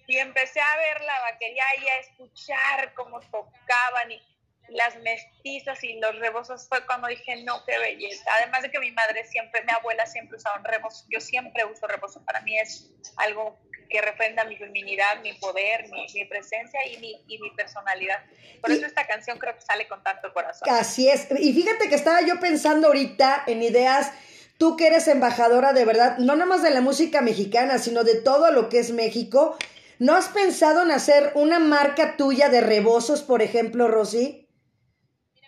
y 0.07 0.17
empecé 0.17 0.59
a 0.61 0.77
ver 0.77 1.01
la 1.01 1.19
vaquería 1.31 1.63
y 1.81 1.87
a 1.87 1.99
escuchar 1.99 2.93
cómo 2.95 3.19
tocaban 3.19 4.11
y 4.11 4.21
las 4.69 4.97
mestizas 5.01 5.81
y 5.83 5.99
los 5.99 6.17
rebozos 6.19 6.67
fue 6.67 6.85
cuando 6.85 7.07
dije, 7.07 7.43
no, 7.43 7.63
qué 7.65 7.77
belleza. 7.77 8.23
Además 8.41 8.63
de 8.63 8.71
que 8.71 8.79
mi 8.79 8.91
madre 8.91 9.25
siempre, 9.25 9.63
mi 9.63 9.71
abuela 9.71 10.05
siempre 10.05 10.37
usaba 10.37 10.57
un 10.57 10.65
rebozo, 10.65 11.05
yo 11.09 11.21
siempre 11.21 11.63
uso 11.65 11.87
rebozo, 11.87 12.23
para 12.25 12.41
mí 12.41 12.57
es 12.57 12.89
algo 13.17 13.57
que 13.89 14.01
refrenda 14.01 14.43
mi 14.43 14.57
feminidad, 14.57 15.21
mi 15.21 15.33
poder, 15.33 15.87
mi, 15.89 16.05
mi 16.13 16.25
presencia 16.25 16.85
y 16.87 16.97
mi, 16.97 17.23
y 17.27 17.39
mi 17.39 17.49
personalidad. 17.51 18.21
Por 18.61 18.71
Y- 18.71 18.75
eso 18.75 18.85
esta 18.85 19.07
canción 19.07 19.37
creo 19.39 19.55
que 19.55 19.61
sale 19.61 19.87
con 19.87 20.03
tanto 20.03 20.33
corazón. 20.33 20.67
Así 20.69 21.07
es. 21.07 21.27
Y 21.39 21.53
fíjate 21.53 21.87
que 21.87 21.95
estaba 21.95 22.21
yo 22.21 22.37
pensando 22.41 22.87
ahorita 22.87 23.43
en 23.47 23.63
ideas, 23.63 24.11
tú 24.57 24.75
que 24.75 24.87
eres 24.87 25.07
embajadora 25.07 25.71
de 25.71 25.85
verdad, 25.85 26.17
no 26.17 26.35
nada 26.35 26.45
más 26.45 26.61
de 26.63 26.71
la 26.71 26.81
música 26.81 27.21
mexicana, 27.21 27.77
sino 27.77 28.03
de 28.03 28.21
todo 28.21 28.51
lo 28.51 28.67
que 28.67 28.79
es 28.79 28.91
México. 28.91 29.57
¿No 29.99 30.15
has 30.15 30.29
pensado 30.29 30.83
en 30.83 30.91
hacer 30.91 31.31
una 31.35 31.59
marca 31.59 32.17
tuya 32.17 32.49
de 32.49 32.61
rebozos, 32.61 33.23
por 33.23 33.41
ejemplo, 33.41 33.87
Rosy? 33.87 34.47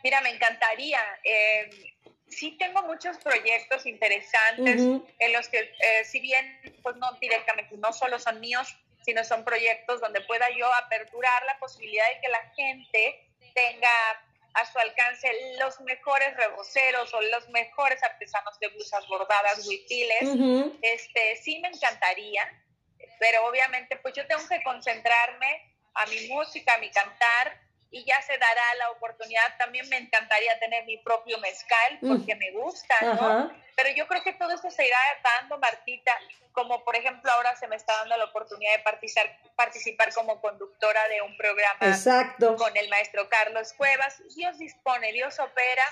Mira, 0.04 0.22
me 0.22 0.30
encantaría. 0.30 1.00
eh, 1.24 1.70
sí 2.30 2.56
tengo 2.58 2.82
muchos 2.84 3.18
proyectos 3.18 3.86
interesantes 3.86 4.82
en 5.20 5.34
los 5.34 5.48
que, 5.50 5.60
eh, 5.60 6.06
si 6.06 6.20
bien, 6.20 6.46
pues 6.84 6.96
no 6.98 7.12
directamente, 7.20 7.76
no 7.78 7.92
solo 7.92 8.20
son 8.20 8.40
míos, 8.40 8.68
sino 9.04 9.24
son 9.24 9.44
proyectos 9.44 10.02
donde 10.02 10.22
pueda 10.22 10.48
yo 10.58 10.72
aperturar 10.76 11.44
la 11.46 11.58
posibilidad 11.60 12.06
de 12.14 12.22
que 12.22 12.28
la 12.30 12.52
gente 12.56 13.34
tenga 13.54 13.90
a 14.54 14.66
su 14.72 14.78
alcance 14.80 15.30
los 15.60 15.80
mejores 15.82 16.36
reboceros 16.36 17.14
o 17.14 17.22
los 17.22 17.50
mejores 17.50 18.02
artesanos 18.04 18.60
de 18.60 18.68
blusas 18.70 19.08
bordadas, 19.08 19.68
huipiles. 19.68 20.74
Este, 20.82 21.36
sí 21.38 21.60
me 21.60 21.70
encantaría, 21.70 22.44
pero 23.20 23.46
obviamente 23.46 23.98
pues 23.98 24.14
yo 24.16 24.26
tengo 24.26 24.48
que 24.48 24.64
concentrarme 24.64 25.76
a 25.94 26.06
mi 26.08 26.28
música, 26.28 26.76
a 26.76 26.78
mi 26.78 26.90
cantar, 26.90 27.60
y 27.92 28.06
ya 28.06 28.22
se 28.22 28.38
dará 28.38 28.76
la 28.78 28.92
oportunidad. 28.92 29.58
También 29.58 29.88
me 29.90 29.98
encantaría 29.98 30.58
tener 30.60 30.86
mi 30.86 30.98
propio 30.98 31.38
mezcal 31.40 31.98
mm. 32.02 32.10
porque 32.10 32.36
me 32.36 32.52
gusta, 32.52 32.96
¿no? 33.02 33.52
Pero 33.76 33.90
yo 33.96 34.08
creo 34.08 34.24
que 34.24 34.34
todo 34.34 34.52
esto 34.52 34.70
se 34.70 34.86
irá 34.86 34.98
dando, 35.24 35.58
Martita, 35.58 36.14
como 36.52 36.84
por 36.84 36.96
ejemplo 36.96 37.32
ahora 37.32 37.56
se 37.56 37.68
me 37.68 37.76
está 37.76 37.94
dando 37.98 38.18
la 38.18 38.26
oportunidad 38.26 38.74
de 38.78 38.84
participar, 38.84 39.40
participar 39.56 40.14
como 40.14 40.42
conductora 40.42 41.08
de 41.08 41.22
un 41.22 41.36
programa 41.38 41.80
Exacto. 41.82 42.56
con 42.58 42.76
el 42.76 42.90
maestro 42.90 43.30
Carlos 43.30 43.74
Cuevas. 43.74 44.22
Dios 44.36 44.58
dispone, 44.58 45.12
Dios 45.14 45.40
opera, 45.40 45.84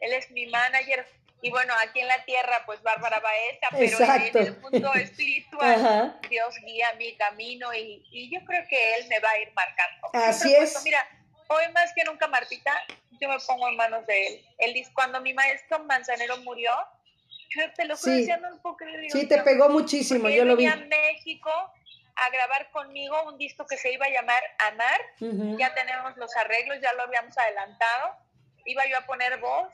él 0.00 0.12
es 0.12 0.30
mi 0.30 0.46
manager. 0.46 1.06
Y 1.42 1.50
bueno, 1.50 1.74
aquí 1.82 2.00
en 2.00 2.06
la 2.06 2.24
tierra, 2.24 2.62
pues 2.64 2.80
Bárbara 2.82 3.20
Baeza, 3.20 3.66
pero 3.72 4.38
en 4.38 4.46
el 4.46 4.60
mundo 4.60 4.94
espiritual, 4.94 6.18
Dios 6.30 6.54
guía 6.64 6.94
mi 6.98 7.16
camino 7.16 7.74
y, 7.74 8.06
y, 8.12 8.32
yo 8.32 8.44
creo 8.46 8.64
que 8.68 8.94
Él 8.94 9.08
me 9.08 9.18
va 9.18 9.28
a 9.30 9.40
ir 9.40 9.52
marcando. 9.52 10.08
Así 10.12 10.54
es. 10.54 10.82
Mira, 10.84 11.04
hoy 11.48 11.64
más 11.72 11.92
que 11.94 12.04
nunca, 12.04 12.28
Martita, 12.28 12.72
yo 13.20 13.28
me 13.28 13.38
pongo 13.46 13.68
en 13.68 13.76
manos 13.76 14.06
de 14.06 14.26
él. 14.26 14.44
él 14.58 14.74
dice, 14.74 14.92
cuando 14.94 15.20
mi 15.20 15.34
maestro 15.34 15.80
Manzanero 15.84 16.36
murió, 16.38 16.72
yo 17.50 17.72
te 17.74 17.84
lo 17.84 17.94
estoy 17.94 18.18
diciendo 18.18 18.48
un 18.50 18.60
poco. 18.60 18.84
sí, 19.10 19.26
te 19.26 19.42
pegó 19.42 19.68
muchísimo, 19.68 20.28
yo 20.28 20.44
lo 20.44 20.56
vi. 20.56 20.66
a 20.66 20.76
México 20.76 21.50
a 22.14 22.30
grabar 22.30 22.70
conmigo 22.70 23.16
un 23.24 23.38
disco 23.38 23.66
que 23.66 23.76
se 23.76 23.92
iba 23.92 24.06
a 24.06 24.10
llamar 24.10 24.42
Amar. 24.58 25.00
Ya 25.58 25.74
tenemos 25.74 26.16
los 26.16 26.34
arreglos, 26.36 26.78
ya 26.80 26.92
lo 26.94 27.02
habíamos 27.02 27.36
adelantado. 27.36 28.16
Iba 28.64 28.86
yo 28.86 28.98
a 28.98 29.06
poner 29.06 29.38
voz. 29.38 29.72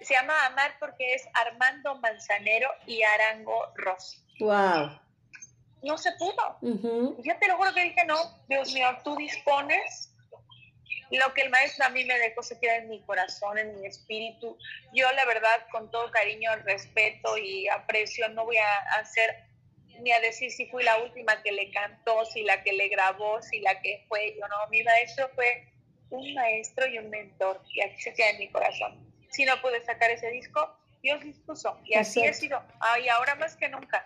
Se 0.00 0.14
llama 0.14 0.46
Amar 0.46 0.76
porque 0.80 1.14
es 1.14 1.28
Armando 1.34 1.96
Manzanero 1.96 2.70
y 2.86 3.02
Arango 3.02 3.72
Rossi. 3.76 4.18
Wow. 4.40 4.98
No 5.82 5.98
se 5.98 6.12
pudo. 6.12 6.58
Ya 7.22 7.38
te 7.38 7.48
lo 7.48 7.56
juro 7.56 7.72
que 7.74 7.84
dije, 7.84 8.04
no, 8.06 8.16
Dios 8.48 8.72
mío, 8.72 8.86
tú 9.02 9.16
dispones 9.16 10.10
lo 11.10 11.34
que 11.34 11.42
el 11.42 11.50
maestro 11.50 11.86
a 11.86 11.90
mí 11.90 12.04
me 12.04 12.18
dejó 12.18 12.42
se 12.42 12.58
queda 12.60 12.76
en 12.76 12.88
mi 12.88 13.00
corazón, 13.02 13.58
en 13.58 13.80
mi 13.80 13.86
espíritu. 13.86 14.56
Yo 14.92 15.10
la 15.12 15.24
verdad, 15.24 15.66
con 15.72 15.90
todo 15.90 16.10
cariño, 16.10 16.54
respeto 16.64 17.36
y 17.36 17.68
aprecio, 17.68 18.28
no 18.28 18.44
voy 18.44 18.58
a 18.58 18.78
hacer 19.00 19.44
ni 20.00 20.12
a 20.12 20.20
decir 20.20 20.50
si 20.50 20.66
fui 20.66 20.82
la 20.82 20.98
última 20.98 21.42
que 21.42 21.52
le 21.52 21.70
cantó, 21.72 22.24
si 22.24 22.42
la 22.42 22.62
que 22.62 22.72
le 22.72 22.88
grabó, 22.88 23.42
si 23.42 23.60
la 23.60 23.80
que 23.80 24.04
fue 24.08 24.34
yo, 24.38 24.46
no, 24.48 24.56
mi 24.70 24.82
maestro 24.82 25.28
fue 25.34 25.66
un 26.10 26.34
maestro 26.34 26.86
y 26.86 26.98
un 26.98 27.10
mentor, 27.10 27.60
y 27.74 27.82
aquí 27.82 28.00
se 28.00 28.14
queda 28.14 28.30
en 28.30 28.38
mi 28.38 28.48
corazón. 28.48 29.09
Si 29.30 29.44
no 29.44 29.60
pude 29.60 29.84
sacar 29.84 30.10
ese 30.10 30.30
disco, 30.30 30.76
Dios 31.02 31.22
dispuso, 31.22 31.78
y 31.84 31.94
así 31.94 32.22
he 32.22 32.34
sido, 32.34 32.62
y 33.02 33.08
ahora 33.08 33.34
más 33.36 33.56
que 33.56 33.68
nunca. 33.68 34.04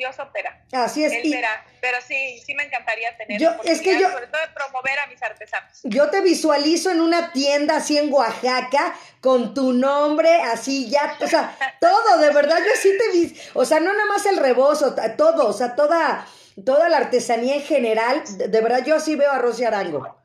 Dios 0.00 0.18
opera. 0.18 0.64
Así 0.72 1.04
es. 1.04 1.12
Él 1.12 1.44
pero 1.82 1.98
sí, 2.06 2.40
sí 2.44 2.54
me 2.54 2.64
encantaría 2.64 3.14
tener 3.18 3.38
yo, 3.38 3.50
es 3.64 3.82
que 3.82 4.00
yo, 4.00 4.10
sobre 4.10 4.28
todo 4.28 4.40
de 4.40 4.48
promover 4.48 4.98
a 4.98 5.06
mis 5.08 5.22
artesanos. 5.22 5.80
Yo 5.84 6.08
te 6.08 6.22
visualizo 6.22 6.90
en 6.90 7.02
una 7.02 7.32
tienda 7.32 7.76
así 7.76 7.98
en 7.98 8.10
Oaxaca 8.10 8.94
con 9.20 9.52
tu 9.52 9.74
nombre, 9.74 10.40
así 10.42 10.88
ya, 10.88 11.18
o 11.20 11.26
sea, 11.26 11.54
todo, 11.80 12.18
de 12.18 12.30
verdad, 12.32 12.58
yo 12.58 12.72
sí 12.80 12.96
te 12.96 13.12
vi, 13.12 13.40
o 13.52 13.66
sea, 13.66 13.80
no 13.80 13.92
nada 13.92 14.06
más 14.06 14.24
el 14.24 14.38
rebozo, 14.38 14.94
todo, 15.18 15.48
o 15.48 15.52
sea, 15.52 15.74
toda, 15.76 16.26
toda 16.64 16.88
la 16.88 16.96
artesanía 16.96 17.56
en 17.56 17.62
general, 17.62 18.22
de, 18.38 18.60
verdad, 18.62 18.82
yo 18.84 19.00
sí 19.00 19.16
veo 19.16 19.30
a 19.30 19.38
Rosy 19.38 19.64
Arango. 19.64 20.19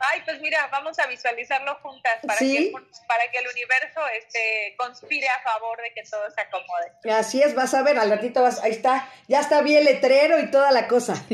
Ay, 0.00 0.22
pues 0.24 0.40
mira, 0.40 0.66
vamos 0.72 0.98
a 0.98 1.06
visualizarlo 1.06 1.74
juntas 1.82 2.18
para, 2.26 2.38
que, 2.38 2.72
para 3.06 3.30
que 3.30 3.38
el 3.38 3.48
universo 3.48 4.00
este, 4.16 4.74
conspire 4.78 5.28
a 5.28 5.42
favor 5.42 5.80
de 5.82 5.92
que 5.92 6.02
todo 6.02 6.30
se 6.30 6.40
acomode. 6.40 7.14
Así 7.14 7.42
es, 7.42 7.54
vas 7.54 7.74
a 7.74 7.82
ver, 7.82 7.98
al 7.98 8.10
ratito 8.10 8.42
vas, 8.42 8.62
ahí 8.62 8.72
está, 8.72 9.08
ya 9.28 9.40
está 9.40 9.60
bien 9.60 9.80
el 9.80 9.84
letrero 9.84 10.38
y 10.40 10.50
toda 10.50 10.72
la 10.72 10.88
cosa. 10.88 11.14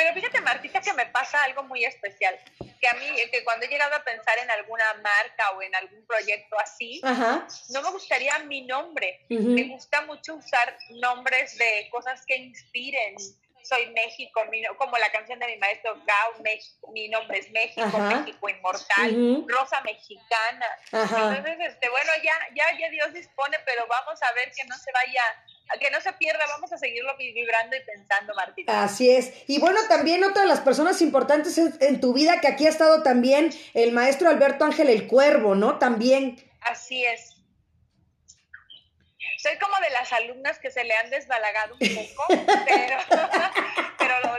Pero 0.00 0.14
fíjate, 0.14 0.40
Martita, 0.40 0.80
que 0.80 0.94
me 0.94 1.04
pasa 1.06 1.42
algo 1.44 1.62
muy 1.64 1.84
especial, 1.84 2.34
que 2.58 2.88
a 2.88 2.94
mí, 2.94 3.04
que 3.30 3.44
cuando 3.44 3.66
he 3.66 3.68
llegado 3.68 3.94
a 3.94 4.02
pensar 4.02 4.38
en 4.38 4.50
alguna 4.50 4.94
marca 4.94 5.50
o 5.56 5.60
en 5.62 5.74
algún 5.74 6.06
proyecto 6.06 6.58
así, 6.58 7.02
no 7.02 7.82
me 7.82 7.90
gustaría 7.90 8.38
mi 8.40 8.62
nombre. 8.62 9.26
Me 9.28 9.64
gusta 9.64 10.00
mucho 10.06 10.36
usar 10.36 10.78
nombres 10.90 11.58
de 11.58 11.88
cosas 11.90 12.24
que 12.24 12.36
inspiren, 12.36 13.16
soy 13.62 13.86
México, 13.90 14.40
como 14.76 14.96
la 14.98 15.10
canción 15.12 15.38
de 15.38 15.46
mi 15.46 15.56
maestro 15.56 15.94
Gao, 16.06 16.42
mi 16.92 17.08
nombre 17.08 17.38
es 17.38 17.50
México, 17.50 17.98
México 17.98 18.48
inmortal, 18.48 19.44
Rosa 19.48 19.80
mexicana. 19.82 20.66
Entonces, 20.92 21.56
este, 21.60 21.88
bueno, 21.88 22.10
ya, 22.22 22.32
ya, 22.54 22.78
ya 22.78 22.90
Dios 22.90 23.12
dispone, 23.12 23.58
pero 23.64 23.86
vamos 23.88 24.22
a 24.22 24.32
ver 24.32 24.50
que 24.52 24.66
no 24.66 24.76
se 24.76 24.90
vaya 24.92 25.22
que 25.78 25.88
no 25.92 26.00
se 26.00 26.12
pierda, 26.14 26.40
vamos 26.48 26.72
a 26.72 26.78
seguirlo 26.78 27.16
vibrando 27.16 27.76
y 27.76 27.80
pensando, 27.84 28.34
Martina. 28.34 28.82
Así 28.82 29.08
es. 29.08 29.32
Y 29.46 29.60
bueno, 29.60 29.78
también 29.88 30.24
otra 30.24 30.42
de 30.42 30.48
las 30.48 30.60
personas 30.60 31.00
importantes 31.00 31.56
en 31.58 32.00
tu 32.00 32.12
vida, 32.12 32.40
que 32.40 32.48
aquí 32.48 32.66
ha 32.66 32.70
estado 32.70 33.04
también 33.04 33.54
el 33.74 33.92
maestro 33.92 34.28
Alberto 34.28 34.64
Ángel 34.64 34.88
el 34.88 35.06
Cuervo, 35.06 35.54
¿no? 35.54 35.78
También. 35.78 36.44
Así 36.60 37.04
es 37.04 37.39
soy 39.42 39.56
como 39.58 39.74
de 39.80 39.90
las 39.90 40.12
alumnas 40.12 40.58
que 40.58 40.70
se 40.70 40.84
le 40.84 40.94
han 40.94 41.10
desbalagado 41.10 41.76
un 41.80 41.94
poco, 41.94 42.24
pero, 42.66 42.98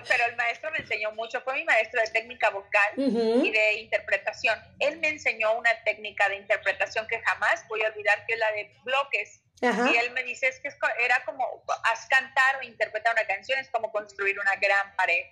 pero, 0.07 0.25
el 0.27 0.35
maestro 0.35 0.71
me 0.71 0.79
enseñó 0.79 1.11
mucho. 1.13 1.41
Fue 1.41 1.55
mi 1.55 1.63
maestro 1.63 2.01
de 2.01 2.11
técnica 2.11 2.49
vocal 2.49 2.93
y 2.95 3.51
de 3.51 3.73
interpretación. 3.75 4.57
Él 4.79 4.99
me 4.99 5.09
enseñó 5.09 5.53
una 5.57 5.71
técnica 5.83 6.29
de 6.29 6.35
interpretación 6.35 7.07
que 7.07 7.19
jamás 7.19 7.67
voy 7.67 7.81
a 7.83 7.87
olvidar, 7.87 8.25
que 8.25 8.33
es 8.33 8.39
la 8.39 8.51
de 8.51 8.71
bloques. 8.83 9.41
Y 9.61 9.95
él 9.95 10.11
me 10.11 10.23
dice, 10.23 10.47
es 10.47 10.59
que 10.59 10.69
era 11.03 11.23
como, 11.23 11.63
haz 11.83 12.07
cantar 12.07 12.57
o 12.57 12.63
interpretar 12.63 13.13
una 13.13 13.25
canción, 13.25 13.59
es 13.59 13.69
como 13.69 13.91
construir 13.91 14.39
una 14.39 14.55
gran 14.55 14.95
pared. 14.95 15.23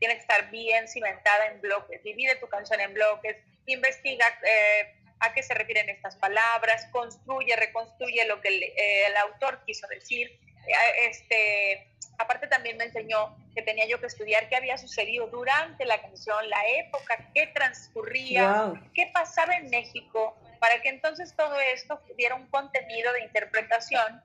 Tiene 0.00 0.14
que 0.14 0.20
estar 0.20 0.50
bien 0.50 0.86
cimentada 0.88 1.46
en 1.46 1.60
bloques. 1.60 2.02
Divide 2.02 2.36
tu 2.36 2.48
canción 2.48 2.80
en 2.80 2.94
bloques, 2.94 3.36
investiga. 3.66 4.26
Eh, 4.42 4.97
a 5.20 5.32
qué 5.32 5.42
se 5.42 5.54
refieren 5.54 5.88
estas 5.88 6.16
palabras, 6.16 6.86
construye, 6.92 7.54
reconstruye 7.56 8.24
lo 8.26 8.40
que 8.40 8.48
el, 8.48 8.62
eh, 8.62 9.06
el 9.06 9.16
autor 9.16 9.62
quiso 9.64 9.86
decir. 9.88 10.28
Eh, 10.66 11.08
este, 11.08 11.88
aparte 12.18 12.46
también 12.46 12.76
me 12.76 12.84
enseñó 12.84 13.36
que 13.54 13.62
tenía 13.62 13.86
yo 13.86 14.00
que 14.00 14.06
estudiar 14.06 14.48
qué 14.48 14.56
había 14.56 14.76
sucedido 14.76 15.26
durante 15.28 15.84
la 15.84 16.00
canción, 16.00 16.48
la 16.48 16.62
época, 16.78 17.30
qué 17.34 17.46
transcurría, 17.48 18.72
qué 18.94 19.10
pasaba 19.12 19.56
en 19.56 19.70
México, 19.70 20.36
para 20.60 20.80
que 20.82 20.88
entonces 20.88 21.34
todo 21.36 21.58
esto 21.60 21.98
tuviera 22.06 22.34
un 22.34 22.46
contenido 22.48 23.12
de 23.12 23.22
interpretación. 23.22 24.22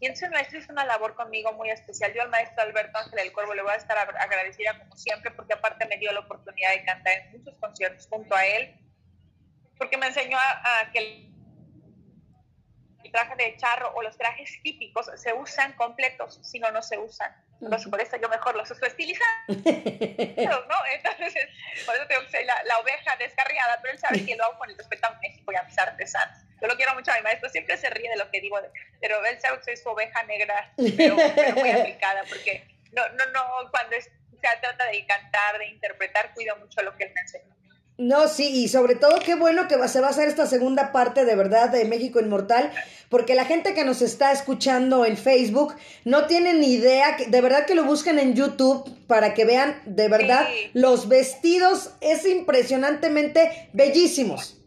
Y 0.00 0.06
entonces 0.06 0.28
el 0.28 0.30
maestro 0.32 0.58
hizo 0.58 0.72
una 0.72 0.86
labor 0.86 1.14
conmigo 1.14 1.52
muy 1.52 1.68
especial. 1.68 2.14
Yo 2.14 2.22
al 2.22 2.30
maestro 2.30 2.62
Alberto 2.62 2.98
Ángel 2.98 3.18
del 3.18 3.32
Cuervo 3.32 3.52
le 3.52 3.62
voy 3.62 3.72
a 3.72 3.76
estar 3.76 3.98
agradecida 3.98 4.78
como 4.78 4.96
siempre, 4.96 5.30
porque 5.30 5.52
aparte 5.52 5.84
me 5.86 5.98
dio 5.98 6.10
la 6.12 6.20
oportunidad 6.20 6.70
de 6.70 6.84
cantar 6.84 7.12
en 7.18 7.32
muchos 7.32 7.54
conciertos 7.56 8.06
junto 8.08 8.34
a 8.34 8.46
él 8.46 8.74
porque 9.80 9.96
me 9.96 10.06
enseñó 10.08 10.36
a, 10.38 10.90
que 10.92 10.98
el 10.98 11.30
traje 13.10 13.34
de 13.34 13.56
charro 13.56 13.90
o 13.94 14.02
los 14.02 14.18
trajes 14.18 14.60
típicos 14.62 15.10
se 15.16 15.32
usan 15.32 15.72
completos, 15.72 16.38
si 16.42 16.58
no, 16.60 16.70
no 16.70 16.82
se 16.82 16.98
usan. 16.98 17.34
por 17.90 18.00
eso 18.00 18.18
yo 18.18 18.28
mejor 18.28 18.56
los 18.56 18.70
uso 18.70 18.84
estilizados, 18.84 19.24
¿no? 19.48 20.76
Entonces, 20.92 21.48
por 21.86 21.96
eso 21.96 22.06
tengo 22.06 22.20
que 22.26 22.28
ser 22.28 22.44
la, 22.44 22.78
oveja 22.78 23.16
descarriada, 23.16 23.78
pero 23.80 23.94
él 23.94 23.98
sabe 23.98 24.26
que 24.26 24.36
lo 24.36 24.44
hago 24.44 24.58
con 24.58 24.68
el 24.68 24.76
respeto 24.76 25.08
a 25.08 25.18
México 25.18 25.50
y 25.50 25.56
a 25.56 25.62
mis 25.62 25.78
artesanos. 25.78 26.36
Yo 26.60 26.68
lo 26.68 26.76
quiero 26.76 26.94
mucho 26.94 27.10
a 27.10 27.16
mi 27.16 27.22
maestro, 27.22 27.48
siempre 27.48 27.78
se 27.78 27.88
ríe 27.88 28.10
de 28.10 28.16
lo 28.16 28.30
que 28.30 28.42
digo, 28.42 28.60
pero 29.00 29.24
él 29.24 29.40
sabe 29.40 29.56
que 29.58 29.64
soy 29.64 29.76
su 29.78 29.88
oveja 29.88 30.22
negra, 30.24 30.74
pero, 30.76 31.16
muy 31.54 31.70
aplicada, 31.80 32.22
porque 32.28 32.68
no, 32.92 33.08
no, 33.08 33.24
no, 33.32 33.70
cuando 33.70 33.96
se 33.98 34.10
trata 34.40 34.90
de 34.90 35.06
cantar, 35.06 35.58
de 35.58 35.68
interpretar, 35.68 36.34
cuido 36.34 36.54
mucho 36.56 36.82
lo 36.82 36.94
que 36.98 37.04
él 37.04 37.12
me 37.14 37.22
enseñó. 37.22 37.59
No, 38.00 38.28
sí, 38.28 38.62
y 38.64 38.68
sobre 38.68 38.94
todo 38.94 39.18
qué 39.18 39.34
bueno 39.34 39.68
que 39.68 39.76
se 39.86 40.00
va 40.00 40.06
a 40.06 40.10
hacer 40.10 40.26
esta 40.26 40.46
segunda 40.46 40.90
parte 40.90 41.26
de 41.26 41.36
verdad 41.36 41.68
de 41.68 41.84
México 41.84 42.18
Inmortal, 42.18 42.72
porque 43.10 43.34
la 43.34 43.44
gente 43.44 43.74
que 43.74 43.84
nos 43.84 44.00
está 44.00 44.32
escuchando 44.32 45.04
en 45.04 45.18
Facebook 45.18 45.76
no 46.06 46.24
tiene 46.24 46.54
ni 46.54 46.72
idea, 46.72 47.18
de 47.28 47.40
verdad 47.42 47.66
que 47.66 47.74
lo 47.74 47.84
busquen 47.84 48.18
en 48.18 48.34
YouTube 48.34 48.90
para 49.06 49.34
que 49.34 49.44
vean 49.44 49.82
de 49.84 50.08
verdad 50.08 50.48
los 50.72 51.08
vestidos, 51.08 51.92
es 52.00 52.24
impresionantemente 52.24 53.68
bellísimos. 53.74 54.58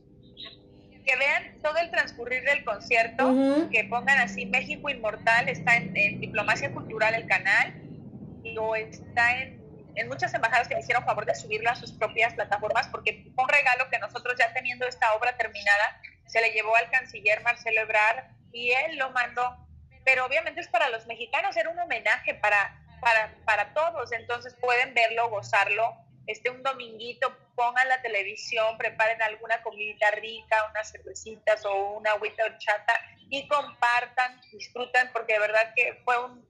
Que 1.04 1.16
vean 1.16 1.60
todo 1.64 1.78
el 1.78 1.90
transcurrir 1.90 2.44
del 2.44 2.64
concierto, 2.64 3.68
que 3.72 3.84
pongan 3.86 4.20
así 4.20 4.46
México 4.46 4.92
Inmortal, 4.92 5.50
está 5.50 5.78
en, 5.78 5.98
en 5.98 6.20
Diplomacia 6.20 6.72
Cultural 6.72 7.16
el 7.16 7.26
canal, 7.26 7.74
o 8.60 8.76
está 8.76 9.42
en 9.42 9.63
en 9.96 10.08
muchas 10.08 10.34
embajadas 10.34 10.68
que 10.68 10.76
me 10.76 10.82
hicieron 10.82 11.06
favor 11.06 11.26
de 11.26 11.36
subirlo 11.36 11.70
a 11.70 11.76
sus 11.76 11.92
propias 11.92 12.34
plataformas 12.34 12.88
porque 12.88 13.32
fue 13.36 13.44
un 13.44 13.50
regalo 13.50 13.90
que 13.90 14.00
nosotros 14.00 14.36
ya 14.38 14.54
teniendo 14.54 14.88
esta 14.88 15.14
obra 15.14 15.38
terminada 15.38 16.02
se 16.26 16.42
le 16.42 16.52
llevó 16.52 16.76
al 16.76 16.90
canciller 16.90 17.42
Marcelo 17.44 17.82
Ebrard 17.82 18.26
y 18.52 18.72
él 18.72 18.98
lo 18.98 19.12
mandó. 19.12 19.58
Pero 20.06 20.26
obviamente 20.26 20.62
es 20.62 20.68
para 20.68 20.90
los 20.90 21.06
mexicanos, 21.06 21.56
era 21.56 21.70
un 21.70 21.80
homenaje 21.80 22.34
para, 22.36 22.82
para, 23.00 23.34
para 23.46 23.74
todos, 23.74 24.12
entonces 24.12 24.56
pueden 24.60 24.94
verlo, 24.94 25.30
gozarlo. 25.30 25.96
Este, 26.26 26.50
un 26.50 26.64
dominguito, 26.64 27.38
pongan 27.56 27.88
la 27.90 28.02
televisión, 28.02 28.78
preparen 28.78 29.22
alguna 29.22 29.62
comida 29.62 30.10
rica, 30.12 30.56
unas 30.70 30.90
cervecitas 30.92 31.66
o 31.66 31.98
una 31.98 32.12
agüita 32.12 32.46
horchata 32.46 32.94
y 33.30 33.48
compartan, 33.48 34.40
disfruten, 34.52 35.10
porque 35.12 35.34
de 35.34 35.40
verdad 35.40 35.74
que 35.76 36.02
fue 36.06 36.24
un, 36.24 36.48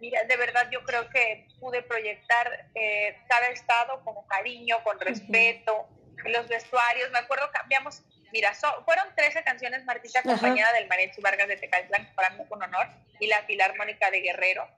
mira, 0.00 0.22
de 0.24 0.36
verdad 0.36 0.68
yo 0.70 0.82
creo 0.84 1.08
que 1.10 1.48
pude 1.60 1.82
proyectar 1.82 2.68
eh, 2.74 3.16
cada 3.28 3.48
estado 3.48 4.02
con 4.04 4.14
cariño, 4.26 4.82
con 4.84 4.98
respeto, 5.00 5.88
los 6.24 6.48
vestuarios, 6.48 7.10
me 7.10 7.18
acuerdo, 7.18 7.50
cambiamos, 7.52 8.02
mira, 8.32 8.52
fueron 8.84 9.14
13 9.14 9.44
canciones, 9.44 9.84
Martita, 9.84 10.20
acompañada 10.20 10.72
del 10.72 10.88
Mariachi 10.88 11.20
Vargas 11.20 11.48
de 11.48 11.56
Tecalitlán, 11.56 12.12
para 12.14 12.30
mí 12.30 12.44
con 12.48 12.62
honor, 12.62 12.88
y 13.20 13.26
la 13.26 13.42
Filarmónica 13.42 14.10
de 14.10 14.20
Guerrero, 14.20 14.68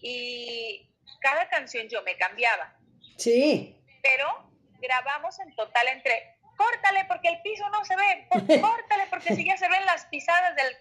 y 0.00 0.88
cada 1.20 1.48
canción 1.48 1.88
yo 1.88 2.02
me 2.02 2.16
cambiaba. 2.16 2.74
Sí. 3.16 3.76
Pero 4.02 4.50
grabamos 4.80 5.38
en 5.40 5.54
total 5.54 5.88
entre, 5.88 6.36
córtale 6.56 7.04
porque 7.06 7.28
el 7.28 7.42
piso 7.42 7.68
no 7.70 7.84
se 7.84 7.96
ve, 7.96 8.28
córtale 8.60 9.06
porque 9.10 9.34
si 9.34 9.44
ya 9.44 9.56
se 9.56 9.68
ven 9.68 9.84
las 9.86 10.06
pisadas 10.06 10.56
del, 10.56 10.76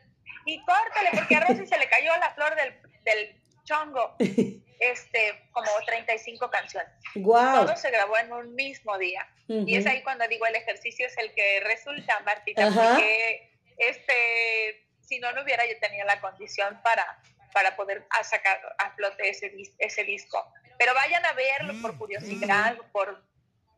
y 0.46 0.64
córtale 0.64 1.10
porque 1.14 1.36
a 1.36 1.42
Rosy 1.42 1.66
se 1.66 1.78
le 1.78 1.90
cayó 1.90 2.16
la 2.18 2.34
flor 2.34 2.56
del, 2.56 2.82
del 3.04 3.39
chongo. 3.70 4.15
Este, 4.82 5.38
como 5.51 5.67
35 5.86 6.49
canciones. 6.49 6.89
Wow. 7.15 7.65
Todo 7.65 7.76
se 7.76 7.91
grabó 7.91 8.17
en 8.17 8.32
un 8.32 8.55
mismo 8.55 8.97
día. 8.97 9.28
Y 9.49 9.76
es 9.76 9.86
ahí 9.86 10.01
cuando 10.03 10.26
digo 10.30 10.45
el 10.45 10.55
ejercicio 10.55 11.05
es 11.05 11.17
el 11.17 11.34
que 11.34 11.59
resulta, 11.59 12.17
Martita, 12.22 12.72
porque 12.74 13.51
este, 13.78 14.88
si 15.01 15.20
no, 15.20 15.34
no 15.34 15.43
hubiera 15.43 15.67
yo 15.67 15.78
tenido 15.82 16.05
la 16.05 16.22
condición 16.22 16.80
para, 16.82 17.22
para 17.51 17.76
poder 17.76 18.07
sacar 18.24 18.61
a 18.78 18.91
flote 18.91 19.28
ese, 19.28 19.51
ese 19.80 20.05
disco. 20.05 20.49
Pero 20.78 20.93
vayan 20.93 21.26
a 21.26 21.34
verlo 21.34 21.74
por 21.82 21.97
curiosidad, 21.97 22.78
por 22.93 23.22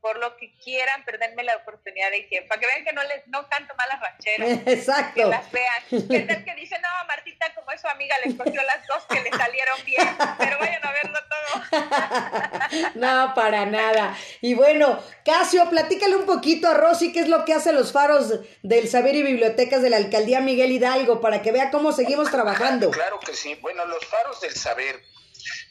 por 0.01 0.17
lo 0.17 0.35
que 0.37 0.51
quieran, 0.57 1.03
pero 1.05 1.19
denme 1.19 1.43
la 1.43 1.55
oportunidad 1.57 2.09
de 2.09 2.27
que, 2.27 2.41
para 2.41 2.59
que 2.59 2.65
vean 2.67 2.83
que 2.83 2.93
no 2.93 3.03
les 3.03 3.27
no 3.27 3.47
canto 3.47 3.73
malas 3.75 4.01
rancheras. 4.01 4.59
Exacto. 4.65 5.13
Que 5.13 5.25
las 5.25 5.51
vean. 5.51 5.83
Que 5.89 6.19
tal 6.21 6.43
que 6.43 6.55
dicen, 6.55 6.81
no, 6.81 7.07
Martita, 7.07 7.53
como 7.53 7.71
es 7.71 7.81
su 7.81 7.87
amiga, 7.87 8.15
le 8.23 8.31
escogió 8.31 8.61
las 8.63 8.85
dos 8.87 9.03
que 9.07 9.21
le 9.21 9.29
salieron 9.29 9.85
bien, 9.85 10.07
pero 10.39 10.57
vayan 10.59 10.83
a 10.83 10.91
verlo 10.91 11.19
todo. 11.29 12.91
no, 12.95 13.33
para 13.35 13.65
nada. 13.67 14.17
Y 14.41 14.55
bueno, 14.55 15.01
Casio, 15.23 15.69
platícale 15.69 16.15
un 16.15 16.25
poquito 16.25 16.67
a 16.67 16.73
Rosy 16.73 17.13
qué 17.13 17.19
es 17.19 17.27
lo 17.27 17.45
que 17.45 17.53
hace 17.53 17.71
los 17.71 17.91
faros 17.91 18.39
del 18.63 18.89
saber 18.89 19.15
y 19.15 19.23
bibliotecas 19.23 19.83
de 19.83 19.91
la 19.91 19.97
alcaldía 19.97 20.41
Miguel 20.41 20.71
Hidalgo, 20.71 21.21
para 21.21 21.43
que 21.43 21.51
vea 21.51 21.69
cómo 21.69 21.91
seguimos 21.91 22.31
trabajando. 22.31 22.89
Claro 22.89 23.19
que 23.19 23.35
sí. 23.35 23.55
Bueno, 23.61 23.85
los 23.85 24.03
faros 24.05 24.41
del 24.41 24.55
saber, 24.55 24.99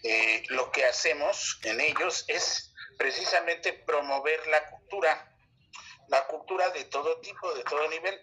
eh, 0.04 0.44
lo 0.48 0.70
que 0.70 0.84
hacemos 0.84 1.58
en 1.64 1.80
ellos 1.80 2.24
es 2.28 2.69
precisamente 3.00 3.72
promover 3.72 4.46
la 4.48 4.68
cultura, 4.68 5.34
la 6.08 6.26
cultura 6.26 6.68
de 6.68 6.84
todo 6.84 7.18
tipo, 7.20 7.50
de 7.54 7.64
todo 7.64 7.88
nivel, 7.88 8.14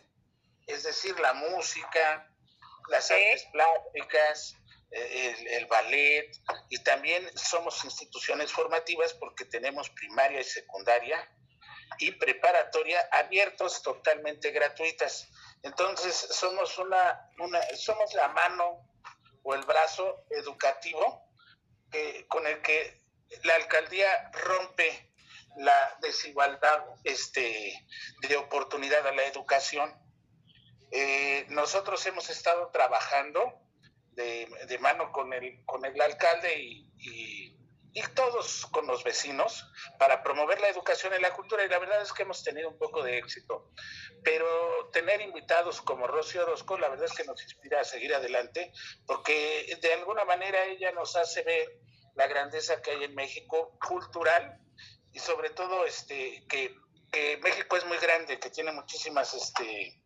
es 0.68 0.84
decir, 0.84 1.20
la 1.20 1.34
música, 1.34 2.32
las 2.88 3.10
artes 3.10 3.48
plásticas, 3.52 4.56
eh, 4.92 5.36
el, 5.36 5.48
el, 5.48 5.66
ballet, 5.66 6.30
y 6.70 6.78
también 6.84 7.28
somos 7.36 7.84
instituciones 7.86 8.52
formativas 8.52 9.16
porque 9.16 9.46
tenemos 9.46 9.90
primaria 9.90 10.42
y 10.42 10.44
secundaria 10.44 11.28
y 11.98 12.12
preparatoria 12.12 13.02
abiertos 13.12 13.82
totalmente 13.82 14.52
gratuitas. 14.52 15.28
Entonces 15.64 16.16
somos 16.16 16.78
una, 16.78 17.32
una 17.40 17.60
somos 17.76 18.14
la 18.14 18.28
mano 18.28 18.88
o 19.42 19.56
el 19.56 19.64
brazo 19.64 20.24
educativo 20.30 21.32
eh, 21.92 22.28
con 22.28 22.46
el 22.46 22.62
que 22.62 23.07
la 23.44 23.56
alcaldía 23.56 24.32
rompe 24.34 25.08
la 25.58 25.98
desigualdad 26.02 26.86
este, 27.04 27.86
de 28.22 28.38
oportunidad 28.38 29.06
a 29.08 29.12
la 29.12 29.26
educación. 29.26 29.92
Eh, 30.92 31.46
nosotros 31.50 32.06
hemos 32.06 32.30
estado 32.30 32.70
trabajando 32.72 33.62
de, 34.12 34.78
mano 34.80 35.12
con 35.12 35.34
el, 35.34 35.64
con 35.66 35.86
el 35.86 36.00
alcalde 36.02 36.60
y, 36.60 36.92
y, 36.98 37.58
y, 37.94 38.02
todos 38.16 38.66
con 38.72 38.88
los 38.88 39.04
vecinos 39.04 39.70
para 40.00 40.24
promover 40.24 40.60
la 40.60 40.70
educación 40.70 41.14
y 41.16 41.22
la 41.22 41.34
cultura 41.34 41.64
y 41.64 41.70
la 41.70 41.78
verdad 41.78 42.02
es 42.02 42.14
que 42.14 42.24
hemos 42.24 42.44
tenido 42.44 42.70
un 42.70 42.78
poco 42.78 43.04
de 43.04 43.18
éxito. 43.18 43.72
Pero 44.24 44.90
tener 44.92 45.22
invitados 45.22 45.82
como 45.82 46.08
Rocío 46.08 46.44
Orozco, 46.44 46.78
la 46.78 46.90
verdad 46.90 47.06
es 47.06 47.14
que 47.14 47.26
nos 47.26 47.42
inspira 47.44 47.82
a 47.82 47.84
seguir 47.84 48.14
adelante 48.14 48.72
porque 49.06 49.78
de 49.82 49.94
alguna 49.94 50.26
manera 50.26 50.66
ella 50.66 50.92
nos 50.94 51.16
hace 51.16 51.44
ver 51.44 51.80
la 52.18 52.28
grandeza 52.28 52.82
que 52.82 52.92
hay 52.92 53.04
en 53.06 53.16
México 53.16 53.78
cultural 53.80 54.60
y 55.14 55.20
sobre 55.20 55.52
todo 55.52 55.86
este 55.86 56.46
que, 56.48 56.76
México 57.42 57.78
es 57.78 57.86
muy 57.86 57.98
grande, 57.98 58.40
que 58.40 58.50
tiene 58.50 58.72
muchísimas 58.72 59.34
este 59.34 60.04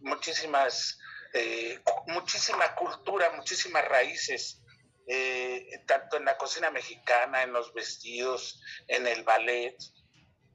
muchísimas 0.00 0.98
eh, 1.34 1.80
muchísima 2.06 2.74
cultura, 2.74 3.30
muchísimas 3.32 3.86
raíces, 3.86 4.62
eh, 5.06 5.82
tanto 5.86 6.16
en 6.16 6.24
la 6.24 6.38
cocina 6.38 6.70
mexicana, 6.70 7.42
en 7.42 7.52
los 7.52 7.74
vestidos, 7.74 8.62
en 8.88 9.06
el 9.06 9.22
ballet, 9.24 9.76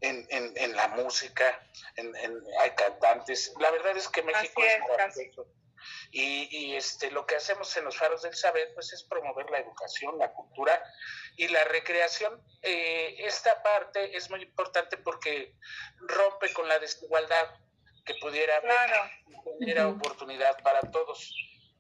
en, 0.02 0.26
en, 0.30 0.76
la 0.76 0.88
música, 0.90 1.62
en, 1.96 2.16
hay 2.62 2.72
cantantes. 2.72 3.54
La 3.60 3.72
verdad 3.72 3.96
es 3.98 4.08
que 4.08 4.24
México 4.24 4.62
es, 4.64 5.18
es 5.18 5.38
y, 6.12 6.76
este, 6.76 7.12
lo 7.12 7.26
que 7.26 7.36
hacemos 7.36 7.76
en 7.78 7.86
los 7.86 7.98
faros 7.98 8.22
del 8.22 8.36
saber 8.36 8.72
pues 8.74 8.94
es 8.94 9.04
promover 9.04 9.50
la 9.50 9.60
educación, 9.60 10.18
la 10.18 10.32
cultura 10.32 10.82
y 11.38 11.48
la 11.48 11.64
recreación. 11.66 12.42
Eh, 12.62 13.16
esta 13.20 13.62
parte 13.62 14.16
es 14.16 14.30
muy 14.30 14.42
importante 14.42 14.98
porque 14.98 15.56
rompe 15.98 16.54
con 16.54 16.68
la 16.68 16.80
desigualdad 16.80 17.56
que 18.06 18.16
pudiera 18.16 18.58
haber 18.58 19.80
oportunidad 19.86 20.62
para 20.64 20.82
todos. 20.92 21.34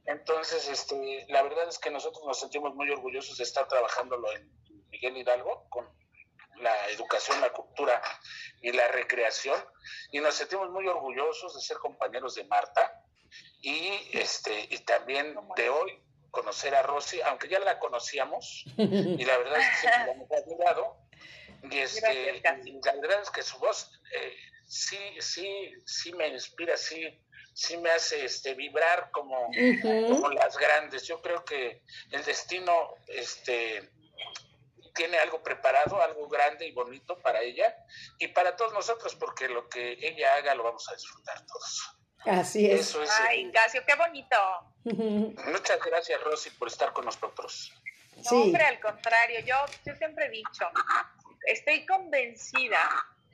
Entonces, 0.05 0.67
este, 0.67 1.25
la 1.29 1.41
verdad 1.43 1.67
es 1.67 1.79
que 1.79 1.89
nosotros 1.89 2.23
nos 2.25 2.39
sentimos 2.39 2.75
muy 2.75 2.89
orgullosos 2.89 3.37
de 3.37 3.43
estar 3.43 3.67
trabajándolo 3.67 4.31
en 4.33 4.51
Miguel 4.89 5.17
Hidalgo 5.17 5.67
con 5.69 5.87
la 6.57 6.89
educación, 6.89 7.41
la 7.41 7.51
cultura 7.51 8.01
y 8.61 8.71
la 8.71 8.87
recreación. 8.89 9.59
Y 10.11 10.19
nos 10.19 10.35
sentimos 10.35 10.69
muy 10.69 10.87
orgullosos 10.87 11.55
de 11.55 11.61
ser 11.61 11.77
compañeros 11.77 12.35
de 12.35 12.43
Marta, 12.45 13.04
y 13.61 14.09
este 14.13 14.67
y 14.69 14.77
también 14.79 15.35
de 15.55 15.69
hoy 15.69 16.01
conocer 16.31 16.75
a 16.75 16.83
Rosy, 16.83 17.21
aunque 17.21 17.47
ya 17.47 17.59
la 17.59 17.79
conocíamos 17.79 18.65
y 18.77 19.23
la 19.25 19.37
verdad 19.37 19.59
es 19.59 19.81
que 19.81 19.87
la 19.87 20.11
hemos 20.11 20.31
admirado 20.31 20.97
y 21.71 21.77
este 21.77 22.41
la 22.43 22.93
verdad 22.93 23.21
es 23.21 23.29
que 23.31 23.41
su 23.41 23.57
voz 23.59 23.89
eh, 24.13 24.35
sí 24.67 24.99
sí 25.19 25.71
sí 25.85 26.13
me 26.13 26.27
inspira 26.27 26.75
sí 26.77 27.21
sí 27.55 27.77
me 27.77 27.89
hace 27.89 28.25
este 28.25 28.53
vibrar 28.53 29.09
como, 29.11 29.49
como 29.81 30.29
las 30.29 30.57
grandes. 30.57 31.07
Yo 31.07 31.21
creo 31.21 31.43
que 31.45 31.83
el 32.11 32.23
destino 32.23 32.95
este 33.07 33.89
tiene 34.93 35.17
algo 35.17 35.41
preparado, 35.41 36.01
algo 36.01 36.27
grande 36.27 36.67
y 36.67 36.71
bonito 36.71 37.17
para 37.21 37.41
ella 37.41 37.75
y 38.19 38.27
para 38.29 38.55
todos 38.55 38.73
nosotros, 38.73 39.15
porque 39.15 39.47
lo 39.47 39.67
que 39.69 39.93
ella 39.93 40.35
haga 40.35 40.53
lo 40.53 40.63
vamos 40.63 40.87
a 40.89 40.95
disfrutar 40.95 41.45
todos. 41.45 41.97
Así 42.25 42.69
es. 42.69 42.97
Ay, 43.27 43.41
Ignacio, 43.41 43.83
qué 43.85 43.95
bonito. 43.95 44.37
Muchas 44.83 45.79
gracias, 45.85 46.21
Rosy, 46.23 46.49
por 46.51 46.67
estar 46.67 46.93
con 46.93 47.05
nosotros. 47.05 47.73
No, 48.31 48.41
hombre, 48.41 48.63
al 48.63 48.79
contrario, 48.79 49.39
yo, 49.41 49.55
yo 49.85 49.95
siempre 49.95 50.25
he 50.25 50.29
dicho, 50.29 50.69
estoy 51.47 51.85
convencida 51.85 52.79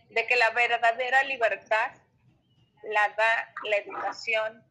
de 0.09 0.25
que 0.25 0.35
la 0.35 0.49
verdadera 0.51 1.23
libertad 1.23 1.91
la 2.83 3.09
da 3.09 3.53
la 3.63 3.77
educación, 3.77 4.63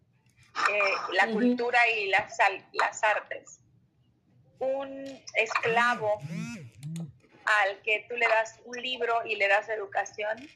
eh, 0.70 0.94
la 1.12 1.28
cultura 1.28 1.78
y 1.90 2.08
las, 2.08 2.36
las 2.72 3.02
artes. 3.04 3.60
Un 4.58 5.22
esclavo 5.34 6.20
al 7.44 7.80
que 7.82 8.04
tú 8.08 8.16
le 8.16 8.26
das 8.26 8.60
un 8.64 8.76
libro 8.82 9.24
y 9.24 9.36
le 9.36 9.48
das 9.48 9.68
educación, 9.68 10.48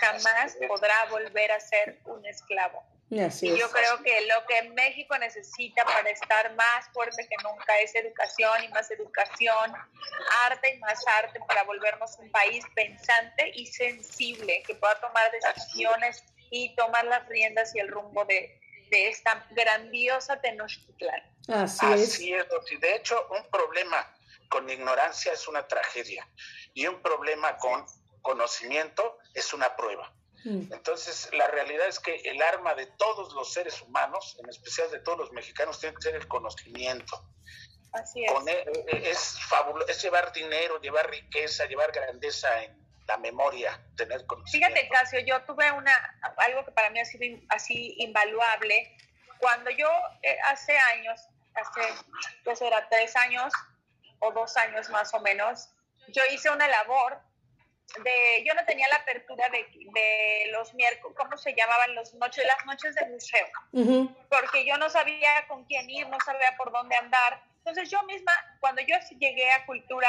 jamás 0.00 0.56
podrá 0.68 0.94
volver 1.10 1.52
a 1.52 1.60
ser 1.60 2.00
un 2.04 2.24
esclavo. 2.26 2.82
Y, 3.10 3.56
yo 3.56 3.70
creo 3.70 4.02
que 4.02 4.26
lo 4.26 4.46
que 4.46 4.70
México 4.70 5.16
necesita 5.18 5.84
para 5.84 6.08
estar 6.08 6.54
más 6.54 6.88
fuerte 6.92 7.28
que 7.28 7.36
nunca 7.44 7.78
es 7.80 7.94
educación 7.94 8.64
y 8.64 8.68
más 8.68 8.90
educación, 8.90 9.72
arte 10.46 10.74
y 10.74 10.78
más 10.78 11.06
arte 11.06 11.38
para 11.46 11.62
volvernos 11.64 12.16
un 12.18 12.30
país 12.32 12.64
pensante 12.74 13.52
y 13.54 13.66
sensible, 13.66 14.62
que 14.66 14.74
pueda 14.74 14.98
tomar 15.00 15.30
decisiones 15.30 16.24
y 16.50 16.74
tomar 16.76 17.04
las 17.04 17.28
riendas 17.28 17.74
y 17.74 17.80
el 17.80 17.88
rumbo 17.88 18.24
de, 18.24 18.58
de 18.90 19.08
esta 19.08 19.46
grandiosa 19.50 20.40
Tenochtitlan. 20.40 21.22
Así, 21.48 21.86
Así 21.86 22.32
es. 22.32 22.46
es. 22.72 22.80
De 22.80 22.94
hecho, 22.96 23.28
un 23.30 23.48
problema 23.50 24.12
con 24.48 24.68
ignorancia 24.68 25.32
es 25.32 25.46
una 25.46 25.66
tragedia 25.68 26.26
y 26.72 26.86
un 26.86 27.02
problema 27.02 27.58
con 27.58 27.84
conocimiento 28.22 29.18
es 29.34 29.52
una 29.52 29.76
prueba. 29.76 30.12
Mm. 30.44 30.72
Entonces, 30.72 31.30
la 31.32 31.46
realidad 31.48 31.88
es 31.88 31.98
que 31.98 32.14
el 32.16 32.40
arma 32.42 32.74
de 32.74 32.86
todos 32.86 33.32
los 33.34 33.52
seres 33.52 33.80
humanos, 33.82 34.36
en 34.42 34.48
especial 34.48 34.90
de 34.90 35.00
todos 35.00 35.18
los 35.18 35.32
mexicanos, 35.32 35.80
tiene 35.80 35.96
que 35.96 36.02
ser 36.02 36.14
el 36.14 36.28
conocimiento. 36.28 37.26
Así 37.92 38.24
es. 38.24 38.32
E, 38.46 38.84
e, 38.88 39.10
es, 39.10 39.40
fabuloso, 39.48 39.88
es 39.88 40.02
llevar 40.02 40.32
dinero, 40.32 40.80
llevar 40.80 41.08
riqueza, 41.08 41.64
llevar 41.66 41.92
grandeza 41.92 42.62
en 42.62 42.84
la 43.06 43.16
memoria, 43.18 43.80
tener 43.96 44.26
conocimiento. 44.26 44.74
Fíjate, 44.74 44.88
Casio, 44.88 45.20
yo 45.20 45.42
tuve 45.44 45.70
una, 45.72 45.92
algo 46.38 46.64
que 46.64 46.72
para 46.72 46.90
mí 46.90 47.00
ha 47.00 47.04
sido 47.04 47.38
así 47.48 47.94
invaluable. 47.98 48.96
Cuando 49.38 49.70
yo 49.70 49.88
eh, 50.22 50.36
hace 50.44 50.76
años, 50.76 51.20
hace, 51.54 51.80
pues 52.44 52.60
era 52.60 52.88
tres 52.88 53.14
años 53.16 53.52
o 54.18 54.32
dos 54.32 54.56
años 54.56 54.88
más 54.90 55.12
o 55.14 55.20
menos, 55.20 55.68
yo 56.08 56.22
hice 56.32 56.50
una 56.50 56.66
labor 56.68 57.20
de, 58.02 58.44
yo 58.44 58.54
no 58.54 58.64
tenía 58.64 58.88
la 58.88 58.96
apertura 58.96 59.48
de, 59.50 59.66
de 59.92 60.50
los 60.50 60.74
miércoles, 60.74 61.16
¿cómo 61.16 61.36
se 61.36 61.54
llamaban 61.54 61.94
los 61.94 62.14
noches, 62.14 62.44
las 62.44 62.66
noches 62.66 62.94
de 62.94 63.06
museo? 63.06 63.46
Porque 64.28 64.64
yo 64.64 64.76
no 64.78 64.90
sabía 64.90 65.46
con 65.48 65.64
quién 65.64 65.88
ir, 65.88 66.08
no 66.08 66.18
sabía 66.24 66.56
por 66.56 66.72
dónde 66.72 66.96
andar. 66.96 67.42
Entonces 67.58 67.90
yo 67.90 68.02
misma, 68.04 68.32
cuando 68.60 68.82
yo 68.82 68.96
llegué 69.18 69.50
a 69.50 69.64
Cultura 69.64 70.08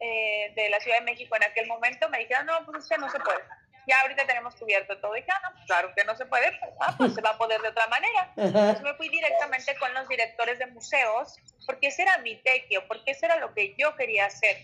eh, 0.00 0.52
de 0.54 0.68
la 0.68 0.80
Ciudad 0.80 0.98
de 0.98 1.04
México 1.04 1.34
en 1.36 1.44
aquel 1.44 1.66
momento, 1.66 2.08
me 2.08 2.18
dijeron, 2.18 2.46
no, 2.46 2.64
pues 2.66 2.84
usted 2.84 2.98
no 2.98 3.10
se 3.10 3.18
puede. 3.20 3.40
Ya 3.86 4.00
ahorita 4.00 4.26
tenemos 4.26 4.54
cubierto 4.56 4.98
todo. 4.98 5.16
Y 5.16 5.20
dije, 5.20 5.32
ah, 5.32 5.50
no, 5.50 5.66
claro 5.66 5.92
que 5.94 6.04
no 6.04 6.16
se 6.16 6.24
puede, 6.26 6.50
pues, 6.58 6.72
ah, 6.80 6.94
pues 6.96 7.14
se 7.14 7.20
va 7.20 7.30
a 7.30 7.38
poder 7.38 7.60
de 7.60 7.68
otra 7.68 7.86
manera. 7.88 8.32
Entonces 8.36 8.82
me 8.82 8.94
fui 8.94 9.08
directamente 9.08 9.76
con 9.76 9.92
los 9.94 10.08
directores 10.08 10.58
de 10.58 10.66
museos, 10.66 11.36
porque 11.66 11.88
ese 11.88 12.02
era 12.02 12.18
mi 12.18 12.36
tequio, 12.36 12.86
porque 12.86 13.10
eso 13.10 13.26
era 13.26 13.36
lo 13.36 13.52
que 13.54 13.74
yo 13.76 13.94
quería 13.96 14.26
hacer. 14.26 14.56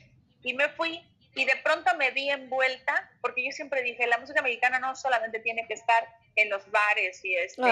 Y 0.42 0.55
me 0.55 0.68
fui 0.70 1.05
y 1.34 1.44
de 1.44 1.56
pronto 1.62 1.94
me 1.96 2.10
vi 2.10 2.28
envuelta, 2.28 3.08
porque 3.20 3.44
yo 3.44 3.52
siempre 3.52 3.82
dije, 3.82 4.06
la 4.06 4.18
música 4.18 4.42
mexicana 4.42 4.80
no 4.80 4.96
solamente 4.96 5.38
tiene 5.40 5.66
que 5.66 5.74
estar 5.74 6.08
en 6.34 6.50
los 6.50 6.68
bares 6.70 7.24
y, 7.24 7.36
este, 7.36 7.62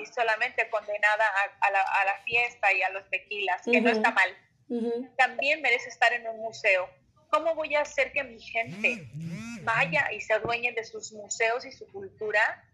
y 0.00 0.06
solamente 0.06 0.68
condenada 0.70 1.24
a, 1.60 1.70
la, 1.70 1.80
a, 1.80 2.04
la, 2.04 2.18
fiesta 2.24 2.72
y 2.72 2.82
a 2.82 2.90
los 2.90 3.08
tequilas, 3.10 3.62
que 3.64 3.80
no 3.80 3.90
está 3.90 4.12
mal. 4.12 4.36
También 5.16 5.62
merece 5.62 5.88
estar 5.88 6.12
en 6.12 6.28
un 6.28 6.38
museo. 6.38 6.88
¿Cómo 7.30 7.54
voy 7.54 7.74
a 7.74 7.82
hacer 7.82 8.12
que 8.12 8.22
mi 8.22 8.40
gente 8.40 9.08
vaya 9.62 10.12
y 10.12 10.20
se 10.20 10.34
adueñe 10.34 10.72
de 10.72 10.84
sus 10.84 11.12
museos 11.12 11.64
y 11.64 11.72
su 11.72 11.86
cultura? 11.90 12.64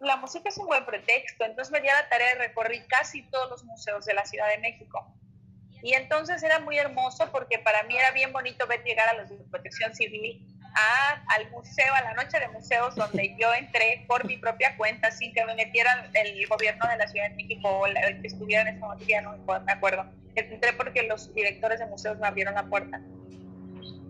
La 0.00 0.16
música 0.16 0.48
es 0.48 0.56
un 0.58 0.66
buen 0.66 0.84
pretexto, 0.84 1.44
entonces 1.44 1.72
me 1.72 1.80
di 1.80 1.88
a 1.88 1.94
la 1.94 2.08
tarea 2.08 2.34
de 2.34 2.48
recorrer 2.48 2.86
casi 2.86 3.22
todos 3.30 3.50
los 3.50 3.64
museos 3.64 4.04
de 4.06 4.14
la 4.14 4.24
Ciudad 4.24 4.48
de 4.48 4.58
México 4.58 5.06
y 5.82 5.92
entonces 5.94 6.42
era 6.42 6.58
muy 6.60 6.78
hermoso 6.78 7.30
porque 7.30 7.58
para 7.58 7.82
mí 7.84 7.96
era 7.96 8.10
bien 8.10 8.32
bonito 8.32 8.66
ver 8.66 8.82
llegar 8.84 9.08
a 9.08 9.14
los 9.14 9.30
de 9.30 9.36
protección 9.50 9.94
civil 9.94 10.44
a, 10.74 11.22
al 11.34 11.50
museo, 11.50 11.94
a 11.94 12.02
la 12.02 12.14
noche 12.14 12.38
de 12.38 12.48
museos, 12.48 12.94
donde 12.94 13.34
yo 13.40 13.52
entré 13.54 14.04
por 14.06 14.24
mi 14.26 14.36
propia 14.36 14.76
cuenta 14.76 15.10
sin 15.10 15.32
que 15.32 15.44
me 15.44 15.54
metieran 15.54 16.10
el 16.14 16.46
gobierno 16.46 16.86
de 16.88 16.96
la 16.96 17.06
Ciudad 17.08 17.30
de 17.30 17.36
México 17.36 17.68
o 17.68 17.86
el 17.86 18.20
que 18.20 18.26
estuviera 18.26 18.62
en 18.62 18.76
esa 18.76 18.86
materia, 18.86 19.22
no 19.22 19.36
me 19.36 19.72
acuerdo. 19.72 20.06
Entré 20.34 20.72
porque 20.74 21.02
los 21.04 21.34
directores 21.34 21.78
de 21.78 21.86
museos 21.86 22.18
me 22.18 22.26
abrieron 22.26 22.54
la 22.54 22.64
puerta. 22.64 23.00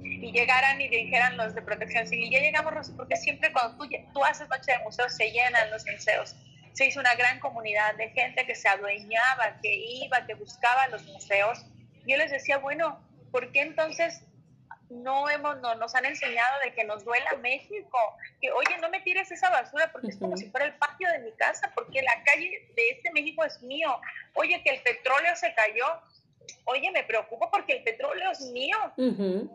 Y 0.02 0.32
llegaran 0.32 0.80
y 0.80 0.88
dijeran 0.88 1.36
los 1.36 1.54
de 1.54 1.62
protección 1.62 2.06
civil, 2.06 2.30
ya 2.30 2.40
llegamos, 2.40 2.90
porque 2.96 3.16
siempre 3.16 3.52
cuando 3.52 3.76
tú, 3.76 3.88
tú 4.12 4.24
haces 4.24 4.48
noche 4.48 4.72
de 4.72 4.78
museos 4.78 5.14
se 5.14 5.30
llenan 5.30 5.70
los 5.70 5.84
museos 5.86 6.34
se 6.76 6.84
hizo 6.84 7.00
una 7.00 7.14
gran 7.14 7.40
comunidad 7.40 7.94
de 7.94 8.10
gente 8.10 8.44
que 8.44 8.54
se 8.54 8.68
adueñaba, 8.68 9.58
que 9.62 9.74
iba, 9.74 10.26
que 10.26 10.34
buscaba 10.34 10.88
los 10.88 11.02
museos. 11.04 11.64
Yo 12.06 12.18
les 12.18 12.30
decía, 12.30 12.58
bueno, 12.58 13.02
¿por 13.32 13.50
qué 13.50 13.62
entonces 13.62 14.20
no, 14.90 15.30
hemos, 15.30 15.58
no 15.62 15.74
nos 15.76 15.94
han 15.94 16.04
enseñado 16.04 16.60
de 16.62 16.74
que 16.74 16.84
nos 16.84 17.02
duela 17.02 17.34
México? 17.40 17.98
Que, 18.42 18.52
oye, 18.52 18.76
no 18.82 18.90
me 18.90 19.00
tires 19.00 19.30
esa 19.32 19.48
basura 19.48 19.90
porque 19.90 20.08
es 20.08 20.18
como 20.18 20.36
si 20.36 20.50
fuera 20.50 20.66
el 20.66 20.74
patio 20.74 21.10
de 21.12 21.20
mi 21.20 21.32
casa, 21.32 21.72
porque 21.74 22.02
la 22.02 22.22
calle 22.24 22.68
de 22.76 22.90
este 22.90 23.10
México 23.12 23.42
es 23.42 23.62
mío. 23.62 23.98
Oye, 24.34 24.62
que 24.62 24.74
el 24.74 24.82
petróleo 24.82 25.34
se 25.34 25.54
cayó. 25.54 25.86
Oye, 26.66 26.90
me 26.90 27.04
preocupo 27.04 27.50
porque 27.50 27.78
el 27.78 27.84
petróleo 27.84 28.30
es 28.32 28.40
mío. 28.52 28.76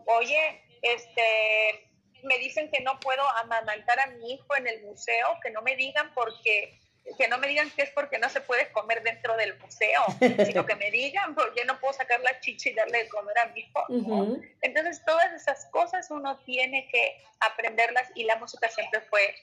Oye, 0.06 0.60
este, 0.82 1.88
me 2.24 2.36
dicen 2.38 2.68
que 2.68 2.82
no 2.82 2.98
puedo 2.98 3.22
amamantar 3.44 4.00
a 4.00 4.06
mi 4.06 4.32
hijo 4.32 4.56
en 4.56 4.66
el 4.66 4.82
museo, 4.82 5.38
que 5.40 5.52
no 5.52 5.62
me 5.62 5.76
digan 5.76 6.12
porque 6.14 6.81
que 7.18 7.28
no 7.28 7.38
me 7.38 7.48
digan 7.48 7.70
que 7.70 7.82
es 7.82 7.90
porque 7.90 8.18
no 8.18 8.28
se 8.28 8.40
puede 8.40 8.70
comer 8.72 9.02
dentro 9.02 9.36
del 9.36 9.58
museo, 9.58 10.02
sino 10.46 10.64
que 10.64 10.76
me 10.76 10.90
digan 10.90 11.34
porque 11.34 11.64
no 11.64 11.78
puedo 11.80 11.92
sacar 11.92 12.20
la 12.20 12.38
chicha 12.40 12.70
y 12.70 12.74
darle 12.74 13.04
de 13.04 13.08
comer 13.08 13.38
a 13.38 13.46
mi 13.46 13.60
hijo. 13.60 14.40
Entonces, 14.60 15.02
todas 15.04 15.32
esas 15.32 15.66
cosas 15.66 16.10
uno 16.10 16.38
tiene 16.44 16.88
que 16.90 17.16
aprenderlas 17.40 18.08
y 18.14 18.24
la 18.24 18.36
música 18.36 18.68
siempre 18.68 19.00
fue 19.02 19.34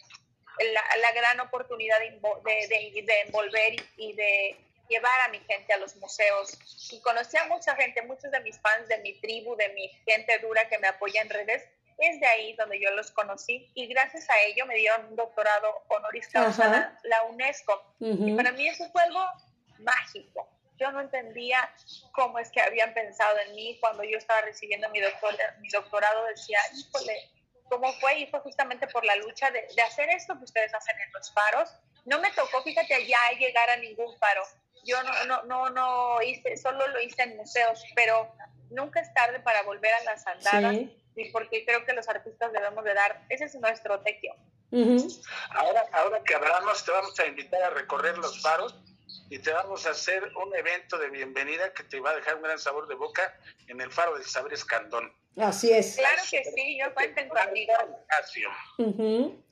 la, 0.74 1.12
gran 1.14 1.40
oportunidad 1.40 1.98
de, 2.00 2.12
de, 2.12 3.02
de, 3.02 3.22
envolver 3.22 3.76
y, 3.98 4.14
de 4.14 4.58
llevar 4.90 5.22
a 5.26 5.30
mi 5.30 5.40
gente 5.40 5.74
a 5.74 5.78
los 5.78 5.96
museos. 5.98 6.58
Y 6.92 7.02
conocí 7.02 7.38
a 7.38 7.46
mucha 7.46 7.76
gente, 7.76 8.02
muchos 8.04 8.32
de 8.32 8.40
mis 8.42 8.60
fans, 8.60 8.88
de 8.88 8.98
mi 9.00 9.14
tribu, 9.20 9.56
de 9.56 9.70
mi 9.70 9.90
gente 10.06 10.38
dura 10.40 10.68
que 10.68 10.80
me 10.80 10.88
apoya 10.88 11.22
en 11.22 11.30
redes, 11.30 11.64
es 12.00 12.20
de 12.20 12.28
ahí 12.28 12.56
donde 12.56 12.80
yo 12.80 12.92
los 12.92 13.12
conocí 13.12 13.70
y 13.74 13.88
gracias 13.88 14.30
a 14.30 14.40
ello 14.48 14.66
me 14.66 14.76
dieron 14.76 15.06
un 15.08 15.16
doctorado 15.16 15.84
honoris 15.88 16.28
causa 16.30 16.98
la 17.04 17.24
UNESCO. 17.24 17.96
Y 18.00 18.34
para 18.34 18.52
mí 18.54 18.68
eso 18.68 18.90
fue 18.92 19.02
algo 19.04 19.26
mágico. 19.80 20.48
Yo 20.78 20.92
no 20.92 21.02
entendía 21.02 21.70
cómo 22.14 22.40
es 22.40 22.50
que 22.52 22.62
habían 22.62 22.94
pensado 22.94 23.38
en 23.40 23.54
mí 23.54 23.78
cuando 23.82 24.04
yo 24.04 24.18
estaba 24.18 24.42
recibiendo 24.42 24.90
mi, 24.90 25.02
doctor, 25.02 25.36
mi 25.60 25.68
doctorado. 25.70 26.26
Decía, 26.28 26.60
híjole, 26.74 27.30
¿cómo 27.68 27.92
fue? 27.94 28.20
Y 28.20 28.28
fue 28.28 28.40
justamente 28.40 28.88
por 28.88 29.04
la 29.04 29.18
lucha 29.18 29.52
de, 29.52 29.68
de 29.76 29.82
hacer 29.82 30.10
esto 30.10 30.38
que 30.38 30.46
ustedes 30.46 30.74
hacen 30.74 30.96
en 31.02 31.12
los 31.12 31.34
faros. 31.34 31.70
No 32.06 32.22
me 32.22 32.32
tocó, 32.32 32.64
fíjate, 32.64 32.94
allá 32.94 33.18
llegar 33.38 33.70
a 33.70 33.76
ningún 33.76 34.18
faro. 34.20 34.44
Yo 34.86 35.04
no, 35.04 35.26
no, 35.26 35.44
no, 35.44 35.70
no 35.70 36.22
hice, 36.22 36.56
solo 36.56 36.88
lo 36.88 37.02
hice 37.02 37.24
en 37.24 37.36
museos, 37.36 37.84
pero 37.94 38.34
nunca 38.70 39.02
es 39.02 39.14
tarde 39.14 39.42
para 39.42 39.64
volver 39.64 39.94
a 39.94 40.04
las 40.04 40.26
andadas 40.26 40.78
porque 41.26 41.66
creo 41.66 41.86
que 41.86 41.94
los 41.94 42.08
artistas 42.08 42.52
debemos 42.52 42.84
de 42.84 42.94
dar, 42.94 43.26
ese 43.30 43.46
es 43.46 43.56
nuestro 43.56 44.00
tequio. 44.02 44.36
ahora, 45.52 45.84
ahora 45.94 46.24
que 46.24 46.36
hablamos, 46.36 46.84
te 46.86 46.92
vamos 46.92 47.20
a 47.20 47.26
invitar 47.26 47.62
a 47.64 47.70
recorrer 47.72 48.18
los 48.18 48.42
faros 48.42 48.76
y 49.30 49.40
te 49.40 49.52
vamos 49.52 49.86
a 49.86 49.92
hacer 49.92 50.24
un 50.36 50.56
evento 50.56 50.98
de 50.98 51.10
bienvenida 51.10 51.74
que 51.74 51.84
te 51.84 52.00
va 52.00 52.12
a 52.12 52.16
dejar 52.16 52.36
un 52.36 52.44
gran 52.44 52.58
sabor 52.58 52.88
de 52.88 52.96
boca 52.96 53.38
en 53.68 53.80
el 53.82 53.92
faro 53.92 54.16
del 54.16 54.26
Saber 54.26 54.54
Escandón. 54.54 55.14
Así 55.38 55.72
es. 55.72 55.96
Claro 55.96 56.22
que 56.30 56.44
sí, 56.44 56.78
yo 56.80 56.94
cuenten 56.94 57.30
conmigo. 57.30 57.74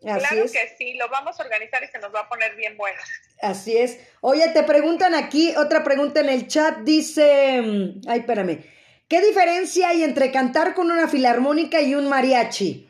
claro 0.02 0.44
que 0.52 0.76
sí, 0.78 0.94
lo 0.94 1.08
vamos 1.10 1.40
a 1.40 1.44
organizar 1.44 1.84
y 1.84 1.88
se 1.88 2.00
nos 2.00 2.14
va 2.14 2.22
a 2.22 2.30
poner 2.30 2.56
bien 2.56 2.76
bueno. 2.76 3.00
Así 3.42 3.78
es. 3.78 4.00
Oye, 4.22 4.50
te 4.50 4.64
preguntan 4.64 5.14
aquí, 5.14 5.56
otra 5.56 5.84
pregunta 5.84 6.20
en 6.20 6.30
el 6.30 6.48
chat, 6.48 6.80
dice, 6.80 7.62
mm, 7.62 8.02
ay, 8.10 8.20
espérame, 8.20 8.66
¿Qué 9.08 9.22
diferencia 9.22 9.90
hay 9.90 10.04
entre 10.04 10.32
cantar 10.32 10.74
con 10.74 10.92
una 10.92 11.08
filarmónica 11.08 11.80
y 11.80 11.96
un 11.96 12.10
mariachi? 12.10 12.90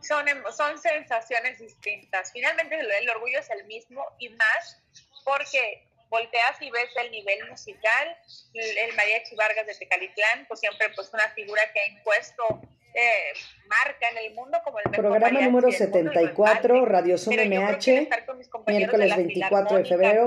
Son, 0.00 0.28
em, 0.28 0.42
son 0.56 0.78
sensaciones 0.78 1.58
distintas. 1.58 2.30
Finalmente 2.32 2.78
el 2.78 3.10
orgullo 3.10 3.40
es 3.40 3.50
el 3.50 3.64
mismo 3.66 4.04
y 4.18 4.28
más 4.28 4.78
porque 5.24 5.84
volteas 6.08 6.60
y 6.60 6.70
ves 6.70 6.90
el 6.96 7.10
nivel 7.10 7.48
musical. 7.48 8.16
El 8.54 8.94
mariachi 8.94 9.34
Vargas 9.34 9.66
de 9.66 9.74
Tecalitlán, 9.74 10.46
pues 10.46 10.60
siempre 10.60 10.90
pues 10.90 11.10
una 11.12 11.28
figura 11.30 11.62
que 11.72 11.80
ha 11.80 11.88
impuesto 11.88 12.60
eh, 12.94 13.32
marca 13.66 14.08
en 14.10 14.18
el 14.18 14.34
mundo 14.34 14.60
como 14.64 14.78
el 14.78 14.90
Programa 14.90 15.40
número 15.40 15.70
74, 15.70 16.84
Radio 16.84 17.16
Zoom 17.16 17.36
MH, 17.36 18.08
miércoles 18.66 19.16
24 19.16 19.78
de 19.78 19.84
febrero. 19.84 20.26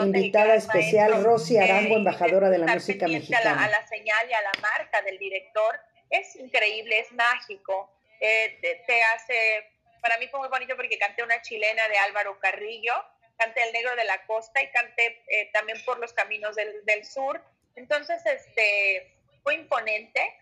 Invitada 0.00 0.54
especial 0.54 1.24
Rosy 1.24 1.56
Arango, 1.56 1.96
embajadora 1.96 2.50
de 2.50 2.58
la 2.58 2.74
música 2.74 3.08
mexicana. 3.08 3.64
A 3.64 3.68
la, 3.68 3.86
señal 3.86 4.28
y 4.28 4.32
a 4.34 4.42
la 4.42 4.52
marca 4.60 5.00
del 5.02 5.18
director. 5.18 5.80
Es 6.10 6.36
increíble, 6.36 7.00
es 7.00 7.12
mágico. 7.12 7.90
Eh, 8.20 8.58
te, 8.86 9.02
hace. 9.14 9.64
Para 10.02 10.18
mí 10.18 10.28
fue 10.28 10.40
muy 10.40 10.48
bonito 10.48 10.76
porque 10.76 10.98
canté 10.98 11.22
una 11.22 11.40
chilena 11.40 11.88
de 11.88 11.96
Álvaro 11.98 12.38
Carrillo, 12.38 12.92
canté 13.38 13.62
El 13.62 13.72
Negro 13.72 13.96
de 13.96 14.04
la 14.04 14.26
Costa 14.26 14.62
y 14.62 14.70
canté 14.70 15.22
eh, 15.28 15.50
también 15.52 15.78
por 15.86 15.98
los 15.98 16.12
caminos 16.12 16.54
del, 16.54 16.84
del 16.84 17.04
sur. 17.04 17.42
Entonces, 17.76 18.24
este 18.26 19.14
fue 19.42 19.54
imponente 19.54 20.34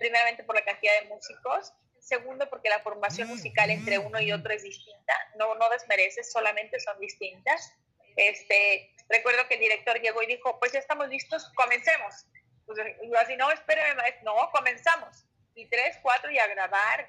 primeramente 0.00 0.42
por 0.42 0.56
la 0.56 0.64
cantidad 0.64 0.92
de 1.02 1.08
músicos, 1.08 1.74
segundo 2.00 2.48
porque 2.48 2.70
la 2.70 2.80
formación 2.80 3.28
musical 3.28 3.70
entre 3.70 3.98
uno 3.98 4.18
y 4.18 4.32
otro 4.32 4.52
es 4.52 4.62
distinta, 4.62 5.14
no, 5.36 5.54
no 5.54 5.68
desmereces, 5.68 6.32
solamente 6.32 6.80
son 6.80 6.98
distintas. 6.98 7.72
Este, 8.16 8.90
recuerdo 9.08 9.46
que 9.46 9.54
el 9.54 9.60
director 9.60 10.00
llegó 10.00 10.22
y 10.22 10.26
dijo, 10.26 10.58
pues 10.58 10.72
ya 10.72 10.78
estamos 10.78 11.08
listos, 11.08 11.52
comencemos. 11.54 12.26
Pues 12.64 12.78
yo 12.78 13.18
así, 13.20 13.36
no, 13.36 13.50
espérame, 13.52 14.02
no, 14.22 14.50
comenzamos. 14.52 15.24
Y 15.54 15.66
tres, 15.66 15.98
cuatro 16.02 16.30
y 16.30 16.38
a 16.38 16.46
grabar, 16.46 17.08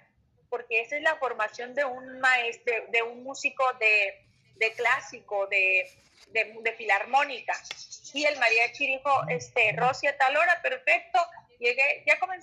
porque 0.50 0.82
esa 0.82 0.98
es 0.98 1.02
la 1.02 1.16
formación 1.16 1.74
de 1.74 1.86
un 1.86 2.20
maestro, 2.20 2.74
de 2.90 3.02
un 3.04 3.24
músico 3.24 3.64
de, 3.80 4.28
de 4.56 4.74
clásico, 4.74 5.48
de, 5.48 5.90
de, 6.28 6.58
de, 6.62 6.74
filarmónica. 6.74 7.54
Y 8.14 8.26
el 8.26 8.38
mariachi 8.38 8.88
dijo, 8.88 9.10
este, 9.30 9.72
Rosy 9.78 10.08
a 10.08 10.18
tal 10.18 10.36
hora, 10.36 10.62
perfecto, 10.62 11.20
llegué, 11.62 12.04
ya 12.06 12.20
comenzamos 12.20 12.32